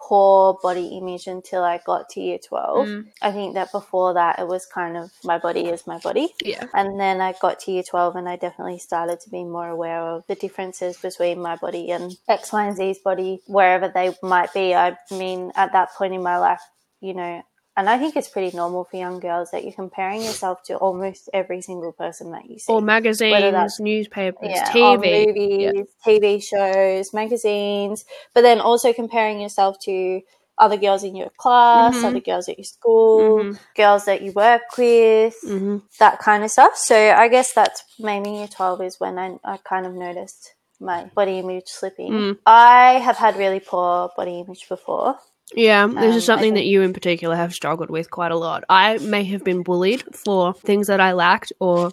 poor 0.02 0.58
body 0.62 0.98
image 0.98 1.26
until 1.26 1.62
I 1.62 1.80
got 1.84 2.08
to 2.10 2.20
year 2.20 2.38
12. 2.38 2.88
Mm. 2.88 3.06
I 3.22 3.30
think 3.30 3.54
that 3.54 3.70
before 3.70 4.14
that, 4.14 4.38
it 4.40 4.48
was 4.48 4.66
kind 4.66 4.96
of 4.96 5.12
my 5.22 5.38
body 5.38 5.66
is 5.66 5.86
my 5.86 5.98
body. 5.98 6.34
Yeah. 6.42 6.66
And 6.74 6.98
then 6.98 7.20
I 7.20 7.34
got 7.40 7.60
to 7.60 7.72
year 7.72 7.84
12 7.84 8.16
and 8.16 8.28
I 8.28 8.36
definitely 8.36 8.78
started 8.78 9.20
to 9.20 9.30
be 9.30 9.44
more 9.44 9.68
aware 9.68 10.00
of 10.00 10.26
the 10.26 10.34
differences 10.34 10.96
between 10.96 11.40
my 11.40 11.56
body 11.56 11.90
and 11.90 12.16
X, 12.28 12.52
Y, 12.52 12.66
and 12.66 12.76
Z's 12.76 12.98
body, 12.98 13.40
wherever 13.46 13.88
they 13.88 14.14
might 14.22 14.52
be. 14.52 14.74
I 14.74 14.96
mean, 15.10 15.52
at 15.54 15.72
that 15.72 15.90
point 15.94 16.14
in 16.14 16.22
my 16.22 16.38
life, 16.38 16.62
you 17.00 17.14
know, 17.14 17.42
and 17.76 17.88
I 17.88 17.98
think 17.98 18.16
it's 18.16 18.28
pretty 18.28 18.56
normal 18.56 18.84
for 18.84 18.96
young 18.96 19.20
girls 19.20 19.50
that 19.52 19.64
you're 19.64 19.72
comparing 19.72 20.22
yourself 20.22 20.62
to 20.64 20.76
almost 20.76 21.30
every 21.32 21.62
single 21.62 21.92
person 21.92 22.30
that 22.32 22.48
you 22.48 22.58
see. 22.58 22.72
Or 22.72 22.80
magazines, 22.82 23.80
newspapers, 23.80 24.50
yeah, 24.50 24.70
TV. 24.72 25.26
movies, 25.26 25.86
TV 26.06 26.40
shows, 26.42 27.12
magazines, 27.14 28.04
but 28.34 28.42
then 28.42 28.60
also 28.60 28.92
comparing 28.92 29.40
yourself 29.40 29.78
to 29.84 30.20
other 30.58 30.76
girls 30.76 31.02
in 31.02 31.16
your 31.16 31.30
class, 31.30 31.96
Mhm. 31.96 32.04
other 32.04 32.20
girls 32.20 32.48
at 32.48 32.58
your 32.58 32.64
school, 32.64 33.44
Mhm. 33.44 33.58
girls 33.74 34.04
that 34.04 34.22
you 34.22 34.32
work 34.32 34.76
with, 34.76 35.34
hmm 35.42 35.78
that 35.98 36.18
kind 36.18 36.42
of 36.44 36.50
stuff. 36.50 36.76
So 36.76 36.96
I 36.96 37.28
guess 37.28 37.52
that's 37.52 37.82
maybe 37.98 38.30
year 38.30 38.48
12 38.48 38.80
is 38.82 38.98
when 38.98 39.18
I, 39.18 39.38
I 39.44 39.56
kind 39.58 39.86
of 39.86 39.92
noticed 39.94 40.54
my 40.80 41.04
body 41.14 41.38
image 41.38 41.68
slipping. 41.68 42.12
Mm. 42.12 42.38
I 42.46 42.94
have 42.94 43.16
had 43.16 43.36
really 43.36 43.60
poor 43.60 44.10
body 44.16 44.40
image 44.40 44.68
before. 44.68 45.18
Yeah, 45.54 45.86
this 45.86 45.96
Um, 45.96 46.16
is 46.18 46.24
something 46.24 46.52
I 46.52 46.56
that 46.56 46.64
you 46.66 46.82
in 46.82 46.92
particular 46.92 47.36
have 47.36 47.52
struggled 47.54 47.90
with 47.90 48.10
quite 48.10 48.32
a 48.32 48.36
lot. 48.36 48.64
I 48.68 48.98
may 48.98 49.24
have 49.24 49.44
been 49.44 49.62
bullied 49.62 50.02
for 50.14 50.54
things 50.54 50.86
that 50.86 51.00
I 51.00 51.12
lacked 51.12 51.52
or 51.60 51.90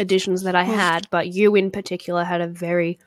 additions 0.00 0.42
that 0.42 0.54
I 0.54 0.64
Mm. 0.64 0.74
had, 0.74 1.10
but 1.10 1.28
you 1.28 1.54
in 1.56 1.70
particular 1.70 2.24
had 2.24 2.40
a 2.40 2.46
very 2.46 2.98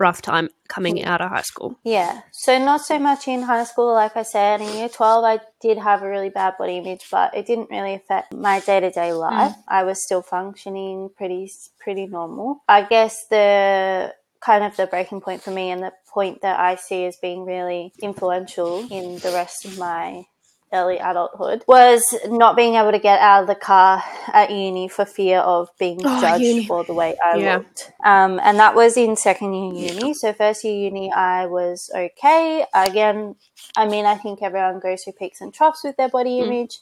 rough 0.00 0.22
time 0.22 0.48
coming 0.68 1.04
out 1.04 1.20
of 1.20 1.28
high 1.28 1.42
school. 1.42 1.74
Yeah. 1.82 2.20
So 2.30 2.56
not 2.56 2.82
so 2.82 3.00
much 3.00 3.26
in 3.26 3.42
high 3.42 3.64
school, 3.64 3.92
like 3.94 4.16
I 4.16 4.22
said. 4.22 4.60
In 4.60 4.72
year 4.76 4.88
12, 4.88 5.24
I 5.24 5.40
did 5.60 5.76
have 5.76 6.02
a 6.04 6.08
really 6.08 6.30
bad 6.30 6.56
body 6.56 6.76
image, 6.78 7.08
but 7.10 7.34
it 7.36 7.46
didn't 7.46 7.68
really 7.70 7.94
affect 7.94 8.32
my 8.32 8.60
day 8.60 8.78
to 8.78 8.90
day 8.92 9.12
life. 9.12 9.54
I 9.66 9.82
was 9.82 10.00
still 10.02 10.22
functioning 10.22 11.10
pretty, 11.16 11.50
pretty 11.80 12.06
normal. 12.06 12.62
I 12.68 12.82
guess 12.82 13.26
the 13.28 14.14
kind 14.40 14.64
of 14.64 14.76
the 14.76 14.86
breaking 14.86 15.20
point 15.20 15.42
for 15.42 15.50
me 15.50 15.70
and 15.70 15.82
the 15.82 15.92
point 16.08 16.42
that 16.42 16.58
I 16.60 16.76
see 16.76 17.04
as 17.06 17.16
being 17.16 17.44
really 17.44 17.92
influential 18.00 18.86
in 18.90 19.18
the 19.18 19.32
rest 19.32 19.64
of 19.64 19.78
my 19.78 20.24
early 20.72 20.98
adulthood 20.98 21.64
was 21.66 22.02
not 22.26 22.54
being 22.54 22.74
able 22.74 22.92
to 22.92 22.98
get 22.98 23.20
out 23.20 23.40
of 23.42 23.46
the 23.48 23.54
car 23.54 24.02
at 24.32 24.50
uni 24.50 24.86
for 24.88 25.04
fear 25.06 25.38
of 25.38 25.68
being 25.78 25.98
Oh, 26.04 26.20
judged 26.20 26.42
uni. 26.42 26.66
for 26.66 26.84
the 26.84 26.92
way 26.94 27.16
I 27.24 27.38
Yeah. 27.38 27.56
looked. 27.56 27.90
Um, 28.04 28.38
and 28.42 28.58
that 28.58 28.74
was 28.74 28.96
in 28.96 29.16
second 29.16 29.54
year 29.54 29.92
uni. 29.92 30.12
So 30.14 30.32
first 30.34 30.64
year 30.64 30.74
uni, 30.74 31.10
I 31.10 31.46
was 31.46 31.90
okay. 31.94 32.66
Again, 32.74 33.36
I 33.76 33.86
mean, 33.86 34.04
I 34.04 34.16
think 34.16 34.42
everyone 34.42 34.80
goes 34.80 35.04
through 35.04 35.14
peaks 35.14 35.40
and 35.40 35.54
troughs 35.54 35.82
with 35.84 35.96
their 35.96 36.08
body 36.10 36.38
Mm. 36.38 36.42
image, 36.42 36.78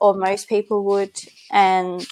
or 0.00 0.14
most 0.14 0.48
people 0.48 0.84
would. 0.84 1.14
And, 1.50 2.06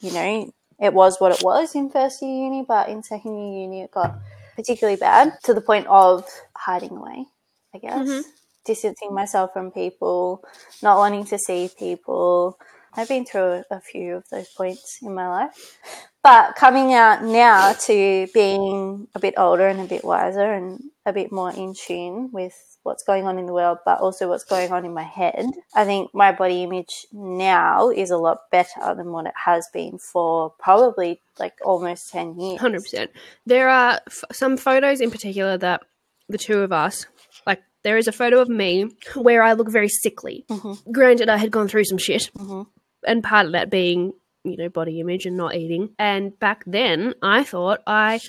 you 0.00 0.12
know, 0.12 0.52
it 0.80 0.92
was 0.92 1.18
what 1.20 1.32
it 1.32 1.42
was 1.42 1.74
in 1.74 1.90
first 1.90 2.22
year 2.22 2.44
uni, 2.44 2.64
but 2.66 2.88
in 2.88 3.02
second 3.02 3.36
year 3.38 3.62
uni, 3.62 3.82
it 3.82 3.90
got 3.90 4.14
particularly 4.56 4.96
bad 4.98 5.38
to 5.44 5.54
the 5.54 5.60
point 5.60 5.86
of 5.88 6.24
hiding 6.56 6.96
away, 6.96 7.26
I 7.74 7.78
guess. 7.78 8.06
Mhm. 8.08 8.24
Distancing 8.64 9.14
myself 9.14 9.52
from 9.52 9.70
people, 9.70 10.44
not 10.82 10.98
wanting 10.98 11.24
to 11.26 11.38
see 11.38 11.70
people. 11.78 12.58
I've 12.94 13.08
been 13.08 13.24
through 13.26 13.64
a 13.70 13.80
few 13.80 14.16
of 14.16 14.28
those 14.30 14.48
points 14.48 14.98
in 15.02 15.14
my 15.14 15.28
life. 15.28 15.78
But 16.22 16.56
coming 16.56 16.92
out 16.94 17.22
now 17.22 17.72
to 17.86 18.26
being 18.34 19.06
a 19.14 19.20
bit 19.20 19.34
older 19.36 19.68
and 19.68 19.80
a 19.80 19.84
bit 19.84 20.04
wiser 20.04 20.52
and 20.52 20.82
a 21.06 21.12
bit 21.12 21.30
more 21.32 21.50
in 21.52 21.72
tune 21.74 22.30
with 22.32 22.52
what's 22.82 23.02
going 23.04 23.26
on 23.26 23.38
in 23.38 23.46
the 23.46 23.52
world, 23.52 23.78
but 23.84 24.00
also 24.00 24.28
what's 24.28 24.44
going 24.44 24.70
on 24.72 24.84
in 24.84 24.92
my 24.92 25.02
head, 25.04 25.46
I 25.74 25.84
think 25.84 26.12
my 26.14 26.32
body 26.32 26.62
image 26.64 27.06
now 27.12 27.90
is 27.90 28.10
a 28.10 28.18
lot 28.18 28.50
better 28.50 28.94
than 28.94 29.12
what 29.12 29.26
it 29.26 29.32
has 29.44 29.66
been 29.72 29.98
for 29.98 30.50
probably 30.58 31.20
like 31.38 31.54
almost 31.64 32.10
10 32.12 32.38
years. 32.38 32.60
Hundred 32.60 32.82
percent. 32.82 33.10
There 33.46 33.68
are 33.68 34.00
f- 34.06 34.24
some 34.32 34.56
photos 34.56 35.00
in 35.00 35.10
particular 35.10 35.56
that 35.58 35.82
the 36.28 36.38
two 36.38 36.60
of 36.60 36.72
us, 36.72 37.06
like, 37.46 37.62
there 37.82 37.96
is 37.96 38.08
a 38.08 38.12
photo 38.12 38.40
of 38.40 38.48
me 38.48 38.90
where 39.14 39.42
I 39.42 39.52
look 39.52 39.70
very 39.70 39.88
sickly. 39.88 40.44
Mhm. 40.48 40.92
Granted, 40.92 41.28
I 41.28 41.36
had 41.36 41.50
gone 41.52 41.68
through 41.68 41.84
some 41.84 41.98
shit, 41.98 42.30
Mhm. 42.36 42.66
and 43.06 43.22
part 43.22 43.46
of 43.46 43.52
that 43.52 43.70
being, 43.70 44.12
you 44.44 44.56
know, 44.56 44.68
body 44.68 44.98
image 45.00 45.24
and 45.26 45.36
not 45.36 45.54
eating. 45.54 45.90
And 45.98 46.36
back 46.40 46.64
then, 46.66 47.14
I 47.22 47.44
thought 47.44 47.82
I 47.86 48.20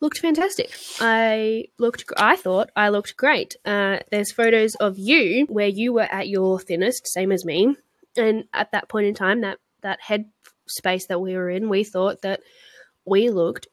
looked 0.00 0.18
fantastic. 0.18 0.70
I 1.00 1.66
looked. 1.78 2.04
I 2.16 2.36
thought 2.36 2.70
I 2.76 2.88
looked 2.88 3.16
great. 3.16 3.56
Uh, 3.64 3.98
there's 4.10 4.32
photos 4.32 4.74
of 4.76 4.98
you 4.98 5.46
where 5.48 5.68
you 5.68 5.92
were 5.92 6.02
at 6.10 6.28
your 6.28 6.58
thinnest, 6.58 7.06
same 7.06 7.32
as 7.32 7.44
me, 7.44 7.76
and 8.16 8.44
at 8.52 8.72
that 8.72 8.88
point 8.88 9.06
in 9.06 9.14
time, 9.14 9.42
that 9.42 9.58
that 9.82 10.00
head 10.00 10.26
space 10.66 11.06
that 11.06 11.20
we 11.20 11.34
were 11.34 11.50
in, 11.50 11.68
we 11.68 11.84
thought 11.84 12.22
that 12.22 12.40
we 13.04 13.30
looked 13.30 13.66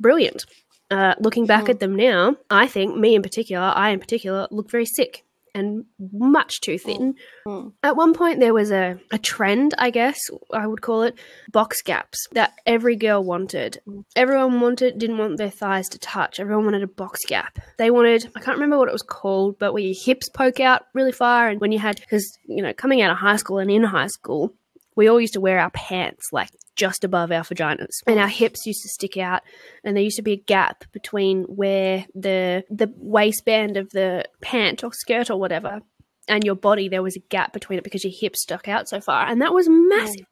brilliant. 0.00 0.44
Uh, 0.90 1.14
looking 1.18 1.46
back 1.46 1.64
Mm. 1.64 1.70
at 1.70 1.80
them 1.80 1.96
now, 1.96 2.36
I 2.48 2.68
think 2.68 2.96
me 2.96 3.16
in 3.16 3.22
particular, 3.22 3.72
I 3.74 3.90
in 3.90 3.98
particular, 3.98 4.46
look 4.52 4.70
very 4.70 4.86
sick 4.86 5.24
and 5.56 5.84
much 5.98 6.60
too 6.60 6.78
thin. 6.78 7.14
Mm. 7.46 7.72
At 7.82 7.96
one 7.96 8.12
point, 8.12 8.40
there 8.40 8.52
was 8.52 8.70
a, 8.70 9.00
a 9.10 9.18
trend, 9.18 9.74
I 9.78 9.90
guess 9.90 10.18
I 10.52 10.66
would 10.66 10.82
call 10.82 11.02
it, 11.02 11.18
box 11.50 11.80
gaps 11.82 12.26
that 12.32 12.52
every 12.66 12.94
girl 12.94 13.24
wanted. 13.24 13.80
Mm. 13.88 14.04
Everyone 14.14 14.60
wanted, 14.60 14.98
didn't 14.98 15.18
want 15.18 15.38
their 15.38 15.50
thighs 15.50 15.88
to 15.88 15.98
touch. 15.98 16.38
Everyone 16.38 16.66
wanted 16.66 16.82
a 16.82 16.88
box 16.88 17.24
gap. 17.24 17.58
They 17.78 17.90
wanted, 17.90 18.30
I 18.36 18.40
can't 18.40 18.58
remember 18.58 18.78
what 18.78 18.88
it 18.88 18.92
was 18.92 19.02
called, 19.02 19.58
but 19.58 19.72
where 19.72 19.82
your 19.82 19.96
hips 19.98 20.28
poke 20.28 20.60
out 20.60 20.82
really 20.92 21.12
far. 21.12 21.48
And 21.48 21.60
when 21.60 21.72
you 21.72 21.78
had, 21.78 21.98
because, 21.98 22.38
you 22.46 22.62
know, 22.62 22.74
coming 22.74 23.00
out 23.00 23.10
of 23.10 23.16
high 23.16 23.36
school 23.36 23.58
and 23.58 23.70
in 23.70 23.82
high 23.82 24.08
school, 24.08 24.54
we 24.94 25.08
all 25.08 25.20
used 25.20 25.34
to 25.34 25.40
wear 25.40 25.58
our 25.58 25.70
pants 25.70 26.26
like 26.32 26.50
just 26.76 27.04
above 27.04 27.32
our 27.32 27.42
vaginas. 27.42 28.02
Oh. 28.06 28.12
And 28.12 28.20
our 28.20 28.28
hips 28.28 28.66
used 28.66 28.82
to 28.82 28.88
stick 28.88 29.16
out 29.16 29.42
and 29.84 29.96
there 29.96 30.04
used 30.04 30.16
to 30.16 30.22
be 30.22 30.32
a 30.32 30.36
gap 30.36 30.84
between 30.92 31.44
where 31.44 32.06
the 32.14 32.64
the 32.70 32.92
waistband 32.96 33.76
of 33.76 33.90
the 33.90 34.24
pant 34.40 34.84
or 34.84 34.92
skirt 34.92 35.30
or 35.30 35.38
whatever 35.38 35.80
and 36.28 36.44
your 36.44 36.56
body 36.56 36.88
there 36.88 37.02
was 37.02 37.16
a 37.16 37.20
gap 37.30 37.52
between 37.52 37.78
it 37.78 37.84
because 37.84 38.04
your 38.04 38.12
hips 38.12 38.42
stuck 38.42 38.68
out 38.68 38.88
so 38.88 39.00
far. 39.00 39.26
And 39.26 39.42
that 39.42 39.54
was 39.54 39.66
massive 39.68 40.26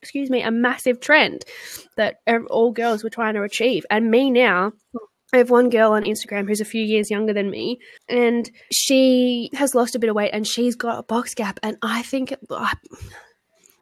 excuse 0.00 0.30
me 0.30 0.42
a 0.42 0.50
massive 0.50 1.00
trend 1.00 1.44
that 1.96 2.18
all 2.50 2.70
girls 2.70 3.02
were 3.02 3.10
trying 3.10 3.34
to 3.34 3.42
achieve. 3.42 3.84
And 3.90 4.10
me 4.10 4.30
now 4.30 4.72
I 5.32 5.38
have 5.38 5.50
one 5.50 5.68
girl 5.68 5.92
on 5.92 6.04
Instagram 6.04 6.48
who's 6.48 6.62
a 6.62 6.64
few 6.64 6.82
years 6.82 7.10
younger 7.10 7.34
than 7.34 7.50
me, 7.50 7.80
and 8.08 8.50
she 8.72 9.50
has 9.52 9.74
lost 9.74 9.94
a 9.94 9.98
bit 9.98 10.08
of 10.08 10.16
weight 10.16 10.30
and 10.32 10.46
she's 10.46 10.74
got 10.74 10.98
a 10.98 11.02
box 11.02 11.34
gap, 11.34 11.60
and 11.62 11.76
I 11.82 12.02
think 12.02 12.34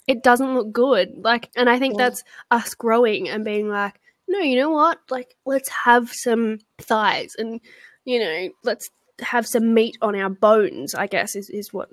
it, 0.06 0.22
doesn't 0.22 0.54
look 0.54 0.72
good. 0.72 1.14
Like, 1.18 1.50
and 1.56 1.68
I 1.68 1.78
think 1.78 1.96
Yeah. 1.96 2.04
that's 2.06 2.24
us 2.50 2.74
growing 2.74 3.28
and 3.28 3.44
being 3.44 3.68
like, 3.68 4.00
no, 4.28 4.38
you 4.40 4.56
know 4.56 4.70
what? 4.70 4.98
Like, 5.10 5.34
let's 5.44 5.68
have 5.68 6.12
some 6.12 6.58
thighs, 6.78 7.34
and 7.38 7.60
you 8.04 8.18
know, 8.18 8.48
let's 8.64 8.90
have 9.20 9.46
some 9.46 9.72
meat 9.74 9.96
on 10.02 10.16
our 10.16 10.28
bones. 10.30 10.94
I 10.94 11.06
guess 11.06 11.36
is 11.36 11.48
is 11.50 11.72
what 11.72 11.90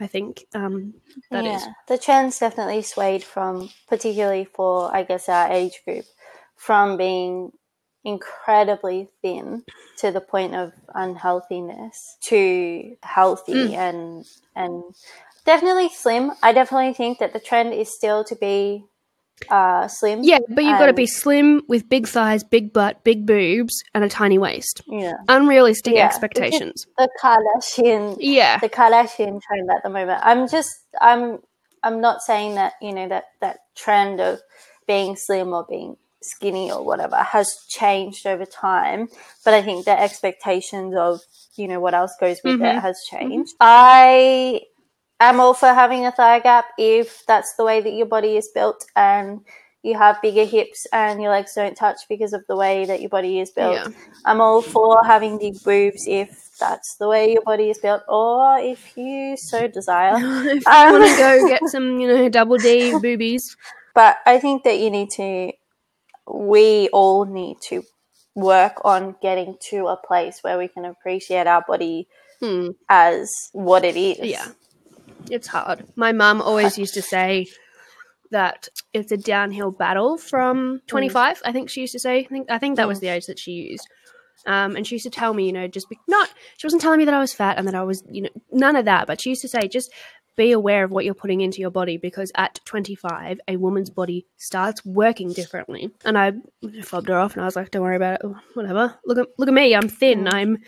I 0.00 0.06
think 0.06 0.44
um, 0.54 0.94
that 1.30 1.44
is. 1.46 1.62
yeah, 1.62 1.72
the 1.88 1.98
trend's 1.98 2.38
definitely 2.38 2.82
swayed 2.82 3.24
from, 3.24 3.70
particularly 3.88 4.44
for 4.44 4.94
I 4.94 5.02
guess 5.02 5.28
our 5.28 5.50
age 5.50 5.80
group, 5.84 6.04
from 6.56 6.96
being 6.96 7.52
incredibly 8.04 9.08
thin 9.20 9.64
to 9.98 10.12
the 10.12 10.20
point 10.20 10.54
of 10.54 10.72
unhealthiness 10.94 12.16
to 12.22 12.96
healthy 13.02 13.52
Mm. 13.54 13.74
and 13.74 14.24
and 14.54 14.84
definitely 15.46 15.88
slim. 15.88 16.32
I 16.42 16.52
definitely 16.52 16.92
think 16.94 17.18
that 17.20 17.32
the 17.32 17.40
trend 17.40 17.72
is 17.72 17.94
still 17.94 18.24
to 18.24 18.36
be 18.36 18.84
uh, 19.50 19.86
slim. 19.86 20.20
Yeah, 20.22 20.38
but 20.48 20.64
you've 20.64 20.78
got 20.78 20.86
to 20.86 20.92
be 20.94 21.06
slim 21.06 21.62
with 21.68 21.88
big 21.88 22.08
thighs, 22.08 22.42
big 22.42 22.72
butt, 22.72 23.04
big 23.04 23.26
boobs, 23.26 23.82
and 23.94 24.02
a 24.02 24.08
tiny 24.08 24.38
waist. 24.38 24.82
yeah. 24.86 25.12
Unrealistic 25.28 25.94
Yeah. 25.94 26.06
expectations. 26.06 26.86
The 26.96 27.08
Kardashian 27.22 28.16
Yeah. 28.18 28.58
the 28.58 28.68
Kardashian 28.68 29.40
trend 29.42 29.70
at 29.70 29.82
the 29.82 29.90
moment. 29.90 30.20
I'm 30.24 30.48
just 30.48 30.70
I'm 31.00 31.40
I'm 31.82 32.00
not 32.00 32.22
saying 32.22 32.54
that 32.56 32.72
you 32.80 32.92
know 32.92 33.08
that 33.08 33.24
that 33.40 33.58
trend 33.76 34.20
of 34.20 34.40
being 34.86 35.16
slim 35.16 35.52
or 35.52 35.64
being 35.68 35.96
skinny 36.22 36.72
or 36.72 36.82
whatever 36.82 37.16
has 37.16 37.48
changed 37.68 38.26
over 38.26 38.46
time, 38.46 39.08
but 39.44 39.52
I 39.54 39.60
think 39.62 39.84
the 39.84 40.00
expectations 40.00 40.94
of 40.96 41.20
you 41.56 41.68
know 41.68 41.78
what 41.78 41.92
else 41.94 42.14
goes 42.18 42.40
with 42.42 42.58
Mhm. 42.58 42.76
it 42.76 42.80
has 42.80 42.96
changed. 43.10 43.52
I 43.60 44.62
am 45.20 45.40
all 45.40 45.54
for 45.54 45.68
having 45.68 46.06
a 46.06 46.12
thigh 46.12 46.40
gap 46.40 46.66
if 46.78 47.24
that's 47.26 47.54
the 47.56 47.64
way 47.64 47.80
that 47.80 47.92
your 47.94 48.06
body 48.06 48.36
is 48.36 48.48
built 48.54 48.84
and 48.96 49.40
you 49.82 49.96
have 49.96 50.20
bigger 50.20 50.44
hips 50.44 50.86
and 50.92 51.22
your 51.22 51.30
legs 51.30 51.54
don't 51.54 51.76
touch 51.76 52.00
because 52.08 52.32
of 52.32 52.44
the 52.48 52.56
way 52.56 52.84
that 52.86 53.00
your 53.00 53.08
body 53.10 53.38
is 53.40 53.50
built. 53.50 53.76
Yeah. 53.76 53.88
I'm 54.24 54.40
all 54.40 54.60
for 54.60 55.04
having 55.04 55.38
big 55.38 55.62
boobs 55.62 56.06
if 56.08 56.56
that's 56.58 56.96
the 56.96 57.08
way 57.08 57.32
your 57.32 57.42
body 57.42 57.70
is 57.70 57.78
built, 57.78 58.02
or 58.08 58.58
if 58.58 58.96
you 58.96 59.36
so 59.36 59.68
desire. 59.68 60.14
if 60.18 60.66
you 60.66 60.72
Um, 60.72 60.92
want 60.92 61.04
to 61.04 61.16
go 61.16 61.48
get 61.48 61.66
some, 61.68 62.00
you 62.00 62.08
know, 62.08 62.28
double 62.28 62.56
D 62.56 62.92
boobies. 62.98 63.56
But 63.94 64.16
I 64.26 64.38
think 64.38 64.64
that 64.64 64.78
you 64.80 64.90
need 64.90 65.10
to, 65.12 65.52
we 66.26 66.88
all 66.92 67.24
need 67.24 67.58
to 67.68 67.84
work 68.34 68.80
on 68.84 69.14
getting 69.22 69.56
to 69.70 69.86
a 69.86 69.96
place 69.96 70.40
where 70.42 70.58
we 70.58 70.68
can 70.68 70.84
appreciate 70.84 71.46
our 71.46 71.64
body 71.66 72.08
Hmm. 72.40 72.70
as 72.88 73.32
what 73.52 73.84
it 73.84 73.96
is. 73.96 74.18
Yeah. 74.18 74.48
It's 75.30 75.46
hard. 75.48 75.84
My 75.96 76.12
mum 76.12 76.40
always 76.40 76.78
used 76.78 76.94
to 76.94 77.02
say 77.02 77.46
that 78.30 78.68
it's 78.92 79.12
a 79.12 79.16
downhill 79.16 79.70
battle 79.70 80.16
from 80.18 80.80
25. 80.88 81.42
I 81.44 81.52
think 81.52 81.70
she 81.70 81.80
used 81.82 81.92
to 81.92 81.98
say. 81.98 82.18
I 82.20 82.24
think 82.24 82.50
I 82.50 82.58
think 82.58 82.76
that 82.76 82.88
was 82.88 82.98
Mm. 82.98 83.02
the 83.02 83.08
age 83.08 83.26
that 83.26 83.38
she 83.38 83.52
used. 83.52 83.86
Um, 84.46 84.76
and 84.76 84.86
she 84.86 84.94
used 84.96 85.04
to 85.04 85.10
tell 85.10 85.34
me, 85.34 85.46
you 85.46 85.52
know, 85.52 85.66
just 85.66 85.88
be 85.88 85.98
not. 86.06 86.28
She 86.56 86.66
wasn't 86.66 86.82
telling 86.82 86.98
me 86.98 87.04
that 87.06 87.14
I 87.14 87.18
was 87.20 87.32
fat 87.32 87.58
and 87.58 87.66
that 87.66 87.74
I 87.74 87.82
was, 87.82 88.04
you 88.10 88.22
know, 88.22 88.28
none 88.52 88.76
of 88.76 88.84
that. 88.84 89.06
But 89.06 89.20
she 89.20 89.30
used 89.30 89.42
to 89.42 89.48
say, 89.48 89.66
just 89.66 89.90
be 90.36 90.52
aware 90.52 90.84
of 90.84 90.90
what 90.90 91.04
you're 91.04 91.14
putting 91.14 91.40
into 91.40 91.60
your 91.60 91.70
body 91.70 91.96
because 91.96 92.30
at 92.36 92.60
25, 92.66 93.40
a 93.48 93.56
woman's 93.56 93.90
body 93.90 94.26
starts 94.36 94.84
working 94.84 95.32
differently. 95.32 95.90
And 96.04 96.18
I 96.18 96.32
fobbed 96.82 97.08
her 97.08 97.18
off, 97.18 97.32
and 97.32 97.42
I 97.42 97.46
was 97.46 97.56
like, 97.56 97.70
don't 97.70 97.82
worry 97.82 97.96
about 97.96 98.20
it. 98.22 98.30
Whatever. 98.54 98.94
Look 99.04 99.18
at 99.18 99.26
look 99.38 99.48
at 99.48 99.54
me. 99.54 99.74
I'm 99.74 99.88
thin. 99.88 100.24
Mm. 100.24 100.34
I'm 100.34 100.58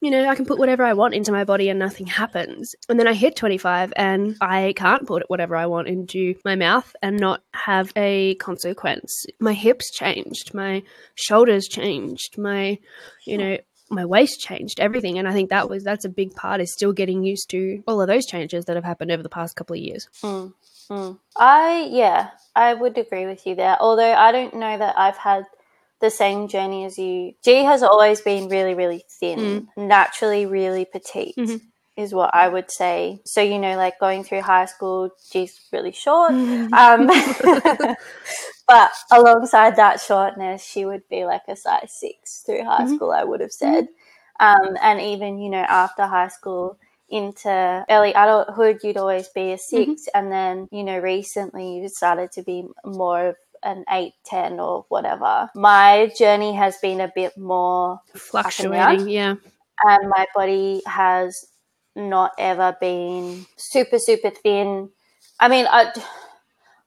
you 0.00 0.10
know, 0.10 0.28
I 0.28 0.34
can 0.34 0.46
put 0.46 0.58
whatever 0.58 0.82
I 0.82 0.94
want 0.94 1.14
into 1.14 1.30
my 1.30 1.44
body 1.44 1.68
and 1.68 1.78
nothing 1.78 2.06
happens. 2.06 2.74
And 2.88 2.98
then 2.98 3.06
I 3.06 3.12
hit 3.12 3.36
25 3.36 3.92
and 3.96 4.36
I 4.40 4.72
can't 4.76 5.06
put 5.06 5.28
whatever 5.28 5.56
I 5.56 5.66
want 5.66 5.88
into 5.88 6.34
my 6.44 6.56
mouth 6.56 6.94
and 7.02 7.18
not 7.18 7.42
have 7.52 7.92
a 7.96 8.34
consequence. 8.36 9.26
My 9.40 9.52
hips 9.52 9.90
changed, 9.92 10.54
my 10.54 10.82
shoulders 11.16 11.68
changed, 11.68 12.38
my, 12.38 12.78
you 13.26 13.36
know, 13.36 13.58
my 13.90 14.06
waist 14.06 14.40
changed, 14.40 14.80
everything. 14.80 15.18
And 15.18 15.28
I 15.28 15.32
think 15.32 15.50
that 15.50 15.68
was, 15.68 15.84
that's 15.84 16.04
a 16.04 16.10
big 16.10 16.34
part 16.34 16.60
is 16.60 16.72
still 16.72 16.92
getting 16.92 17.22
used 17.22 17.50
to 17.50 17.82
all 17.86 18.00
of 18.00 18.08
those 18.08 18.24
changes 18.24 18.64
that 18.66 18.76
have 18.76 18.84
happened 18.84 19.10
over 19.10 19.22
the 19.22 19.28
past 19.28 19.56
couple 19.56 19.74
of 19.74 19.82
years. 19.82 20.08
Mm, 20.22 20.54
mm. 20.90 21.18
I, 21.36 21.88
yeah, 21.90 22.30
I 22.56 22.72
would 22.72 22.96
agree 22.96 23.26
with 23.26 23.46
you 23.46 23.54
there. 23.54 23.76
Although 23.80 24.14
I 24.14 24.32
don't 24.32 24.54
know 24.54 24.78
that 24.78 24.98
I've 24.98 25.18
had 25.18 25.44
the 26.00 26.10
same 26.10 26.48
journey 26.48 26.84
as 26.84 26.98
you. 26.98 27.34
Gee 27.44 27.64
has 27.64 27.82
always 27.82 28.20
been 28.20 28.48
really, 28.48 28.74
really 28.74 29.04
thin, 29.20 29.68
naturally 29.76 30.46
really 30.46 30.84
petite. 30.84 31.36
Mhm. 31.36 31.60
Is 31.96 32.14
what 32.14 32.34
I 32.34 32.48
would 32.48 32.70
say. 32.70 33.20
So 33.26 33.42
you 33.42 33.58
know, 33.58 33.76
like 33.76 33.98
going 34.00 34.24
through 34.24 34.42
high 34.42 34.64
school, 34.66 35.10
Gee's 35.30 35.60
really 35.72 35.92
short. 35.92 36.32
Um, 36.72 37.06
but 38.68 38.90
alongside 39.10 39.76
that 39.76 40.00
shortness, 40.00 40.62
she 40.64 40.84
would 40.84 41.06
be 41.08 41.24
like 41.24 41.42
a 41.48 41.56
size 41.56 41.92
six 41.92 42.42
through 42.46 42.64
high 42.64 42.84
Mhm. 42.84 42.96
school, 42.96 43.12
I 43.12 43.24
would 43.24 43.40
have 43.40 43.52
said. 43.52 43.88
Um, 44.38 44.76
and 44.80 45.00
even, 45.00 45.38
you 45.38 45.50
know, 45.50 45.58
after 45.68 46.06
high 46.06 46.28
school 46.28 46.78
into 47.08 47.84
early 47.90 48.10
adulthood, 48.12 48.80
you'd 48.82 48.96
always 48.96 49.28
be 49.28 49.52
a 49.52 49.58
6 49.58 50.08
And 50.14 50.30
then, 50.32 50.68
you 50.70 50.84
know, 50.84 50.98
recently 50.98 51.76
you 51.78 51.88
started 51.88 52.30
to 52.32 52.42
be 52.42 52.64
more 52.84 53.26
of 53.28 53.36
an 53.62 53.84
eight, 53.90 54.14
10 54.26 54.58
or 54.60 54.84
whatever. 54.88 55.50
My 55.54 56.10
journey 56.18 56.54
has 56.54 56.76
been 56.78 57.00
a 57.00 57.12
bit 57.14 57.36
more 57.36 58.00
Fluctuating, 58.14 59.08
yeah. 59.08 59.34
and 59.86 60.08
my 60.08 60.26
body 60.34 60.82
has 60.86 61.46
not 61.96 62.32
ever 62.38 62.76
been 62.80 63.44
super 63.56 63.98
super 63.98 64.30
thin 64.30 64.88
i 65.40 65.48
mean 65.48 65.66
i 65.68 65.92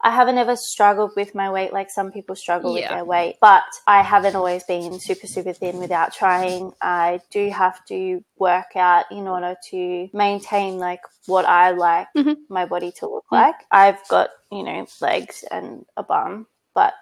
i 0.02 0.10
haven't 0.10 0.38
ever 0.38 0.56
struggled 0.56 1.12
with 1.18 1.36
my 1.36 1.52
weight 1.52 1.74
like 1.74 1.90
some 1.92 2.10
people 2.10 2.36
struggle 2.38 2.74
with 2.74 2.88
their 2.88 3.04
weight 3.04 3.36
but 3.42 3.64
i 3.86 4.02
haven't 4.02 4.34
always 4.36 4.64
been 4.64 4.98
super 5.02 5.28
super 5.28 5.52
thin 5.52 5.78
without 5.78 6.14
trying 6.14 6.72
i 6.82 7.20
do 7.32 7.50
have 7.50 7.84
to 7.86 8.24
work 8.38 8.78
out 8.78 9.04
in 9.12 9.28
order 9.28 9.56
to 9.70 10.08
maintain 10.14 10.78
like 10.78 11.02
what 11.26 11.44
i 11.46 11.72
like 11.72 12.08
Mhm. 12.16 12.38
my 12.50 12.66
body 12.66 12.92
to 13.00 13.06
look 13.08 13.26
Mm. 13.32 13.42
like 13.42 13.56
i've 13.72 14.00
got 14.08 14.30
you 14.54 14.64
know 14.64 14.88
legs 15.02 15.44
and 15.52 15.86
a 15.98 16.04
bum 16.04 16.48
but 16.74 16.94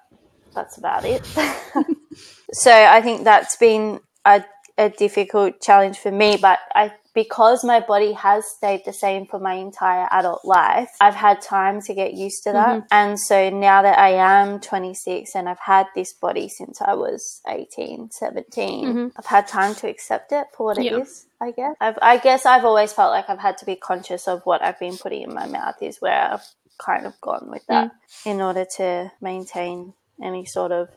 that's 0.53 0.77
about 0.77 1.05
it 1.05 1.25
so 2.53 2.71
I 2.71 3.01
think 3.01 3.23
that's 3.23 3.55
been 3.55 3.99
a, 4.25 4.43
a 4.77 4.89
difficult 4.89 5.61
challenge 5.61 5.97
for 5.97 6.11
me. 6.11 6.37
But 6.41 6.59
I, 6.75 6.93
because 7.13 7.63
my 7.63 7.79
body 7.79 8.13
has 8.13 8.45
stayed 8.45 8.83
the 8.85 8.93
same 8.93 9.25
for 9.25 9.39
my 9.39 9.53
entire 9.53 10.07
adult 10.11 10.45
life, 10.45 10.89
I've 11.01 11.15
had 11.15 11.41
time 11.41 11.81
to 11.81 11.93
get 11.93 12.13
used 12.13 12.43
to 12.43 12.51
that. 12.53 12.87
And 12.91 13.19
so 13.19 13.49
now 13.49 13.81
that 13.81 13.97
I 13.97 14.11
am 14.11 14.59
26 14.59 15.35
and 15.35 15.49
I've 15.49 15.59
had 15.59 15.87
this 15.95 16.13
body 16.13 16.47
since 16.49 16.81
I 16.81 16.93
was 16.93 17.41
18, 17.47 18.11
17, 18.11 18.85
Mhm. 18.85 19.11
I've 19.17 19.25
had 19.25 19.47
time 19.47 19.75
to 19.75 19.87
accept 19.89 20.31
it 20.31 20.47
for 20.55 20.65
what 20.67 20.77
it 20.77 20.85
is. 20.91 21.25
Yeah. 21.25 21.27
I 21.47 21.51
guess. 21.51 21.75
I've, 21.81 21.99
I 22.03 22.17
guess 22.17 22.45
I've 22.45 22.65
always 22.65 22.93
felt 22.93 23.11
like 23.11 23.27
I've 23.27 23.39
had 23.39 23.57
to 23.59 23.65
be 23.65 23.75
conscious 23.75 24.27
of 24.27 24.41
what 24.43 24.61
I've 24.61 24.77
been 24.79 24.95
putting 24.97 25.23
in 25.23 25.33
my 25.33 25.47
mouth. 25.47 25.81
Is 25.81 25.99
where 25.99 26.33
I've 26.33 26.45
kind 26.83 27.05
of 27.05 27.19
gone 27.21 27.47
with 27.49 27.65
that 27.67 27.91
in 28.25 28.41
order 28.41 28.65
to 28.77 29.11
maintain 29.21 29.93
any 30.21 30.45
sort 30.45 30.71
of 30.71 30.89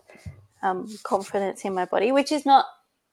um, 0.62 0.88
confidence 1.02 1.64
in 1.64 1.74
my 1.74 1.84
body, 1.84 2.10
which 2.10 2.32
is 2.32 2.46
not, 2.46 2.64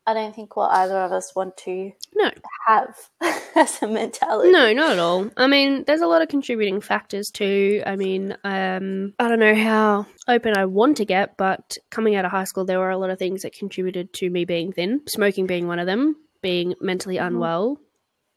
I 0.07 0.13
don't 0.13 0.34
think, 0.34 0.55
what 0.55 0.72
either 0.72 0.97
of 0.97 1.11
us 1.11 1.36
want 1.36 1.57
to 1.57 1.91
No. 2.15 2.32
have 2.67 2.95
as 3.55 3.82
a 3.82 3.88
mentality. 3.88 4.51
No, 4.51 4.72
not 4.74 4.91
at 4.93 4.99
all. 4.99 5.30
I 5.38 5.47
mean, 5.47 5.84
there's 5.86 6.01
a 6.01 6.07
lot 6.07 6.22
of 6.22 6.30
contributing 6.30 6.80
factors 6.82 7.30
too. 7.30 7.84
I 7.86 7.95
mean, 7.97 8.36
um, 8.43 9.13
I 9.19 9.28
don't 9.28 9.39
know 9.39 9.55
how 9.55 10.05
open 10.28 10.57
I 10.57 10.65
want 10.65 10.97
to 10.97 11.05
get, 11.05 11.36
but 11.38 11.78
coming 11.89 12.15
out 12.15 12.26
of 12.26 12.32
high 12.32 12.45
school, 12.45 12.65
there 12.65 12.80
were 12.80 12.89
a 12.89 12.97
lot 12.97 13.09
of 13.09 13.19
things 13.19 13.41
that 13.43 13.53
contributed 13.53 14.13
to 14.13 14.30
me 14.30 14.45
being 14.45 14.72
thin. 14.72 15.01
Smoking 15.07 15.45
being 15.45 15.67
one 15.67 15.80
of 15.80 15.88
them, 15.88 16.15
being 16.41 16.74
mentally 16.80 17.17
unwell. 17.17 17.78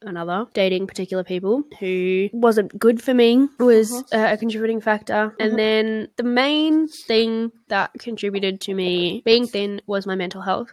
Another 0.07 0.47
dating 0.53 0.87
particular 0.87 1.25
people 1.25 1.65
who 1.81 2.29
wasn't 2.33 2.79
good 2.79 3.03
for 3.03 3.15
me 3.15 3.49
was 3.59 3.91
uh, 4.13 4.29
a 4.33 4.37
contributing 4.37 4.81
factor, 4.81 5.35
and 5.41 5.59
then 5.59 6.09
the 6.17 6.23
main 6.23 6.89
thing 6.89 7.51
that 7.69 7.91
contributed 7.99 8.61
to 8.63 8.75
me 8.75 9.23
being 9.25 9.47
thin 9.47 9.81
was 9.87 10.07
my 10.07 10.15
mental 10.15 10.43
health. 10.43 10.73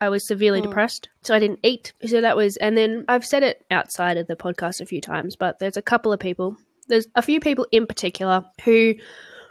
I 0.00 0.08
was 0.08 0.26
severely 0.26 0.60
Mm. 0.60 0.64
depressed, 0.64 1.08
so 1.22 1.34
I 1.34 1.38
didn't 1.38 1.60
eat. 1.62 1.92
So 2.04 2.20
that 2.20 2.36
was, 2.36 2.56
and 2.58 2.76
then 2.76 3.04
I've 3.08 3.24
said 3.24 3.42
it 3.42 3.64
outside 3.70 4.16
of 4.16 4.26
the 4.26 4.36
podcast 4.36 4.80
a 4.80 4.86
few 4.86 5.00
times, 5.00 5.36
but 5.36 5.58
there's 5.60 5.76
a 5.76 5.82
couple 5.82 6.12
of 6.12 6.18
people, 6.20 6.56
there's 6.88 7.06
a 7.14 7.22
few 7.22 7.40
people 7.40 7.66
in 7.70 7.86
particular 7.86 8.44
who 8.64 8.94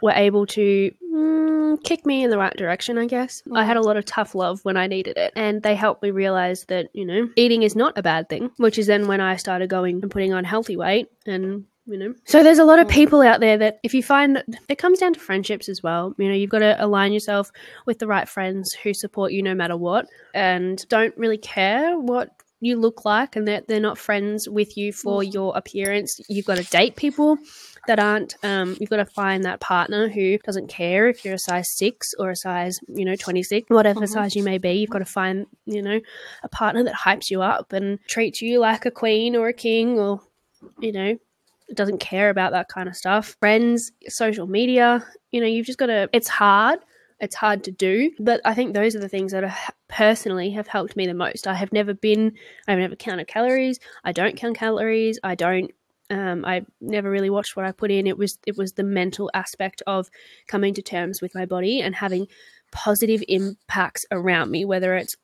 were 0.04 0.12
able 0.26 0.44
to 0.46 0.90
mm, 1.12 1.82
kick 1.82 2.04
me 2.04 2.22
in 2.24 2.30
the 2.30 2.38
right 2.38 2.56
direction, 2.56 2.98
I 2.98 3.06
guess. 3.06 3.42
I 3.52 3.64
had 3.64 3.76
a 3.76 3.80
lot 3.82 3.96
of 3.96 4.04
tough 4.04 4.34
love 4.34 4.60
when 4.64 4.76
I 4.76 4.86
needed 4.86 5.16
it, 5.16 5.32
and 5.34 5.62
they 5.62 5.74
helped 5.74 6.02
me 6.02 6.10
realize 6.10 6.64
that, 6.66 6.88
you 6.92 7.04
know, 7.06 7.28
eating 7.36 7.62
is 7.62 7.74
not 7.74 7.96
a 7.96 8.02
bad 8.02 8.28
thing, 8.28 8.50
which 8.58 8.78
is 8.78 8.86
then 8.86 9.06
when 9.08 9.20
I 9.20 9.36
started 9.36 9.70
going 9.70 10.00
and 10.02 10.10
putting 10.10 10.32
on 10.32 10.44
healthy 10.44 10.76
weight 10.76 11.08
and 11.26 11.64
you 11.86 11.98
know 11.98 12.14
so 12.24 12.42
there's 12.42 12.58
a 12.58 12.64
lot 12.64 12.78
of 12.78 12.86
Mm. 12.86 12.92
people 12.92 13.20
out 13.20 13.40
there 13.40 13.58
that 13.58 13.78
if 13.82 13.92
you 13.92 14.02
find 14.02 14.36
that 14.36 14.46
it 14.70 14.78
comes 14.78 15.00
down 15.00 15.12
to 15.12 15.20
friendships 15.20 15.68
as 15.68 15.82
well 15.82 16.14
you 16.16 16.26
know 16.28 16.34
you've 16.34 16.48
got 16.48 16.60
to 16.60 16.74
align 16.82 17.12
yourself 17.12 17.50
with 17.84 17.98
the 17.98 18.06
right 18.06 18.26
friends 18.26 18.72
who 18.72 18.94
support 18.94 19.32
you 19.32 19.42
no 19.42 19.54
matter 19.54 19.76
what 19.76 20.06
and 20.32 20.88
don't 20.88 21.14
really 21.18 21.36
care 21.36 21.98
what 21.98 22.30
you 22.60 22.78
look 22.78 23.04
like 23.04 23.36
and 23.36 23.46
that 23.48 23.68
they're 23.68 23.80
not 23.88 23.98
friends 23.98 24.48
with 24.48 24.78
you 24.78 24.94
for 24.94 25.20
Mm. 25.20 25.34
your 25.34 25.50
appearance 25.58 26.18
you've 26.30 26.46
got 26.46 26.56
to 26.56 26.64
date 26.70 26.96
people 26.96 27.36
that 27.86 27.98
aren't 27.98 28.34
um, 28.42 28.76
you've 28.80 28.90
got 28.90 28.96
to 28.96 29.04
find 29.06 29.44
that 29.44 29.60
partner 29.60 30.08
who 30.08 30.38
doesn't 30.38 30.68
care 30.68 31.08
if 31.08 31.24
you're 31.24 31.34
a 31.34 31.38
size 31.38 31.68
6 31.76 32.14
or 32.18 32.30
a 32.30 32.36
size 32.36 32.78
you 32.88 33.04
know 33.04 33.14
26 33.16 33.68
whatever 33.70 34.00
Mhm. 34.00 34.08
size 34.08 34.34
you 34.36 34.42
may 34.42 34.58
be. 34.58 34.72
You've 34.72 34.90
got 34.90 35.00
to 35.00 35.04
find 35.04 35.46
you 35.66 35.82
know 35.82 36.00
a 36.42 36.48
partner 36.48 36.82
that 36.84 36.94
hypes 36.94 37.30
you 37.30 37.42
up 37.42 37.72
and 37.72 37.98
treats 38.08 38.40
you 38.42 38.58
like 38.58 38.86
a 38.86 38.90
queen 38.90 39.36
or 39.36 39.48
a 39.48 39.52
king 39.52 39.98
or 39.98 40.20
you 40.80 40.92
know 40.92 41.16
doesn't 41.74 41.98
care 41.98 42.28
about 42.30 42.52
that 42.52 42.68
kind 42.68 42.88
of 42.88 42.94
stuff. 42.96 43.36
Friends 43.40 43.90
social 44.08 44.46
media 44.46 45.04
you 45.30 45.40
know 45.40 45.46
you've 45.46 45.66
just 45.66 45.78
got 45.78 45.86
to 45.86 46.08
it's 46.12 46.28
hard. 46.28 46.78
It's 47.20 47.36
hard 47.36 47.62
to 47.64 47.70
do 47.70 48.10
but 48.18 48.40
i 48.44 48.52
think 48.54 48.74
those 48.74 48.94
are 48.96 48.98
the 48.98 49.08
things 49.08 49.30
that 49.32 49.44
are, 49.44 49.56
personally 49.88 50.50
have 50.50 50.66
helped 50.66 50.96
me 50.96 51.06
the 51.06 51.14
most. 51.14 51.46
I 51.46 51.54
have 51.54 51.72
never 51.72 51.94
been 51.94 52.32
i've 52.66 52.78
never 52.78 52.96
counted 52.96 53.28
calories. 53.28 53.78
I 54.04 54.12
don't 54.12 54.36
count 54.36 54.56
calories. 54.58 55.18
I 55.22 55.34
don't 55.36 55.70
um, 56.14 56.44
I 56.44 56.64
never 56.80 57.10
really 57.10 57.30
watched 57.30 57.56
what 57.56 57.64
I 57.66 57.72
put 57.72 57.90
in. 57.90 58.06
It 58.06 58.18
was 58.18 58.38
it 58.46 58.56
was 58.56 58.72
the 58.72 58.84
mental 58.84 59.30
aspect 59.34 59.82
of 59.86 60.08
coming 60.46 60.74
to 60.74 60.82
terms 60.82 61.20
with 61.20 61.34
my 61.34 61.46
body 61.46 61.80
and 61.80 61.94
having 61.94 62.26
positive 62.72 63.22
impacts 63.28 64.04
around 64.10 64.50
me, 64.50 64.64
whether 64.64 64.94
it's 64.96 65.16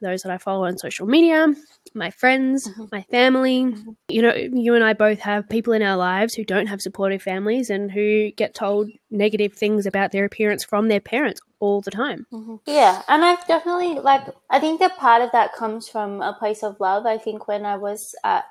those 0.00 0.22
that 0.22 0.30
I 0.30 0.38
follow 0.38 0.64
on 0.64 0.78
social 0.78 1.06
media, 1.06 1.48
my 1.92 2.10
friends, 2.10 2.68
Mhm. 2.68 2.92
my 2.92 3.02
family. 3.10 3.64
Mhm. 3.64 3.96
You 4.08 4.22
know, 4.22 4.32
you 4.34 4.74
and 4.74 4.84
I 4.84 4.92
both 4.92 5.18
have 5.20 5.48
people 5.48 5.72
in 5.72 5.82
our 5.82 5.96
lives 5.96 6.34
who 6.34 6.44
don't 6.44 6.68
have 6.68 6.80
supportive 6.80 7.20
families 7.20 7.68
and 7.68 7.90
who 7.90 8.30
get 8.36 8.54
told 8.54 8.90
negative 9.10 9.54
things 9.54 9.86
about 9.86 10.12
their 10.12 10.24
appearance 10.24 10.64
from 10.64 10.86
their 10.86 11.00
parents 11.00 11.40
all 11.58 11.80
the 11.80 11.90
time. 11.90 12.26
Mhm. 12.32 12.60
Yeah, 12.66 13.02
and 13.08 13.24
I've 13.24 13.44
definitely 13.48 13.94
like 13.98 14.22
I 14.50 14.60
think 14.60 14.78
that 14.80 14.96
part 14.98 15.22
of 15.22 15.32
that 15.32 15.52
comes 15.52 15.88
from 15.88 16.22
a 16.22 16.32
place 16.32 16.62
of 16.62 16.78
love. 16.78 17.04
I 17.04 17.18
think 17.18 17.48
when 17.48 17.66
I 17.66 17.76
was 17.76 18.14
at 18.22 18.44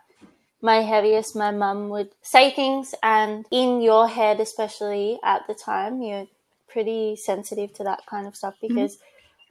my 0.62 0.78
heaviest, 0.78 1.36
my 1.36 1.52
mum 1.52 1.90
would 1.90 2.10
say 2.22 2.52
things, 2.52 2.96
and 3.04 3.46
in 3.52 3.82
your 3.82 4.08
head, 4.08 4.40
especially 4.40 5.20
at 5.24 5.46
the 5.48 5.54
time, 5.54 6.02
you're 6.02 6.28
pretty 6.68 7.16
sensitive 7.16 7.74
to 7.74 7.84
that 7.84 8.06
kind 8.08 8.28
of 8.28 8.36
stuff 8.36 8.56
mm-hmm. 8.56 8.76
because 8.76 8.98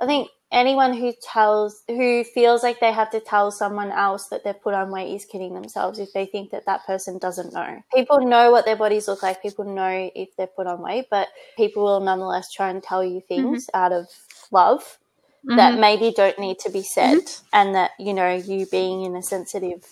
I 0.00 0.06
think 0.06 0.28
anyone 0.52 0.92
who 0.92 1.12
tells 1.22 1.82
who 1.88 2.24
feels 2.24 2.62
like 2.62 2.80
they 2.80 2.92
have 2.92 3.10
to 3.10 3.20
tell 3.20 3.50
someone 3.50 3.90
else 3.90 4.28
that 4.28 4.44
they've 4.44 4.60
put 4.60 4.74
on 4.74 4.90
weight 4.90 5.14
is 5.14 5.24
kidding 5.24 5.54
themselves 5.54 5.98
if 5.98 6.12
they 6.12 6.26
think 6.26 6.50
that 6.50 6.66
that 6.66 6.86
person 6.86 7.18
doesn't 7.18 7.52
know. 7.52 7.82
People 7.94 8.20
know 8.26 8.50
what 8.50 8.64
their 8.64 8.76
bodies 8.76 9.08
look 9.08 9.22
like. 9.22 9.42
People 9.42 9.64
know 9.64 10.10
if 10.14 10.36
they've 10.36 10.54
put 10.54 10.66
on 10.66 10.82
weight, 10.82 11.06
but 11.10 11.28
people 11.56 11.84
will 11.84 12.00
nonetheless 12.00 12.52
try 12.52 12.70
and 12.70 12.82
tell 12.82 13.04
you 13.04 13.20
things 13.20 13.66
mm-hmm. 13.66 13.76
out 13.76 13.92
of 13.92 14.08
love 14.50 14.98
that 15.44 15.72
mm-hmm. 15.72 15.80
maybe 15.80 16.12
don't 16.12 16.38
need 16.38 16.58
to 16.58 16.70
be 16.70 16.82
said 16.82 17.20
and 17.52 17.74
that 17.74 17.92
you 17.98 18.12
know 18.12 18.34
you 18.34 18.66
being 18.66 19.02
in 19.02 19.14
a 19.14 19.22
sensitive 19.22 19.84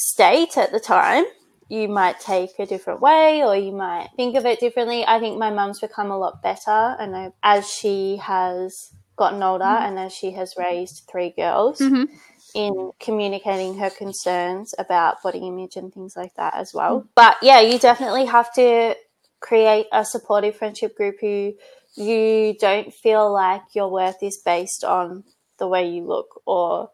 state 0.00 0.56
at 0.56 0.72
the 0.72 0.80
time 0.80 1.24
you 1.68 1.86
might 1.86 2.18
take 2.18 2.58
a 2.58 2.64
different 2.64 3.02
way 3.02 3.42
or 3.44 3.54
you 3.54 3.70
might 3.70 4.08
think 4.16 4.34
of 4.34 4.46
it 4.46 4.58
differently 4.58 5.04
i 5.06 5.20
think 5.20 5.38
my 5.38 5.50
mum's 5.50 5.78
become 5.78 6.10
a 6.10 6.18
lot 6.18 6.42
better 6.42 6.96
and 6.98 7.14
I, 7.14 7.32
as 7.42 7.68
she 7.68 8.16
has 8.16 8.74
gotten 9.16 9.42
older 9.42 9.64
and 9.64 9.98
as 9.98 10.14
she 10.14 10.30
has 10.30 10.54
raised 10.56 11.02
three 11.12 11.34
girls 11.36 11.80
Mhm. 11.80 12.08
in 12.54 12.92
communicating 12.98 13.76
her 13.76 13.90
concerns 13.90 14.74
about 14.78 15.22
body 15.22 15.40
image 15.46 15.76
and 15.76 15.92
things 15.92 16.16
like 16.16 16.34
that 16.36 16.54
as 16.54 16.72
well 16.72 17.04
but 17.14 17.36
yeah 17.42 17.60
you 17.60 17.78
definitely 17.78 18.24
have 18.24 18.50
to 18.54 18.96
create 19.40 19.86
a 19.92 20.02
supportive 20.02 20.56
friendship 20.56 20.96
group 20.96 21.16
who 21.20 21.52
you 21.96 22.54
don't 22.58 22.94
feel 22.94 23.30
like 23.30 23.62
your 23.74 23.90
worth 23.90 24.22
is 24.22 24.40
based 24.46 24.82
on 24.82 25.24
the 25.58 25.68
way 25.68 25.90
you 25.90 26.04
look 26.06 26.40
or. 26.46 26.90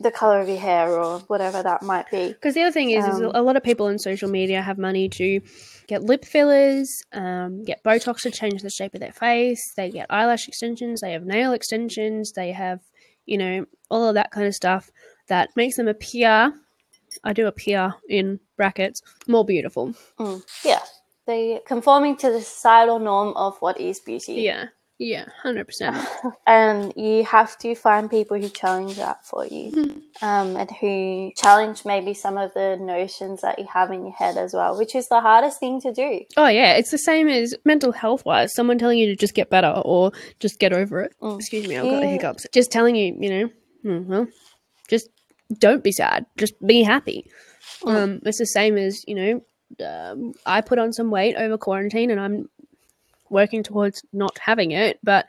The 0.00 0.10
color 0.10 0.40
of 0.40 0.48
your 0.48 0.58
hair 0.58 0.90
or 0.90 1.18
whatever 1.20 1.62
that 1.62 1.82
might 1.82 2.10
be. 2.10 2.28
Because 2.28 2.54
the 2.54 2.62
other 2.62 2.72
thing 2.72 2.90
is, 2.90 3.04
is 3.06 3.20
Um, 3.20 3.30
a 3.34 3.42
lot 3.42 3.56
of 3.56 3.62
people 3.62 3.86
on 3.86 3.98
social 3.98 4.30
media 4.30 4.62
have 4.62 4.78
money 4.78 5.08
to 5.10 5.40
get 5.86 6.02
lip 6.02 6.24
fillers, 6.24 7.02
um, 7.12 7.64
get 7.64 7.82
Botox 7.82 8.22
to 8.22 8.30
change 8.30 8.62
the 8.62 8.70
shape 8.70 8.94
of 8.94 9.00
their 9.00 9.12
face. 9.12 9.74
They 9.76 9.90
get 9.90 10.06
eyelash 10.10 10.48
extensions. 10.48 11.00
They 11.00 11.12
have 11.12 11.24
nail 11.24 11.52
extensions. 11.52 12.32
They 12.32 12.52
have, 12.52 12.80
you 13.26 13.38
know, 13.38 13.66
all 13.90 14.08
of 14.08 14.14
that 14.14 14.30
kind 14.30 14.46
of 14.46 14.54
stuff 14.54 14.90
that 15.28 15.50
makes 15.56 15.76
them 15.76 15.88
appear. 15.88 16.52
I 17.24 17.32
do 17.32 17.46
appear 17.46 17.94
in 18.08 18.40
brackets 18.56 19.02
more 19.26 19.44
beautiful. 19.44 19.94
Mm, 20.18 20.42
yeah, 20.64 20.82
they 21.26 21.60
conforming 21.66 22.16
to 22.18 22.30
the 22.30 22.40
societal 22.40 22.98
norm 22.98 23.34
of 23.36 23.58
what 23.60 23.80
is 23.80 24.00
beauty. 24.00 24.34
Yeah, 24.34 24.66
yeah, 24.98 25.26
hundred 25.42 25.66
percent. 25.66 25.96
and 26.46 26.92
you 26.96 27.24
have 27.24 27.56
to 27.58 27.74
find 27.74 28.10
people 28.10 28.36
who 28.40 28.48
challenge 28.48 28.96
that 28.96 29.24
for 29.24 29.46
you, 29.46 29.70
Mm-hmm. 29.72 30.24
um, 30.24 30.56
and 30.56 30.70
who 30.80 31.30
challenge 31.36 31.84
maybe 31.84 32.14
some 32.14 32.36
of 32.36 32.52
the 32.54 32.76
notions 32.80 33.40
that 33.42 33.58
you 33.58 33.66
have 33.72 33.90
in 33.92 34.02
your 34.04 34.12
head 34.14 34.36
as 34.36 34.52
well, 34.54 34.76
which 34.76 34.94
is 34.94 35.08
the 35.08 35.20
hardest 35.20 35.60
thing 35.60 35.80
to 35.82 35.92
do. 35.92 36.20
Oh 36.36 36.48
yeah, 36.48 36.72
it's 36.74 36.90
the 36.90 36.98
same 36.98 37.28
as 37.28 37.54
mental 37.64 37.92
health 37.92 38.24
wise. 38.24 38.54
Someone 38.54 38.78
telling 38.78 38.98
you 38.98 39.06
to 39.06 39.16
just 39.16 39.34
get 39.34 39.50
better 39.50 39.80
or 39.84 40.12
just 40.40 40.58
get 40.58 40.72
over 40.72 41.00
it. 41.02 41.12
Mm. 41.22 41.38
Excuse 41.38 41.68
me, 41.68 41.76
I've 41.76 41.84
got 41.84 42.00
the 42.00 42.06
Yeah. 42.06 42.12
hiccups. 42.12 42.46
Just 42.52 42.70
telling 42.72 42.96
you, 42.96 43.16
you 43.18 43.30
know, 43.30 43.50
hmm, 43.82 44.08
well, 44.10 44.26
just 44.88 45.08
don't 45.58 45.84
be 45.84 45.92
sad. 45.92 46.26
Just 46.36 46.54
be 46.66 46.82
happy. 46.82 47.30
Mm. 47.82 47.94
Um, 47.96 48.20
it's 48.24 48.38
the 48.38 48.46
same 48.46 48.76
as 48.76 49.04
you 49.06 49.14
know. 49.14 49.42
Um, 49.86 50.32
I 50.46 50.62
put 50.62 50.78
on 50.78 50.92
some 50.94 51.10
weight 51.10 51.36
over 51.36 51.56
quarantine, 51.58 52.10
and 52.10 52.18
I'm 52.18 52.48
working 53.30 53.62
towards 53.62 54.04
not 54.12 54.38
having 54.38 54.70
it. 54.70 54.98
But 55.02 55.26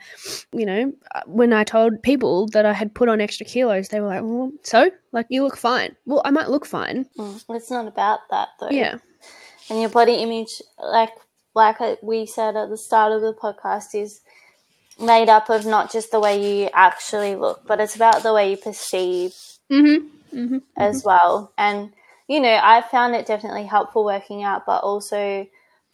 you 0.52 0.66
know, 0.66 0.94
when 1.26 1.54
I 1.54 1.64
told 1.64 2.02
people 2.04 2.48
that 2.48 2.66
I 2.66 2.74
had 2.74 2.94
put 2.94 3.10
on 3.10 3.22
extra 3.22 3.46
kilos, 3.46 3.90
they 3.90 4.00
were 4.00 4.08
like, 4.08 4.24
"Well, 4.24 4.52
so 4.64 4.92
like 5.12 5.28
you 5.30 5.44
look 5.44 5.58
fine." 5.58 5.96
Well, 6.06 6.22
I 6.26 6.32
might 6.32 6.50
look 6.50 6.66
fine. 6.66 7.06
Mm, 7.18 7.44
It's 7.50 7.72
not 7.72 7.88
about 7.88 8.20
that 8.30 8.50
though. 8.60 8.70
Yeah, 8.70 8.98
and 9.70 9.80
your 9.80 9.90
body 9.90 10.16
image, 10.16 10.62
like 10.82 11.12
like 11.56 11.78
we 12.02 12.26
said 12.26 12.56
at 12.56 12.70
the 12.70 12.78
start 12.78 13.12
of 13.12 13.22
the 13.22 13.34
podcast, 13.34 13.96
is 13.96 14.22
made 15.00 15.30
up 15.30 15.50
of 15.50 15.66
not 15.66 15.92
just 15.92 16.12
the 16.12 16.20
way 16.20 16.62
you 16.62 16.70
actually 16.74 17.36
look, 17.36 17.66
but 17.66 17.80
it's 17.80 17.96
about 17.96 18.24
the 18.24 18.34
way 18.34 18.52
you 18.52 18.58
perceive 18.58 19.34
mm-hmm. 19.72 20.08
Mm-hmm. 20.38 20.58
as 20.76 21.04
well. 21.04 21.54
And 21.58 21.94
you 22.28 22.40
know, 22.40 22.60
I 22.62 22.82
found 22.82 23.16
it 23.16 23.26
definitely 23.26 23.66
helpful 23.66 24.06
working 24.06 24.44
out, 24.44 24.66
but 24.66 24.84
also 24.84 25.48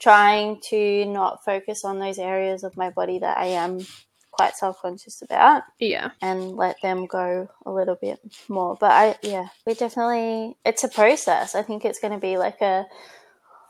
trying 0.05 0.61
to 0.69 1.03
not 1.05 1.43
focus 1.43 1.83
on 1.83 1.97
those 1.97 2.19
areas 2.19 2.63
of 2.63 2.77
my 2.77 2.91
body 2.91 3.17
that 3.17 3.39
I 3.39 3.47
am 3.47 3.79
quite 4.29 4.55
self 4.55 4.79
conscious 4.79 5.23
about 5.23 5.63
yeah. 5.79 6.11
and 6.21 6.55
let 6.55 6.79
them 6.83 7.07
go 7.07 7.49
a 7.65 7.71
little 7.71 7.97
bit 7.99 8.19
more. 8.47 8.77
But 8.79 8.91
I, 8.91 9.15
yeah, 9.23 9.47
we 9.65 9.73
definitely, 9.73 10.57
it's 10.63 10.83
a 10.83 10.89
process. 10.89 11.55
I 11.55 11.63
think 11.63 11.85
it's 11.85 11.97
going 11.97 12.13
to 12.13 12.19
be 12.19 12.37
like 12.37 12.61
a 12.61 12.85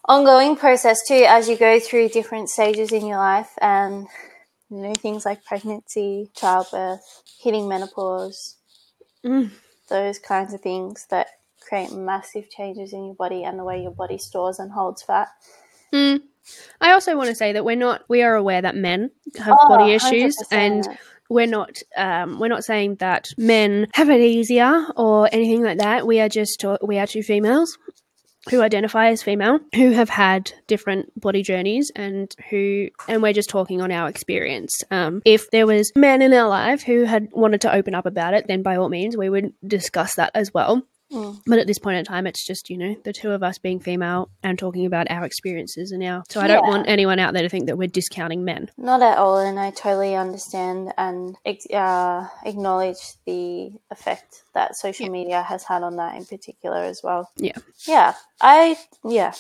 ongoing 0.09 0.57
process 0.57 0.99
too 1.07 1.23
as 1.25 1.47
you 1.47 1.55
go 1.55 1.79
through 1.79 2.09
different 2.09 2.49
stages 2.49 2.91
in 2.91 3.05
your 3.05 3.17
life 3.17 3.51
and, 3.61 4.05
you 4.69 4.79
know, 4.81 4.93
things 4.93 5.25
like 5.25 5.45
pregnancy, 5.45 6.29
childbirth, 6.35 6.99
hitting 7.41 7.69
menopause, 7.69 8.57
Mm. 9.23 9.51
those 9.89 10.19
kinds 10.19 10.53
of 10.53 10.59
things 10.61 11.07
that 11.09 11.27
create 11.67 11.93
massive 11.93 12.49
changes 12.49 12.91
in 12.91 13.05
your 13.05 13.15
body 13.15 13.43
and 13.43 13.57
the 13.57 13.63
way 13.63 13.81
your 13.81 13.95
body 14.03 14.17
stores 14.17 14.59
and 14.59 14.73
holds 14.73 15.01
fat. 15.01 15.29
Mm. 15.95 16.19
I 16.81 16.91
also 16.91 17.15
want 17.17 17.29
to 17.29 17.35
say 17.35 17.53
that 17.53 17.65
we're 17.65 17.75
not. 17.75 18.03
We 18.09 18.21
are 18.21 18.35
aware 18.35 18.61
that 18.61 18.75
men 18.75 19.11
have 19.37 19.55
Oh, 19.59 19.67
body 19.69 19.93
issues, 19.93 20.35
100%. 20.37 20.47
and 20.51 20.87
we're 21.29 21.47
not. 21.47 21.81
Um, 21.97 22.37
we're 22.39 22.49
not 22.49 22.63
saying 22.63 22.95
that 22.95 23.29
men 23.37 23.87
have 23.93 24.09
it 24.09 24.21
easier 24.21 24.85
or 24.95 25.27
anything 25.31 25.63
like 25.63 25.79
that. 25.79 26.05
We 26.05 26.19
are 26.19 26.29
just. 26.29 26.63
We 26.81 26.99
are 26.99 27.07
two 27.07 27.23
females 27.23 27.77
who 28.51 28.61
identify 28.61 29.07
as 29.07 29.23
female 29.23 29.59
who 29.73 29.89
have 29.89 30.07
had 30.09 30.51
different 30.67 31.19
body 31.19 31.41
journeys 31.41 31.91
and 31.95 32.31
who 32.51 32.89
and 33.07 33.23
we're 33.23 33.33
just 33.33 33.49
talking 33.49 33.81
on 33.81 33.91
our 33.91 34.07
experience 34.07 34.83
um, 34.91 35.19
if 35.25 35.49
there 35.49 35.65
was 35.65 35.91
men 35.95 36.21
in 36.21 36.31
our 36.31 36.47
life 36.47 36.83
who 36.83 37.05
had 37.05 37.27
wanted 37.31 37.59
to 37.61 37.73
open 37.73 37.95
up 37.95 38.05
about 38.05 38.35
it 38.35 38.45
then 38.47 38.61
by 38.61 38.75
all 38.75 38.87
means 38.87 39.17
we 39.17 39.31
would 39.31 39.51
discuss 39.65 40.13
that 40.13 40.29
as 40.35 40.53
well 40.53 40.83
Mm. 41.11 41.39
but 41.45 41.59
at 41.59 41.67
this 41.67 41.77
point 41.77 41.97
in 41.97 42.05
time, 42.05 42.25
it's 42.25 42.45
just, 42.45 42.69
you 42.69 42.77
know, 42.77 42.95
the 43.03 43.13
two 43.13 43.31
of 43.31 43.43
us 43.43 43.57
being 43.59 43.79
female 43.79 44.29
and 44.41 44.57
talking 44.57 44.85
about 44.85 45.09
our 45.11 45.23
experiences 45.23 45.91
and 45.91 46.03
our. 46.03 46.23
So 46.29 46.41
I 46.41 46.47
don't 46.47 46.63
Yeah. 46.63 46.69
want 46.69 46.89
anyone 46.89 47.19
out 47.19 47.33
there 47.33 47.43
to 47.43 47.49
think 47.49 47.67
that 47.67 47.77
we're 47.77 47.87
discounting 47.87 48.43
men. 48.43 48.71
Not 48.77 49.01
at 49.01 49.17
all, 49.17 49.37
and 49.37 49.59
I 49.59 49.69
totally 49.71 50.15
understand 50.15 50.93
and 50.97 51.35
uh, 51.73 52.27
acknowledge 52.43 52.97
the 53.25 53.71
effect 53.91 54.43
that 54.53 54.75
social 54.75 55.09
media 55.09 55.43
has 55.43 55.63
had 55.63 55.83
on 55.83 55.95
that 55.97 56.15
in 56.15 56.25
particular 56.25 56.77
as 56.77 57.01
well. 57.03 57.29
Yeah. 57.37 57.57
Yeah, 57.87 58.13
I 58.41 58.77
yeah, 59.03 59.33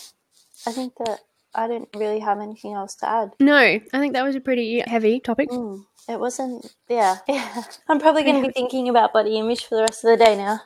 I 0.67 0.71
think 0.71 0.93
that 1.05 1.19
I 1.55 1.67
don't 1.67 1.89
really 1.95 2.19
have 2.19 2.39
anything 2.39 2.73
else 2.73 2.95
to 2.95 3.09
add. 3.09 3.31
No, 3.39 3.55
I 3.57 3.81
think 3.91 4.13
that 4.13 4.23
was 4.23 4.35
a 4.35 4.41
pretty 4.41 4.83
heavy 4.85 5.19
topic. 5.19 5.49
Mm, 5.49 5.83
it 6.07 6.19
wasn't. 6.19 6.75
Yeah, 6.87 7.17
yeah. 7.27 7.63
I'm 7.89 7.99
probably 7.99 8.23
going 8.23 8.41
to 8.41 8.47
be 8.47 8.53
thinking 8.53 8.89
about 8.89 9.13
body 9.13 9.39
image 9.39 9.65
for 9.65 9.75
the 9.75 9.81
rest 9.81 10.03
of 10.03 10.17
the 10.17 10.23
day 10.23 10.35
now. 10.35 10.61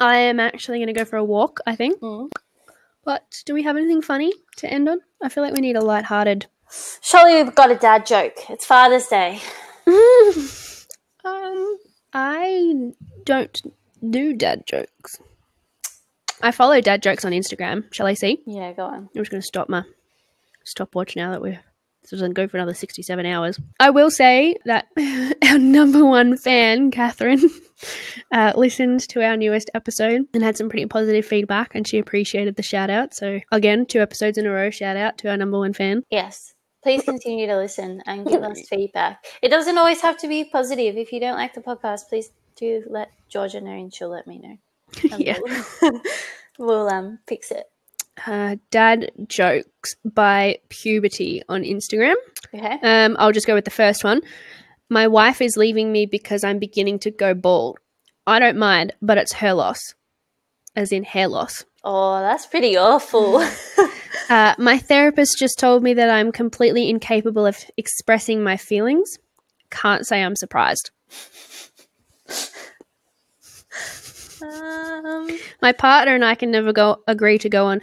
I 0.00 0.16
am 0.16 0.40
actually 0.40 0.78
going 0.78 0.88
to 0.88 0.92
go 0.92 1.04
for 1.04 1.16
a 1.16 1.24
walk, 1.24 1.60
I 1.66 1.76
think. 1.76 2.00
Mm. 2.00 2.30
But 3.04 3.42
do 3.46 3.54
we 3.54 3.62
have 3.62 3.76
anything 3.76 4.02
funny 4.02 4.32
to 4.56 4.70
end 4.70 4.88
on? 4.88 5.00
I 5.22 5.28
feel 5.28 5.42
like 5.42 5.54
we 5.54 5.60
need 5.60 5.76
a 5.76 5.80
light-hearted. 5.80 6.46
Surely 7.00 7.42
we've 7.42 7.54
got 7.54 7.70
a 7.70 7.76
dad 7.76 8.04
joke. 8.04 8.50
It's 8.50 8.66
Father's 8.66 9.06
Day. 9.06 9.40
um, 11.24 11.78
I 12.12 12.90
don't 13.24 13.62
do 14.10 14.34
dad 14.34 14.66
jokes. 14.66 15.18
I 16.42 16.50
follow 16.50 16.80
dad 16.80 17.02
jokes 17.02 17.24
on 17.24 17.32
Instagram. 17.32 17.84
Shall 17.92 18.06
I 18.06 18.14
see? 18.14 18.42
Yeah, 18.46 18.72
go 18.72 18.84
on. 18.84 18.94
I'm 18.94 19.08
just 19.14 19.30
going 19.30 19.40
to 19.40 19.46
stop 19.46 19.68
my 19.68 19.84
stopwatch 20.64 21.16
now 21.16 21.30
that 21.30 21.40
we're 21.40 21.60
this 22.10 22.20
doesn't 22.20 22.34
go 22.34 22.46
for 22.46 22.56
another 22.56 22.74
67 22.74 23.26
hours. 23.26 23.58
I 23.80 23.90
will 23.90 24.12
say 24.12 24.56
that 24.64 24.86
our 25.48 25.58
number 25.58 26.04
one 26.04 26.36
fan, 26.36 26.92
Catherine, 26.92 27.50
uh, 28.32 28.52
listened 28.56 29.00
to 29.08 29.22
our 29.22 29.36
newest 29.36 29.70
episode 29.74 30.26
and 30.34 30.42
had 30.42 30.56
some 30.56 30.68
pretty 30.68 30.86
positive 30.86 31.24
feedback, 31.24 31.74
and 31.74 31.86
she 31.86 31.98
appreciated 31.98 32.56
the 32.56 32.62
shout 32.62 32.90
out. 32.90 33.14
So, 33.14 33.40
again, 33.52 33.86
two 33.86 34.00
episodes 34.00 34.38
in 34.38 34.46
a 34.46 34.50
row, 34.50 34.70
shout 34.70 34.96
out 34.96 35.18
to 35.18 35.30
our 35.30 35.36
number 35.36 35.58
one 35.58 35.72
fan. 35.72 36.02
Yes. 36.10 36.54
Please 36.82 37.02
continue 37.02 37.48
to 37.48 37.56
listen 37.56 38.00
and 38.06 38.24
give 38.24 38.42
us 38.42 38.60
feedback. 38.70 39.24
It 39.42 39.48
doesn't 39.48 39.76
always 39.76 40.00
have 40.02 40.16
to 40.18 40.28
be 40.28 40.44
positive. 40.44 40.96
If 40.96 41.12
you 41.12 41.18
don't 41.18 41.36
like 41.36 41.52
the 41.52 41.60
podcast, 41.60 42.08
please 42.08 42.30
do 42.54 42.84
let 42.88 43.10
Georgia 43.28 43.60
know 43.60 43.72
and 43.72 43.92
she'll 43.92 44.08
let 44.08 44.26
me 44.26 44.38
know. 44.38 44.56
Yeah. 45.18 45.38
We'll, 45.82 46.00
we'll 46.58 46.88
um, 46.88 47.18
fix 47.26 47.50
it. 47.50 47.66
Uh, 48.24 48.56
dad 48.70 49.10
jokes 49.26 49.96
by 50.04 50.58
puberty 50.68 51.42
on 51.48 51.62
Instagram. 51.64 52.14
Okay. 52.54 52.78
Um, 52.82 53.16
I'll 53.18 53.32
just 53.32 53.46
go 53.46 53.54
with 53.54 53.64
the 53.64 53.70
first 53.70 54.04
one. 54.04 54.22
My 54.88 55.06
wife 55.08 55.40
is 55.40 55.56
leaving 55.56 55.90
me 55.92 56.06
because 56.06 56.44
I'm 56.44 56.58
beginning 56.58 56.98
to 57.00 57.10
go 57.10 57.34
bald. 57.34 57.78
I 58.26 58.38
don't 58.38 58.56
mind, 58.56 58.92
but 59.02 59.18
it's 59.18 59.34
her 59.34 59.52
loss, 59.52 59.78
as 60.74 60.92
in 60.92 61.04
hair 61.04 61.28
loss. 61.28 61.64
Oh, 61.84 62.20
that's 62.20 62.46
pretty 62.46 62.76
awful. 62.76 63.44
Uh, 64.28 64.54
my 64.58 64.76
therapist 64.76 65.38
just 65.38 65.56
told 65.56 65.84
me 65.84 65.94
that 65.94 66.10
I'm 66.10 66.32
completely 66.32 66.90
incapable 66.90 67.46
of 67.46 67.64
expressing 67.76 68.42
my 68.42 68.56
feelings. 68.56 69.18
Can't 69.70 70.04
say 70.04 70.20
I'm 70.20 70.34
surprised. 70.34 70.90
um, 74.42 75.28
My 75.62 75.70
partner 75.72 76.14
and 76.14 76.24
I 76.24 76.34
can 76.34 76.50
never 76.50 76.72
go 76.72 77.02
agree 77.06 77.38
to 77.38 77.48
go 77.48 77.66
on. 77.66 77.82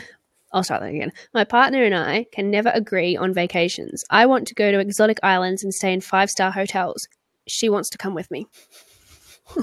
I'll 0.53 0.63
start 0.63 0.81
that 0.81 0.93
again. 0.93 1.11
My 1.33 1.43
partner 1.43 1.83
and 1.83 1.95
I 1.95 2.27
can 2.31 2.51
never 2.51 2.69
agree 2.69 3.17
on 3.17 3.33
vacations. 3.33 4.05
I 4.09 4.27
want 4.27 4.47
to 4.47 4.53
go 4.53 4.71
to 4.71 4.79
exotic 4.79 5.19
islands 5.23 5.63
and 5.63 5.73
stay 5.73 5.91
in 5.91 6.01
five 6.01 6.29
star 6.29 6.51
hotels. 6.51 7.07
She 7.47 7.69
wants 7.69 7.89
to 7.89 7.97
come 7.97 8.13
with 8.13 8.29
me. 8.29 8.45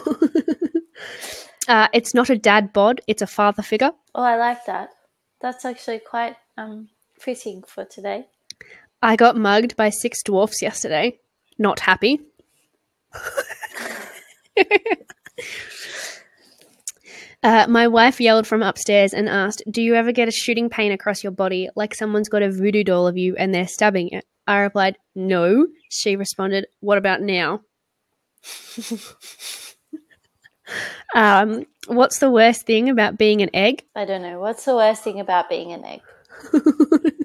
uh, 1.68 1.88
it's 1.93 2.12
not 2.12 2.28
a 2.28 2.36
dad 2.36 2.72
bod, 2.72 3.01
it's 3.07 3.22
a 3.22 3.26
father 3.26 3.62
figure. 3.62 3.93
oh, 4.14 4.22
I 4.22 4.36
like 4.36 4.66
that. 4.66 4.91
That's 5.41 5.64
actually 5.64 6.01
quite 6.01 6.36
um, 6.59 6.88
fitting 7.18 7.62
for 7.62 7.84
today. 7.84 8.26
I 9.01 9.16
got 9.16 9.36
mugged 9.36 9.76
by 9.76 9.88
six 9.88 10.22
dwarfs 10.22 10.61
yesterday. 10.61 11.18
Not 11.59 11.80
happy. 11.80 12.20
uh, 17.43 17.66
my 17.68 17.88
wife 17.88 18.20
yelled 18.20 18.47
from 18.47 18.62
upstairs 18.62 19.12
and 19.12 19.28
asked, 19.28 19.62
Do 19.70 19.82
you 19.82 19.95
ever 19.95 20.12
get 20.12 20.28
a 20.28 20.32
shooting 20.32 20.68
pain 20.68 20.93
across 20.93 21.22
your 21.22 21.32
body 21.32 21.68
like 21.76 21.95
someone's 21.95 22.28
got 22.28 22.43
a 22.43 22.51
voodoo 22.51 22.84
doll 22.84 23.07
of 23.07 23.16
you 23.16 23.36
and 23.36 23.55
they're 23.55 23.68
stabbing 23.68 24.11
it? 24.11 24.24
I 24.47 24.59
replied, 24.59 24.97
No. 25.14 25.66
She 25.91 26.16
responded, 26.16 26.66
What 26.80 26.99
about 26.99 27.20
now? 27.22 27.61
um, 31.14 31.66
what's 31.86 32.18
the 32.18 32.30
worst 32.30 32.66
thing 32.66 32.88
about 32.88 33.18
being 33.18 33.43
an 33.43 33.51
egg? 33.55 33.84
I 33.95 34.05
don't 34.05 34.22
know. 34.22 34.41
What's 34.41 34.64
the 34.64 34.74
worst 34.74 35.03
thing 35.03 35.20
about 35.20 35.49
being 35.49 35.72
an 35.72 35.84
egg? 35.84 36.01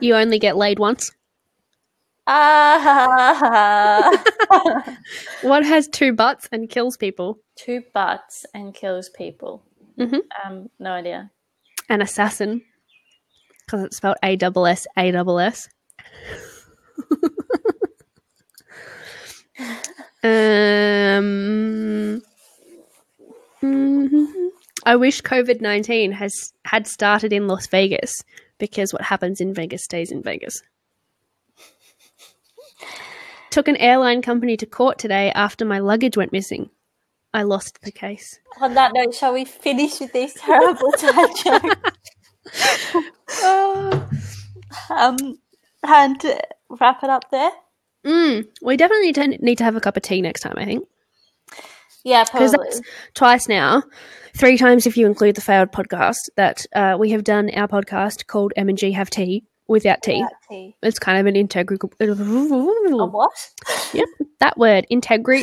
You 0.00 0.14
only 0.14 0.38
get 0.38 0.56
laid 0.56 0.78
once. 0.78 1.10
Ah, 2.26 4.10
What 5.42 5.64
has 5.64 5.88
two 5.88 6.12
butts 6.12 6.48
and 6.52 6.68
kills 6.70 6.96
people? 6.96 7.38
two 7.56 7.82
butts 7.92 8.46
and 8.54 8.72
kills 8.74 9.08
people. 9.10 9.62
Mhm. 9.98 10.20
Um, 10.44 10.70
no 10.78 10.92
idea. 10.92 11.30
An 11.88 12.00
assassin. 12.00 12.62
Because 13.66 13.84
it's 13.84 13.96
spelled 13.98 14.16
A 14.22 14.36
double 14.36 14.66
S 14.66 14.86
A 14.96 15.10
double 15.10 15.38
S. 15.38 15.68
Um, 20.24 22.22
mhm. 23.62 24.48
I 24.84 24.96
wish 24.96 25.20
COVID 25.22 25.60
nineteen 25.60 26.12
has 26.12 26.52
had 26.64 26.86
started 26.86 27.32
in 27.32 27.48
Las 27.48 27.66
Vegas 27.66 28.12
because 28.58 28.92
what 28.92 29.02
happens 29.02 29.40
in 29.40 29.52
Vegas 29.54 29.82
stays 29.84 30.10
in 30.12 30.22
Vegas. 30.22 30.62
Took 33.50 33.68
an 33.68 33.76
airline 33.76 34.22
company 34.22 34.56
to 34.56 34.66
court 34.66 34.98
today 34.98 35.30
after 35.34 35.64
my 35.64 35.78
luggage 35.78 36.16
went 36.16 36.32
missing. 36.32 36.70
I 37.34 37.42
lost 37.42 37.80
the 37.82 37.92
case. 37.92 38.38
On 38.60 38.74
that 38.74 38.92
note, 38.94 39.14
shall 39.14 39.32
we 39.32 39.44
finish 39.44 40.00
with 40.00 40.12
these 40.12 40.34
terrible 40.34 40.90
dad 40.98 41.30
jokes? 41.42 42.96
Oh. 43.42 44.08
um, 44.90 45.38
and 45.82 46.22
wrap 46.68 47.02
it 47.02 47.10
up 47.10 47.30
there. 47.30 47.50
Mm, 48.04 48.46
we 48.62 48.76
definitely 48.76 49.06
need 49.06 49.14
to, 49.14 49.28
need 49.44 49.58
to 49.58 49.64
have 49.64 49.76
a 49.76 49.80
cup 49.80 49.96
of 49.96 50.02
tea 50.02 50.20
next 50.20 50.40
time, 50.40 50.54
I 50.56 50.64
think. 50.64 50.86
Yeah, 52.04 52.24
Because 52.24 52.50
probably. 52.52 52.70
that's 52.70 52.80
twice 53.14 53.48
now, 53.48 53.84
three 54.36 54.58
times 54.58 54.86
if 54.86 54.96
you 54.96 55.06
include 55.06 55.36
the 55.36 55.40
failed 55.40 55.70
podcast, 55.70 56.18
that 56.36 56.66
uh, 56.74 56.96
we 56.98 57.10
have 57.10 57.22
done 57.22 57.48
our 57.54 57.68
podcast 57.68 58.26
called 58.26 58.52
Em 58.56 58.68
and 58.68 58.76
Gee 58.78 58.92
Have 58.92 59.08
Tea 59.08 59.44
without 59.72 60.02
tea. 60.02 60.20
That 60.20 60.34
tea. 60.48 60.76
It's 60.82 60.98
kind 60.98 61.18
of 61.18 61.26
an 61.26 61.34
integral... 61.34 61.78
A 62.00 63.06
what? 63.06 63.32
Yep, 63.92 64.08
that 64.40 64.56
word, 64.56 64.86
integral... 64.90 65.42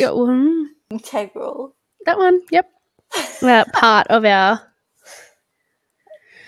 Integral. 0.89 1.75
That 2.05 2.17
one, 2.17 2.41
yep. 2.51 2.69
Uh, 3.41 3.65
part 3.73 4.05
of 4.07 4.23
our 4.23 4.61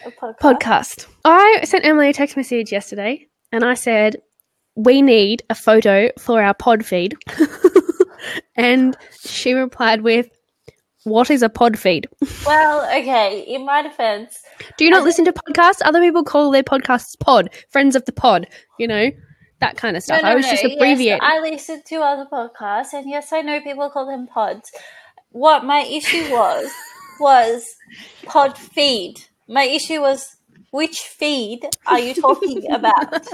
podcast. 0.06 0.38
podcast. 0.40 1.08
I 1.26 1.62
sent 1.64 1.86
Emily 1.86 2.10
a 2.10 2.14
text 2.14 2.38
message 2.38 2.72
yesterday 2.72 3.28
and 3.52 3.64
I 3.64 3.74
said, 3.74 4.18
we 4.76 5.02
need 5.02 5.44
a 5.50 5.56
photo 5.56 6.10
for 6.20 6.42
our 6.42 6.54
pod 6.54 6.86
feed. 6.86 7.16
and 8.56 8.96
she 9.22 9.54
replied 9.54 10.02
with, 10.02 10.30
what 11.04 11.30
is 11.30 11.42
a 11.42 11.50
pod 11.50 11.78
feed? 11.78 12.08
Well, 12.46 12.84
okay. 12.86 13.42
In 13.42 13.66
my 13.66 13.82
defense, 13.82 14.40
Do 14.78 14.86
you 14.86 14.92
not 14.92 15.04
listen 15.04 15.26
to 15.26 15.34
podcasts? 15.34 15.82
Other 15.84 16.00
people 16.00 16.24
call 16.24 16.52
their 16.52 16.64
podcasts 16.64 17.18
pod, 17.20 17.50
friends 17.70 17.96
of 17.96 18.06
the 18.06 18.12
pod, 18.12 18.48
you 18.78 18.88
know, 18.88 19.10
that 19.60 19.78
kind 19.78 19.98
of 19.98 20.04
stuff. 20.04 20.24
I 20.24 20.36
was 20.36 20.46
just 20.46 20.64
yes, 20.64 20.74
abbreviating. 20.76 21.22
I 21.22 21.40
listen 21.40 21.82
to 21.88 21.96
other 21.98 22.28
podcasts, 22.32 22.94
and 22.94 23.10
yes, 23.10 23.32
I 23.32 23.42
know 23.42 23.62
people 23.62 23.90
call 23.90 24.06
them 24.06 24.28
pods. 24.28 24.72
What 25.30 25.64
my 25.64 25.82
issue 25.82 26.30
was 26.32 26.70
was 27.20 27.76
pod 28.26 28.58
feed. 28.58 29.16
My 29.48 29.64
issue 29.64 30.02
was 30.02 30.36
which 30.72 31.00
feed 31.00 31.68
are 31.86 32.00
you 32.00 32.14
talking 32.14 32.72
about? 32.72 33.28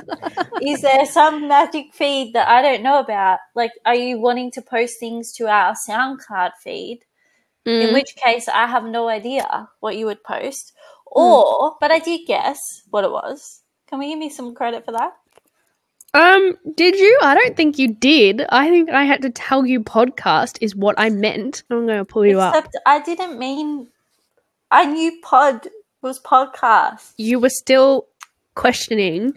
Is 0.61 0.81
there 0.81 1.05
some 1.05 1.47
magic 1.47 1.93
feed 1.93 2.33
that 2.33 2.47
I 2.47 2.61
don't 2.61 2.83
know 2.83 2.99
about? 2.99 3.39
Like, 3.55 3.71
are 3.85 3.95
you 3.95 4.19
wanting 4.19 4.51
to 4.51 4.61
post 4.61 4.99
things 4.99 5.31
to 5.33 5.47
our 5.47 5.75
SoundCloud 5.87 6.51
feed? 6.63 6.99
Mm. 7.67 7.89
In 7.89 7.93
which 7.93 8.15
case, 8.15 8.47
I 8.47 8.65
have 8.65 8.85
no 8.85 9.09
idea 9.09 9.67
what 9.81 9.97
you 9.97 10.05
would 10.05 10.23
post. 10.23 10.71
Hmm. 11.13 11.19
Or, 11.19 11.75
but 11.81 11.91
I 11.91 11.99
did 11.99 12.25
guess 12.25 12.59
what 12.89 13.03
it 13.03 13.11
was. 13.11 13.61
Can 13.87 13.99
we 13.99 14.09
give 14.09 14.19
me 14.19 14.29
some 14.29 14.55
credit 14.55 14.85
for 14.85 14.93
that? 14.93 15.13
Um, 16.13 16.57
did 16.75 16.95
you? 16.95 17.19
I 17.21 17.35
don't 17.35 17.57
think 17.57 17.77
you 17.77 17.93
did. 17.93 18.45
I 18.49 18.69
think 18.69 18.89
I 18.89 19.03
had 19.03 19.21
to 19.23 19.29
tell 19.29 19.65
you 19.65 19.81
podcast 19.81 20.57
is 20.61 20.75
what 20.75 20.95
I 20.97 21.09
meant. 21.09 21.63
I'm 21.69 21.85
going 21.85 21.99
to 21.99 22.05
pull 22.05 22.25
you 22.25 22.39
up. 22.39 22.67
I 22.85 23.01
didn't 23.01 23.37
mean. 23.37 23.87
I 24.71 24.85
knew 24.85 25.19
pod 25.21 25.67
was 26.01 26.19
podcast. 26.21 27.13
You 27.17 27.39
were 27.39 27.49
still 27.49 28.07
questioning. 28.55 29.33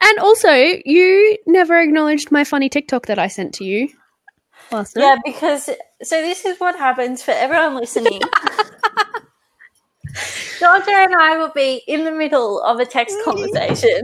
And 0.00 0.18
also, 0.20 0.52
you 0.52 1.38
never 1.46 1.80
acknowledged 1.80 2.30
my 2.30 2.44
funny 2.44 2.68
TikTok 2.68 3.06
that 3.06 3.18
I 3.18 3.26
sent 3.26 3.52
to 3.54 3.64
you 3.64 3.88
night. 4.74 4.96
Yeah, 4.96 5.16
because 5.24 5.66
so 6.02 6.20
this 6.22 6.44
is 6.44 6.58
what 6.58 6.76
happens 6.76 7.22
for 7.22 7.32
everyone 7.32 7.76
listening. 7.76 8.20
Georgia 10.60 10.90
and 10.92 11.14
I 11.14 11.36
will 11.36 11.50
be 11.54 11.82
in 11.86 12.04
the 12.04 12.12
middle 12.12 12.62
of 12.62 12.78
a 12.80 12.86
text 12.86 13.16
conversation, 13.24 14.02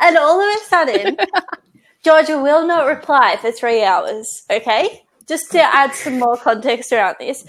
and 0.00 0.16
all 0.16 0.40
of 0.40 0.56
a 0.56 0.64
sudden, 0.64 1.16
Georgia 2.04 2.38
will 2.38 2.66
not 2.66 2.86
reply 2.86 3.36
for 3.40 3.52
three 3.52 3.82
hours. 3.84 4.44
Okay, 4.50 5.02
just 5.28 5.50
to 5.52 5.62
add 5.62 5.94
some 5.94 6.18
more 6.18 6.36
context 6.36 6.92
around 6.92 7.16
this, 7.20 7.44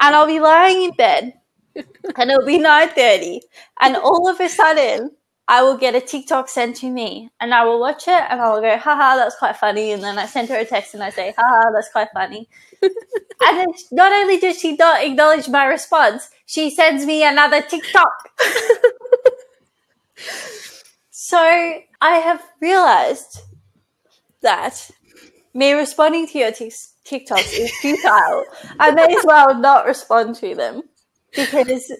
and 0.00 0.14
I'll 0.14 0.26
be 0.26 0.40
lying 0.40 0.82
in 0.84 0.92
bed, 0.92 1.34
and 2.16 2.30
it'll 2.30 2.46
be 2.46 2.58
nine 2.58 2.88
thirty, 2.88 3.42
and 3.80 3.96
all 3.96 4.28
of 4.28 4.40
a 4.40 4.48
sudden, 4.48 5.10
I 5.50 5.62
will 5.62 5.78
get 5.78 5.94
a 5.94 6.00
TikTok 6.02 6.50
sent 6.50 6.76
to 6.76 6.90
me 6.90 7.30
and 7.40 7.54
I 7.54 7.64
will 7.64 7.80
watch 7.80 8.06
it 8.06 8.22
and 8.28 8.38
I 8.38 8.50
will 8.52 8.60
go, 8.60 8.76
haha, 8.76 9.16
that's 9.16 9.36
quite 9.36 9.56
funny. 9.56 9.92
And 9.92 10.02
then 10.04 10.18
I 10.18 10.26
send 10.26 10.50
her 10.50 10.56
a 10.56 10.64
text 10.66 10.92
and 10.92 11.02
I 11.02 11.08
say, 11.08 11.34
haha, 11.36 11.70
that's 11.72 11.90
quite 11.90 12.08
funny. 12.12 12.50
and 12.82 12.92
then 13.58 13.68
not 13.90 14.12
only 14.12 14.38
does 14.38 14.60
she 14.60 14.76
not 14.76 15.02
acknowledge 15.02 15.48
my 15.48 15.64
response, 15.64 16.28
she 16.44 16.68
sends 16.68 17.06
me 17.06 17.24
another 17.24 17.62
TikTok. 17.62 18.28
so 21.10 21.38
I 21.38 22.16
have 22.16 22.44
realized 22.60 23.40
that 24.42 24.90
me 25.54 25.72
responding 25.72 26.28
to 26.28 26.38
your 26.38 26.52
t- 26.52 26.70
TikToks 27.06 27.58
is 27.58 27.74
futile. 27.78 28.44
I 28.78 28.90
may 28.90 29.16
as 29.16 29.24
well 29.24 29.58
not 29.58 29.86
respond 29.86 30.34
to 30.36 30.54
them 30.54 30.82
because 31.34 31.90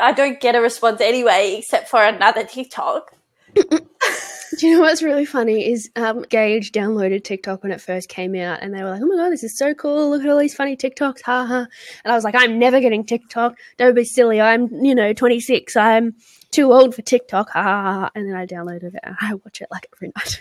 I 0.00 0.12
don't 0.12 0.40
get 0.40 0.54
a 0.54 0.60
response 0.60 1.00
anyway, 1.00 1.56
except 1.58 1.88
for 1.88 2.02
another 2.02 2.44
TikTok. 2.44 3.12
Do 3.54 4.66
you 4.66 4.74
know 4.74 4.80
what's 4.80 5.02
really 5.02 5.24
funny 5.24 5.70
is 5.70 5.90
um, 5.94 6.22
Gage 6.28 6.72
downloaded 6.72 7.22
TikTok 7.22 7.62
when 7.62 7.70
it 7.70 7.80
first 7.80 8.08
came 8.08 8.34
out, 8.34 8.62
and 8.62 8.74
they 8.74 8.82
were 8.82 8.90
like, 8.90 9.02
"Oh 9.02 9.06
my 9.06 9.16
god, 9.16 9.30
this 9.30 9.44
is 9.44 9.56
so 9.56 9.74
cool! 9.74 10.10
Look 10.10 10.22
at 10.22 10.28
all 10.28 10.38
these 10.38 10.54
funny 10.54 10.76
TikToks, 10.76 11.22
haha!" 11.22 11.66
And 12.04 12.12
I 12.12 12.14
was 12.14 12.24
like, 12.24 12.34
"I'm 12.36 12.58
never 12.58 12.80
getting 12.80 13.04
TikTok. 13.04 13.56
Don't 13.76 13.94
be 13.94 14.04
silly. 14.04 14.40
I'm, 14.40 14.68
you 14.84 14.94
know, 14.94 15.12
26. 15.12 15.76
I'm 15.76 16.14
too 16.50 16.72
old 16.72 16.94
for 16.94 17.02
TikTok, 17.02 17.50
ha 17.50 17.62
ha 17.62 17.82
ha." 17.82 18.10
And 18.14 18.28
then 18.28 18.36
I 18.36 18.46
downloaded 18.46 18.94
it, 18.94 19.00
and 19.02 19.16
I 19.20 19.34
watch 19.34 19.60
it 19.60 19.68
like 19.70 19.88
every 19.96 20.12
night, 20.16 20.40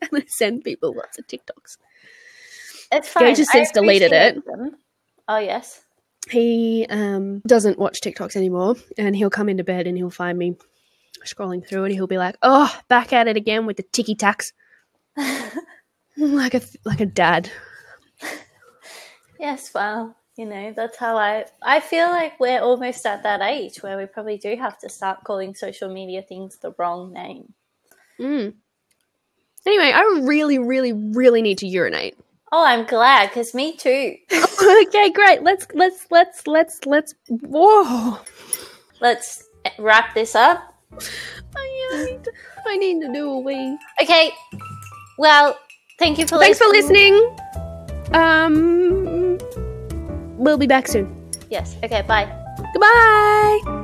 and 0.02 0.10
I 0.14 0.24
send 0.28 0.64
people 0.64 0.94
lots 0.94 1.18
of 1.18 1.26
TikToks. 1.26 1.78
It's 2.90 3.08
fine. 3.08 3.24
Gage 3.24 3.38
has 3.38 3.48
I 3.50 3.52
since 3.52 3.72
deleted 3.72 4.12
it. 4.12 4.44
them. 4.44 4.76
Oh 5.28 5.38
yes. 5.38 5.82
He 6.30 6.86
um, 6.90 7.40
doesn't 7.46 7.78
watch 7.78 8.00
TikToks 8.00 8.36
anymore, 8.36 8.76
and 8.96 9.16
he'll 9.16 9.30
come 9.30 9.48
into 9.48 9.64
bed 9.64 9.86
and 9.86 9.96
he'll 9.96 10.10
find 10.10 10.38
me 10.38 10.56
scrolling 11.24 11.66
through 11.66 11.84
it. 11.84 11.92
He'll 11.92 12.06
be 12.06 12.18
like, 12.18 12.36
"Oh, 12.42 12.74
back 12.88 13.12
at 13.12 13.28
it 13.28 13.36
again 13.36 13.66
with 13.66 13.76
the 13.76 13.82
ticky 13.82 14.14
tacks," 14.14 14.52
like 16.16 16.54
a 16.54 16.60
like 16.84 17.00
a 17.00 17.06
dad. 17.06 17.50
Yes, 19.38 19.72
well, 19.72 20.16
you 20.36 20.46
know, 20.46 20.72
that's 20.74 20.96
how 20.96 21.16
I 21.16 21.46
I 21.62 21.80
feel 21.80 22.08
like 22.08 22.38
we're 22.40 22.60
almost 22.60 23.06
at 23.06 23.22
that 23.22 23.40
age 23.40 23.82
where 23.82 23.96
we 23.96 24.06
probably 24.06 24.36
do 24.36 24.56
have 24.56 24.78
to 24.78 24.88
start 24.88 25.24
calling 25.24 25.54
social 25.54 25.92
media 25.92 26.22
things 26.22 26.58
the 26.58 26.74
wrong 26.78 27.12
name. 27.12 27.54
Mm. 28.20 28.54
Anyway, 29.66 29.92
I 29.94 30.22
really, 30.22 30.58
really, 30.58 30.92
really 30.92 31.42
need 31.42 31.58
to 31.58 31.66
urinate. 31.66 32.16
Oh, 32.50 32.64
I'm 32.64 32.86
glad 32.86 33.30
cuz 33.32 33.54
me 33.54 33.76
too. 33.76 34.16
okay, 34.86 35.10
great. 35.10 35.42
Let's 35.42 35.66
let's 35.74 36.06
let's 36.10 36.46
let's 36.46 36.86
let's. 36.86 37.14
Whoa! 37.28 38.18
Let's 39.00 39.44
wrap 39.78 40.14
this 40.14 40.34
up. 40.34 40.74
I, 41.56 41.90
I 41.92 42.04
need 42.04 42.24
to, 42.24 42.32
I 42.66 42.76
need 42.76 43.00
to 43.02 43.12
do 43.12 43.30
a 43.30 43.38
wee. 43.38 43.78
Okay. 44.02 44.32
Well, 45.18 45.58
thank 45.98 46.18
you 46.18 46.26
for 46.26 46.38
Thanks 46.38 46.58
for 46.58 46.66
listening. 46.68 47.14
listening. 47.14 48.14
Um, 48.14 49.38
we'll 50.38 50.58
be 50.58 50.66
back 50.66 50.88
soon. 50.88 51.14
Yes. 51.50 51.76
Okay, 51.82 52.02
bye. 52.02 52.26
Goodbye. 52.72 53.77